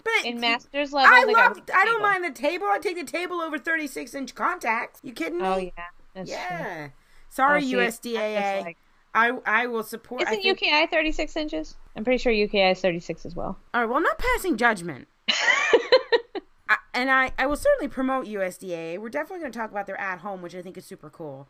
but 0.04 0.24
in 0.24 0.38
masters 0.38 0.92
level. 0.92 1.12
I 1.12 1.24
love. 1.24 1.56
rid 1.56 1.60
of 1.62 1.66
the 1.66 1.76
I 1.76 1.84
don't 1.84 2.02
mind 2.02 2.22
the 2.22 2.30
table. 2.30 2.68
I 2.70 2.78
take 2.78 2.96
the 2.96 3.10
table 3.10 3.40
over 3.40 3.58
thirty-six 3.58 4.14
inch 4.14 4.36
contacts. 4.36 5.00
You 5.02 5.12
kidding 5.12 5.42
oh, 5.42 5.56
me? 5.56 5.72
Oh 5.72 5.72
yeah, 5.76 5.84
that's 6.14 6.30
true. 6.30 6.38
yeah. 6.38 6.88
Sorry, 7.28 7.64
Oh, 7.64 7.78
USDAA. 7.78 8.62
like- 8.62 8.78
I 9.14 9.32
I 9.44 9.66
will 9.66 9.82
support. 9.82 10.22
Isn't 10.22 10.42
think, 10.42 10.60
UKI 10.60 10.90
36 10.90 11.36
inches? 11.36 11.76
I'm 11.96 12.04
pretty 12.04 12.18
sure 12.18 12.32
UKI 12.32 12.72
is 12.72 12.80
36 12.80 13.26
as 13.26 13.36
well. 13.36 13.58
All 13.74 13.80
right. 13.80 13.86
Well, 13.86 13.98
I'm 13.98 14.02
not 14.02 14.18
passing 14.18 14.56
judgment. 14.56 15.08
I, 15.28 16.76
and 16.94 17.10
I, 17.10 17.32
I 17.38 17.46
will 17.46 17.56
certainly 17.56 17.88
promote 17.88 18.26
USDAA. 18.26 18.98
We're 18.98 19.10
definitely 19.10 19.40
going 19.40 19.52
to 19.52 19.58
talk 19.58 19.70
about 19.70 19.86
their 19.86 20.00
at 20.00 20.20
home, 20.20 20.40
which 20.42 20.54
I 20.54 20.62
think 20.62 20.76
is 20.76 20.86
super 20.86 21.10
cool. 21.10 21.48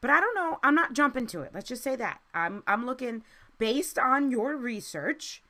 But 0.00 0.10
I 0.10 0.20
don't 0.20 0.34
know. 0.34 0.58
I'm 0.62 0.74
not 0.74 0.94
jumping 0.94 1.26
to 1.28 1.42
it. 1.42 1.52
Let's 1.54 1.68
just 1.68 1.82
say 1.82 1.96
that. 1.96 2.20
I'm 2.34 2.62
I'm 2.66 2.86
looking 2.86 3.22
based 3.58 3.98
on 3.98 4.30
your 4.30 4.56
research. 4.56 5.42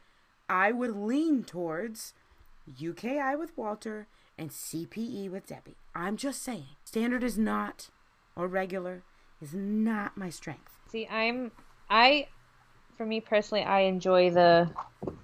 I 0.48 0.72
would 0.72 0.96
lean 0.96 1.44
towards 1.44 2.12
UKI 2.68 3.38
with 3.38 3.56
Walter 3.56 4.08
and 4.36 4.50
CPE 4.50 5.30
with 5.30 5.46
Debbie. 5.46 5.76
I'm 5.94 6.16
just 6.16 6.42
saying. 6.42 6.76
Standard 6.84 7.22
is 7.22 7.38
not, 7.38 7.88
or 8.36 8.46
regular 8.46 9.02
is 9.40 9.54
not 9.54 10.16
my 10.16 10.28
strength. 10.28 10.72
See, 10.93 11.09
I'm 11.11 11.51
I 11.88 12.26
for 12.99 13.07
me 13.07 13.22
personally, 13.22 13.64
I 13.64 13.80
enjoy 13.80 14.30
the 14.30 14.68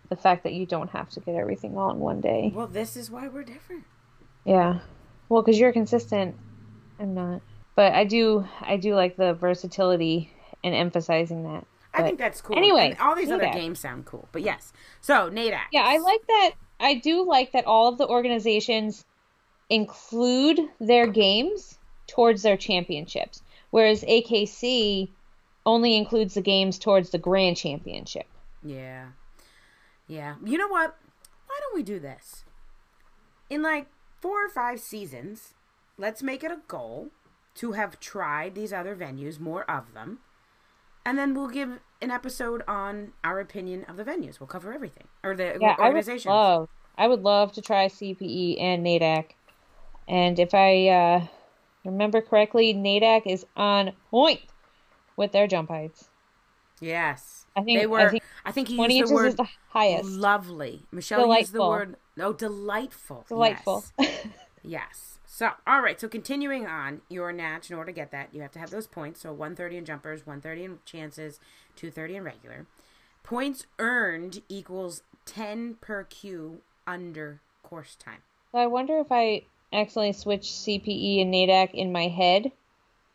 the 0.09 0.17
fact 0.17 0.45
that 0.45 0.55
you 0.55 0.65
don't 0.65 0.89
have 0.89 1.11
to 1.11 1.21
get 1.21 1.35
everything 1.35 1.77
all 1.77 1.91
in 1.91 1.99
one 1.99 2.23
day. 2.23 2.51
Well, 2.55 2.67
this 2.67 2.97
is 2.97 3.11
why 3.11 3.29
we're 3.29 3.45
different. 3.45 3.85
Yeah. 4.47 4.79
Well, 5.29 5.43
cuz 5.43 5.59
you're 5.59 5.75
consistent. 5.75 6.37
I'm 6.99 7.13
not. 7.13 7.43
But 7.75 7.93
I 7.93 8.05
do 8.05 8.49
I 8.63 8.79
do 8.79 8.95
like 8.95 9.17
the 9.17 9.35
versatility 9.35 10.33
and 10.65 10.75
emphasizing 10.75 11.43
that. 11.43 11.67
I 11.93 12.03
think 12.03 12.19
that's 12.19 12.41
cool. 12.41 12.57
anyway, 12.57 12.93
And 12.93 13.01
all 13.01 13.15
these 13.15 13.31
other 13.31 13.51
games 13.53 13.81
sound 13.81 14.07
cool. 14.07 14.27
But 14.33 14.43
yes. 14.43 14.73
So, 15.03 15.31
NADAC. 15.31 15.61
Yeah, 15.73 15.83
I 15.85 15.99
like 15.99 16.27
that. 16.29 16.51
I 16.81 16.95
do 16.95 17.27
like 17.27 17.53
that 17.53 17.67
all 17.67 17.89
of 17.89 17.99
the 17.99 18.07
organizations 18.07 19.05
include 19.69 20.61
their 20.81 21.07
games 21.07 21.79
towards 22.07 22.43
their 22.43 22.57
championships, 22.57 23.43
whereas 23.71 24.05
AKC 24.05 25.11
only 25.69 25.97
includes 25.97 26.33
the 26.33 26.41
games 26.41 26.79
towards 26.79 27.11
the 27.11 27.19
grand 27.19 27.59
championship. 27.59 28.27
Yeah. 28.65 29.09
Yeah. 30.07 30.37
You 30.43 30.57
know 30.57 30.67
what? 30.67 30.97
Why 31.47 31.59
don't 31.61 31.75
we 31.75 31.83
do 31.83 32.01
this? 32.01 32.45
In 33.51 33.63
like 33.63 33.87
four 34.19 34.47
or 34.47 34.49
five 34.49 34.81
seasons, 34.81 35.53
let's 35.99 36.23
make 36.23 36.43
it 36.43 36.51
a 36.51 36.61
goal 36.69 37.11
to 37.57 37.73
have 37.73 38.01
tried 38.01 38.55
these 38.55 38.73
other 38.73 38.97
venues, 38.97 39.39
more 39.39 39.71
of 39.71 39.93
them. 39.93 40.21
And 41.05 41.19
then 41.19 41.35
we'll 41.35 41.49
give 41.49 41.81
an 42.01 42.11
episode 42.11 42.63
on 42.67 43.13
our 43.23 43.39
opinion 43.39 43.85
of 43.85 43.99
the 43.99 44.05
venues. 44.05 44.41
We'll 44.41 44.47
cover 44.47 44.73
everything. 44.73 45.09
Or 45.23 45.37
the 45.37 45.59
Yeah, 45.61 45.77
I 45.79 45.91
would 45.91 46.25
love. 46.25 46.69
I 46.97 47.07
would 47.07 47.23
love 47.23 47.53
to 47.53 47.63
try 47.63 47.87
CPE 47.87 48.61
and 48.61 48.85
NADAC, 48.85 49.27
and 50.09 50.39
if 50.39 50.53
I 50.53 50.89
uh, 50.89 51.27
remember 51.85 52.21
correctly, 52.21 52.75
NADAC 52.75 53.23
is 53.27 53.47
on 53.57 53.93
point 54.11 54.41
with 55.19 55.33
their 55.33 55.47
jump 55.47 55.69
heights. 55.69 56.09
yes. 56.81 57.45
I 57.57 57.63
think 57.63 57.81
they 57.81 57.87
were. 57.87 57.99
I 58.01 58.09
think 58.09 58.23
I 58.45 58.53
think 58.53 58.71
you 58.71 58.77
twenty 58.77 58.99
used 58.99 59.11
the 59.11 59.15
word 59.15 59.37
the 59.37 59.49
highest. 59.71 60.09
lovely. 60.09 60.87
Michelle 60.93 61.27
used 61.37 61.53
the 61.53 61.59
Delightful. 61.59 61.69
word. 61.69 61.97
Oh, 62.21 62.33
delightful. 62.33 63.25
Delightful. 63.29 63.85
Yes. 63.99 64.27
Yes. 64.65 65.19
So, 65.25 65.51
all 65.69 65.81
right. 65.81 65.99
So, 66.01 66.09
continuing 66.09 66.67
on 66.67 67.01
your 67.09 67.33
natch, 67.33 67.71
in 67.71 67.77
order 67.77 67.93
to 67.93 67.95
get 67.95 68.11
that, 68.11 68.31
you 68.35 68.43
have 68.43 68.51
to 68.53 68.59
have 68.59 68.71
those 68.71 68.87
points. 68.89 69.21
So, 69.21 69.31
130 69.31 69.77
in 69.79 69.85
jumpers, 69.85 70.27
130 70.27 70.65
in 70.65 70.79
chances, 70.85 71.39
230 71.77 72.17
in 72.17 72.25
regular. 72.25 72.67
Points 73.23 73.67
earned 73.79 74.43
equals 74.49 75.03
10 75.27 75.77
per 75.81 76.03
Q 76.05 76.61
under 76.89 77.41
course 77.63 77.95
time. 77.95 78.19
So 78.53 78.59
I 78.59 78.67
wonder 78.67 78.99
if 78.99 79.07
I 79.13 79.43
accidentally 79.73 80.13
switched 80.13 80.53
CPE 80.53 81.23
and 81.23 81.33
NADAC 81.33 81.73
in 81.73 81.93
my 81.93 82.09
head. 82.09 82.51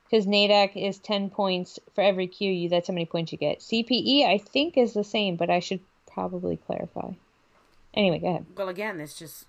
Because 0.06 0.26
NADAC 0.28 0.76
is 0.76 0.99
10 0.99 1.30
points 1.30 1.80
for 1.95 2.01
every 2.01 2.28
Q 2.28 2.51
you, 2.51 2.70
that's 2.70 2.88
how 2.88 2.93
many 2.93 3.06
points 3.06 3.32
you 3.32 3.38
get. 3.38 3.60
CPE, 3.60 4.26
I 4.28 4.38
think, 4.38 4.78
is 4.78 4.93
the 4.93 5.04
same, 5.04 5.36
but 5.36 5.49
I 5.49 5.60
should 5.60 5.80
probably 6.12 6.58
clarify. 6.58 7.12
Anyway, 7.93 8.20
go 8.20 8.28
ahead. 8.28 8.45
Well, 8.56 8.70
again, 8.70 8.97
this 8.97 9.18
just 9.18 9.45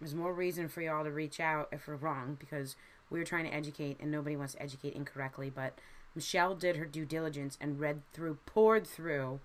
there's 0.00 0.14
more 0.14 0.32
reason 0.32 0.68
for 0.68 0.80
y'all 0.80 1.04
to 1.04 1.10
reach 1.10 1.40
out 1.40 1.68
if 1.72 1.86
we're 1.86 1.94
wrong 1.96 2.36
because 2.40 2.74
we're 3.10 3.24
trying 3.24 3.44
to 3.44 3.54
educate 3.54 3.98
and 4.00 4.10
nobody 4.10 4.36
wants 4.36 4.54
to 4.54 4.62
educate 4.62 4.94
incorrectly. 4.94 5.50
But 5.50 5.78
Michelle 6.14 6.54
did 6.54 6.76
her 6.76 6.86
due 6.86 7.04
diligence 7.04 7.58
and 7.60 7.78
read 7.78 8.02
through, 8.12 8.38
poured 8.46 8.86
through 8.86 9.40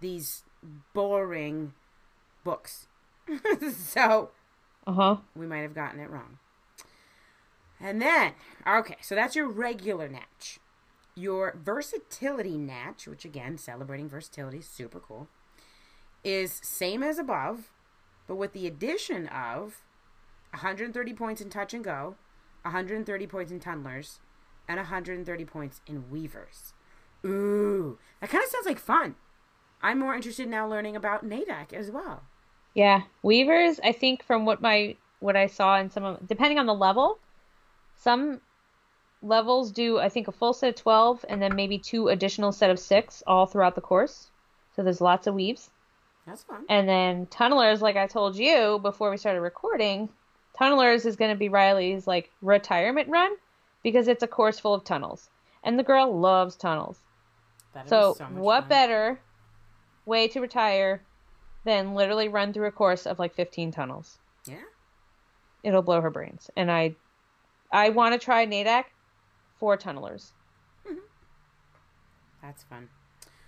these 0.00 0.42
boring 0.92 1.72
books. 2.44 2.86
so 3.74 4.30
Uh 4.86 4.92
huh. 4.92 5.16
we 5.34 5.46
might 5.46 5.60
have 5.60 5.74
gotten 5.74 6.00
it 6.00 6.10
wrong. 6.10 6.38
And 7.80 8.00
then, 8.00 8.34
okay, 8.66 8.96
so 9.00 9.14
that's 9.14 9.34
your 9.34 9.48
regular 9.48 10.08
natch. 10.08 10.58
Your 11.14 11.56
versatility 11.62 12.56
natch, 12.56 13.06
which 13.06 13.24
again, 13.24 13.58
celebrating 13.58 14.08
versatility, 14.08 14.60
super 14.60 15.00
cool, 15.00 15.28
is 16.22 16.60
same 16.62 17.02
as 17.02 17.18
above, 17.18 17.70
but 18.26 18.36
with 18.36 18.52
the 18.52 18.66
addition 18.66 19.26
of 19.28 19.82
130 20.50 21.14
points 21.14 21.40
in 21.40 21.48
touch 21.48 21.72
and 21.72 21.82
go, 21.82 22.16
130 22.62 23.26
points 23.26 23.50
in 23.50 23.60
tunnelers, 23.60 24.18
and 24.68 24.76
130 24.76 25.44
points 25.46 25.80
in 25.86 26.10
weavers. 26.10 26.74
Ooh, 27.24 27.98
that 28.20 28.30
kind 28.30 28.44
of 28.44 28.50
sounds 28.50 28.66
like 28.66 28.78
fun. 28.78 29.14
I'm 29.82 29.98
more 29.98 30.14
interested 30.14 30.48
now 30.48 30.68
learning 30.68 30.96
about 30.96 31.24
NADAC 31.24 31.72
as 31.72 31.90
well. 31.90 32.22
Yeah. 32.74 33.02
Weavers, 33.22 33.80
I 33.82 33.92
think 33.92 34.22
from 34.22 34.44
what 34.44 34.60
my 34.60 34.96
what 35.20 35.36
I 35.36 35.46
saw 35.46 35.78
in 35.78 35.90
some 35.90 36.04
of 36.04 36.26
depending 36.26 36.58
on 36.58 36.66
the 36.66 36.74
level, 36.74 37.18
some 38.00 38.40
levels 39.22 39.70
do 39.72 39.98
I 39.98 40.08
think 40.08 40.26
a 40.26 40.32
full 40.32 40.54
set 40.54 40.70
of 40.70 40.74
12 40.76 41.24
and 41.28 41.40
then 41.40 41.54
maybe 41.54 41.78
two 41.78 42.08
additional 42.08 42.52
set 42.52 42.70
of 42.70 42.78
6 42.78 43.22
all 43.26 43.46
throughout 43.46 43.74
the 43.74 43.80
course. 43.80 44.30
So 44.74 44.82
there's 44.82 45.00
lots 45.00 45.26
of 45.26 45.34
weaves. 45.34 45.70
That's 46.26 46.42
fun. 46.42 46.64
And 46.68 46.88
then 46.88 47.26
tunnelers, 47.26 47.80
like 47.80 47.96
I 47.96 48.06
told 48.06 48.36
you 48.36 48.78
before 48.82 49.10
we 49.10 49.18
started 49.18 49.42
recording, 49.42 50.08
tunnelers 50.58 51.04
is 51.04 51.16
going 51.16 51.30
to 51.30 51.36
be 51.36 51.48
Riley's 51.48 52.06
like 52.06 52.30
retirement 52.40 53.08
run 53.08 53.32
because 53.82 54.08
it's 54.08 54.22
a 54.22 54.28
course 54.28 54.58
full 54.58 54.74
of 54.74 54.84
tunnels, 54.84 55.28
and 55.64 55.78
the 55.78 55.82
girl 55.82 56.18
loves 56.18 56.56
tunnels. 56.56 56.98
So, 57.86 58.14
so 58.16 58.24
what 58.24 58.62
fun. 58.62 58.68
better 58.68 59.20
way 60.04 60.28
to 60.28 60.40
retire 60.40 61.02
than 61.64 61.94
literally 61.94 62.28
run 62.28 62.52
through 62.52 62.68
a 62.68 62.72
course 62.72 63.06
of 63.06 63.18
like 63.18 63.34
15 63.34 63.72
tunnels? 63.72 64.18
Yeah. 64.46 64.56
It'll 65.62 65.82
blow 65.82 66.00
her 66.00 66.10
brains. 66.10 66.50
And 66.56 66.70
I 66.70 66.96
I 67.72 67.88
want 67.90 68.12
to 68.14 68.24
try 68.24 68.46
NADAC 68.46 68.84
for 69.58 69.76
tunnelers. 69.76 70.32
Mm-hmm. 70.86 70.98
That's 72.42 72.62
fun. 72.64 72.88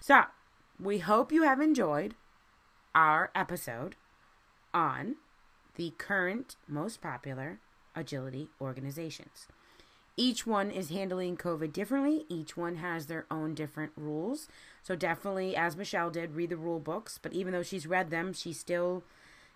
So, 0.00 0.22
we 0.80 0.98
hope 0.98 1.32
you 1.32 1.42
have 1.42 1.60
enjoyed 1.60 2.14
our 2.94 3.30
episode 3.34 3.96
on 4.74 5.16
the 5.76 5.92
current 5.98 6.56
most 6.68 7.00
popular 7.00 7.58
agility 7.96 8.48
organizations. 8.60 9.46
Each 10.16 10.46
one 10.46 10.70
is 10.70 10.90
handling 10.90 11.36
COVID 11.36 11.72
differently. 11.72 12.26
Each 12.28 12.56
one 12.56 12.76
has 12.76 13.06
their 13.06 13.24
own 13.30 13.54
different 13.54 13.92
rules. 13.96 14.48
So, 14.82 14.94
definitely, 14.94 15.56
as 15.56 15.76
Michelle 15.76 16.10
did, 16.10 16.34
read 16.34 16.50
the 16.50 16.56
rule 16.56 16.80
books. 16.80 17.18
But 17.20 17.32
even 17.32 17.52
though 17.52 17.62
she's 17.62 17.86
read 17.86 18.10
them, 18.10 18.32
she 18.34 18.52
still, 18.52 19.04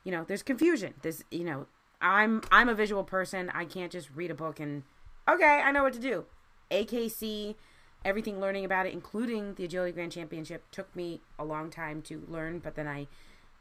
you 0.03 0.11
know, 0.11 0.25
there's 0.27 0.43
confusion. 0.43 0.95
There's, 1.03 1.25
you 1.31 1.45
know, 1.45 1.67
I'm 2.01 2.43
I'm 2.51 2.69
a 2.69 2.75
visual 2.75 3.05
person. 3.05 3.51
I 3.55 3.65
can't 3.65 3.93
just 3.93 4.09
read 4.15 4.31
a 4.31 4.35
book 4.35 4.61
and 4.61 4.83
okay, 5.29 5.63
I 5.65 5.73
know 5.73 5.83
what 5.83 5.93
to 5.95 5.99
do. 5.99 6.25
AKC, 6.71 7.55
everything 8.05 8.41
learning 8.41 8.65
about 8.65 8.87
it, 8.87 8.93
including 8.93 9.55
the 9.55 9.65
Agility 9.65 9.93
Grand 9.93 10.13
Championship, 10.13 10.65
took 10.71 10.95
me 10.95 11.21
a 11.39 11.45
long 11.45 11.71
time 11.71 12.03
to 12.03 12.23
learn, 12.29 12.59
but 12.59 12.75
then 12.75 12.87
I, 12.87 13.07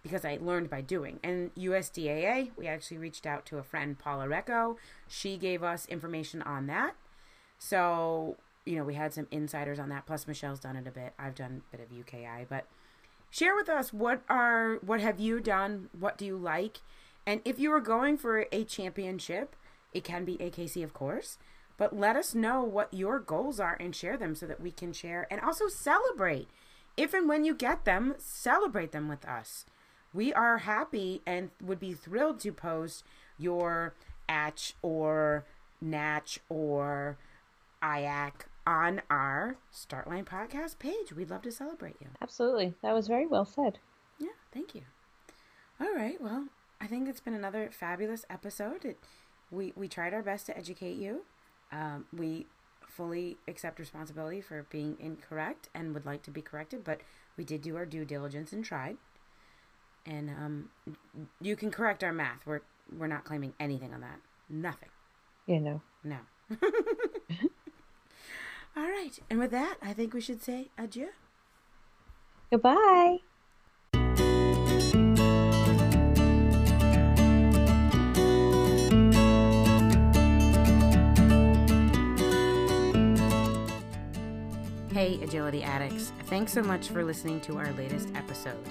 because 0.03 0.25
I 0.25 0.37
learned 0.41 0.69
by 0.69 0.81
doing. 0.81 1.19
And 1.23 1.53
USDAA, 1.55 2.51
we 2.57 2.67
actually 2.67 2.97
reached 2.97 3.25
out 3.25 3.45
to 3.47 3.57
a 3.57 3.63
friend, 3.63 3.97
Paula 3.97 4.27
Recco. 4.27 4.77
She 5.07 5.37
gave 5.37 5.63
us 5.63 5.85
information 5.87 6.41
on 6.41 6.67
that. 6.67 6.95
So, 7.57 8.37
you 8.65 8.75
know, 8.75 8.83
we 8.83 8.95
had 8.95 9.13
some 9.13 9.27
insiders 9.31 9.79
on 9.79 9.89
that. 9.89 10.05
Plus, 10.05 10.27
Michelle's 10.27 10.59
done 10.59 10.75
it 10.75 10.87
a 10.87 10.91
bit. 10.91 11.13
I've 11.17 11.35
done 11.35 11.61
a 11.73 11.77
bit 11.77 11.85
of 11.85 11.95
UKI, 11.95 12.45
but 12.49 12.65
share 13.31 13.55
with 13.55 13.67
us 13.67 13.91
what 13.91 14.21
are 14.29 14.75
what 14.85 15.01
have 15.01 15.19
you 15.19 15.39
done? 15.39 15.89
What 15.97 16.17
do 16.17 16.25
you 16.25 16.37
like? 16.37 16.79
And 17.25 17.41
if 17.43 17.59
you 17.59 17.71
are 17.71 17.79
going 17.79 18.17
for 18.17 18.45
a 18.51 18.63
championship, 18.63 19.55
it 19.93 20.03
can 20.03 20.25
be 20.25 20.37
AKC, 20.37 20.83
of 20.83 20.93
course. 20.93 21.37
But 21.77 21.95
let 21.97 22.15
us 22.15 22.33
know 22.33 22.63
what 22.63 22.93
your 22.93 23.19
goals 23.19 23.59
are 23.59 23.77
and 23.79 23.95
share 23.95 24.17
them 24.17 24.35
so 24.35 24.45
that 24.45 24.61
we 24.61 24.71
can 24.71 24.93
share 24.93 25.27
and 25.29 25.41
also 25.41 25.67
celebrate. 25.67 26.47
If 26.95 27.13
and 27.13 27.27
when 27.27 27.43
you 27.43 27.53
get 27.53 27.83
them, 27.83 28.15
celebrate 28.17 28.91
them 28.91 29.09
with 29.09 29.25
us. 29.25 29.65
We 30.13 30.33
are 30.33 30.59
happy 30.59 31.21
and 31.25 31.49
would 31.61 31.79
be 31.79 31.93
thrilled 31.93 32.39
to 32.41 32.53
post 32.53 33.03
your 33.37 33.93
Atch 34.29 34.73
or 34.81 35.43
Natch 35.81 36.39
or 36.47 37.17
IAC 37.83 38.31
on 38.65 39.01
our 39.09 39.57
Startline 39.73 40.25
podcast 40.25 40.79
page. 40.79 41.11
We'd 41.13 41.29
love 41.29 41.41
to 41.43 41.51
celebrate 41.51 41.97
you. 41.99 42.07
Absolutely. 42.21 42.73
That 42.81 42.93
was 42.93 43.07
very 43.07 43.27
well 43.27 43.45
said. 43.45 43.79
Yeah, 44.17 44.29
thank 44.53 44.73
you. 44.73 44.81
All 45.79 45.93
right, 45.93 46.19
well, 46.21 46.47
I 46.79 46.87
think 46.87 47.07
it's 47.07 47.19
been 47.21 47.33
another 47.33 47.69
fabulous 47.71 48.25
episode. 48.29 48.85
It, 48.85 48.99
we 49.51 49.73
we 49.75 49.87
tried 49.87 50.13
our 50.13 50.21
best 50.21 50.45
to 50.47 50.57
educate 50.57 50.97
you. 50.97 51.21
Um, 51.71 52.05
we 52.15 52.47
fully 52.87 53.37
accept 53.47 53.79
responsibility 53.79 54.41
for 54.41 54.65
being 54.69 54.97
incorrect 54.99 55.69
and 55.73 55.93
would 55.93 56.05
like 56.05 56.23
to 56.23 56.31
be 56.31 56.41
corrected, 56.41 56.83
but 56.83 57.01
we 57.37 57.43
did 57.43 57.61
do 57.61 57.75
our 57.75 57.85
due 57.85 58.05
diligence 58.05 58.53
and 58.53 58.63
tried. 58.63 58.97
And 60.05 60.29
um, 60.29 60.69
you 61.41 61.55
can 61.55 61.71
correct 61.71 62.03
our 62.03 62.13
math. 62.13 62.45
We're 62.45 62.61
we're 62.97 63.07
not 63.07 63.23
claiming 63.23 63.53
anything 63.59 63.93
on 63.93 64.01
that. 64.01 64.19
Nothing. 64.49 64.89
You 65.47 65.59
know. 65.59 65.81
No. 66.03 66.17
All 68.77 68.83
right, 68.83 69.17
and 69.29 69.39
with 69.39 69.51
that, 69.51 69.77
I 69.81 69.93
think 69.93 70.13
we 70.13 70.21
should 70.21 70.43
say 70.43 70.69
adieu. 70.77 71.09
Goodbye. 72.51 73.17
Hey, 85.05 85.21
Agility 85.21 85.61
Addicts. 85.61 86.11
Thanks 86.23 86.51
so 86.51 86.63
much 86.63 86.87
for 86.87 87.03
listening 87.03 87.39
to 87.41 87.59
our 87.59 87.71
latest 87.73 88.09
episode. 88.15 88.67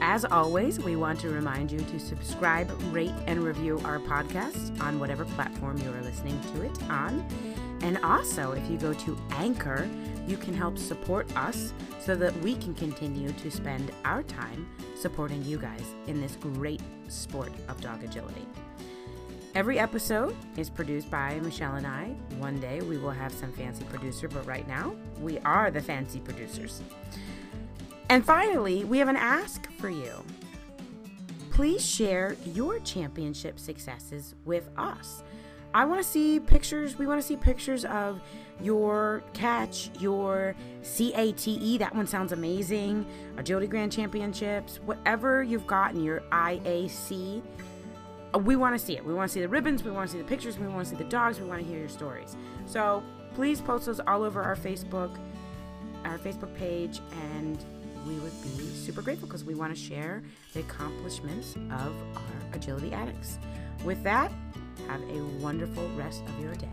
As 0.00 0.24
always, 0.24 0.78
we 0.78 0.96
want 0.96 1.20
to 1.20 1.28
remind 1.28 1.70
you 1.70 1.78
to 1.78 2.00
subscribe, 2.00 2.70
rate, 2.90 3.12
and 3.26 3.44
review 3.44 3.78
our 3.84 3.98
podcast 3.98 4.80
on 4.80 4.98
whatever 4.98 5.26
platform 5.26 5.76
you 5.76 5.92
are 5.92 6.00
listening 6.00 6.40
to 6.54 6.62
it 6.62 6.82
on. 6.84 7.22
And 7.82 7.98
also, 7.98 8.52
if 8.52 8.70
you 8.70 8.78
go 8.78 8.94
to 8.94 9.18
Anchor, 9.32 9.86
you 10.26 10.38
can 10.38 10.54
help 10.54 10.78
support 10.78 11.30
us 11.36 11.74
so 12.00 12.16
that 12.16 12.34
we 12.40 12.56
can 12.56 12.72
continue 12.72 13.30
to 13.32 13.50
spend 13.50 13.92
our 14.06 14.22
time 14.22 14.66
supporting 14.96 15.44
you 15.44 15.58
guys 15.58 15.84
in 16.06 16.18
this 16.18 16.36
great 16.36 16.80
sport 17.08 17.52
of 17.68 17.78
dog 17.82 18.02
agility. 18.02 18.46
Every 19.58 19.80
episode 19.80 20.36
is 20.56 20.70
produced 20.70 21.10
by 21.10 21.40
Michelle 21.40 21.74
and 21.74 21.84
I. 21.84 22.14
One 22.38 22.60
day 22.60 22.80
we 22.80 22.96
will 22.96 23.10
have 23.10 23.32
some 23.32 23.52
fancy 23.52 23.82
producer, 23.86 24.28
but 24.28 24.46
right 24.46 24.68
now 24.68 24.94
we 25.20 25.40
are 25.40 25.72
the 25.72 25.80
fancy 25.80 26.20
producers. 26.20 26.80
And 28.08 28.24
finally, 28.24 28.84
we 28.84 28.98
have 28.98 29.08
an 29.08 29.16
ask 29.16 29.68
for 29.72 29.90
you. 29.90 30.12
Please 31.50 31.84
share 31.84 32.36
your 32.44 32.78
championship 32.78 33.58
successes 33.58 34.36
with 34.44 34.70
us. 34.76 35.24
I 35.74 35.86
want 35.86 36.00
to 36.00 36.08
see 36.08 36.38
pictures. 36.38 36.96
We 36.96 37.08
want 37.08 37.20
to 37.20 37.26
see 37.26 37.34
pictures 37.34 37.84
of 37.84 38.20
your 38.60 39.24
CATCH, 39.32 39.90
your 39.98 40.54
CATE. 40.84 41.80
That 41.80 41.96
one 41.96 42.06
sounds 42.06 42.30
amazing. 42.30 43.04
Agility 43.36 43.66
Grand 43.66 43.90
Championships, 43.90 44.78
whatever 44.84 45.42
you've 45.42 45.66
gotten, 45.66 46.04
your 46.04 46.20
IAC. 46.30 47.42
Uh, 48.34 48.38
We 48.38 48.56
want 48.56 48.78
to 48.78 48.84
see 48.84 48.96
it. 48.96 49.04
We 49.04 49.14
want 49.14 49.28
to 49.30 49.32
see 49.32 49.40
the 49.40 49.48
ribbons. 49.48 49.82
We 49.84 49.90
want 49.90 50.08
to 50.10 50.12
see 50.16 50.22
the 50.22 50.28
pictures. 50.28 50.58
We 50.58 50.66
want 50.66 50.84
to 50.86 50.90
see 50.90 50.96
the 50.96 51.08
dogs. 51.08 51.40
We 51.40 51.46
want 51.46 51.62
to 51.62 51.68
hear 51.68 51.78
your 51.78 51.88
stories. 51.88 52.36
So 52.66 53.02
please 53.34 53.60
post 53.60 53.86
those 53.86 54.00
all 54.00 54.22
over 54.22 54.42
our 54.42 54.56
Facebook, 54.56 55.18
our 56.04 56.18
Facebook 56.18 56.54
page, 56.56 57.00
and 57.32 57.58
we 58.06 58.14
would 58.20 58.32
be 58.42 58.64
super 58.74 59.02
grateful 59.02 59.28
because 59.28 59.44
we 59.44 59.54
want 59.54 59.74
to 59.74 59.80
share 59.80 60.22
the 60.54 60.60
accomplishments 60.60 61.54
of 61.56 61.92
our 62.16 62.22
agility 62.54 62.92
addicts. 62.92 63.38
With 63.84 64.02
that, 64.04 64.32
have 64.88 65.02
a 65.02 65.22
wonderful 65.40 65.88
rest 65.96 66.22
of 66.26 66.40
your 66.40 66.54
day. 66.54 66.68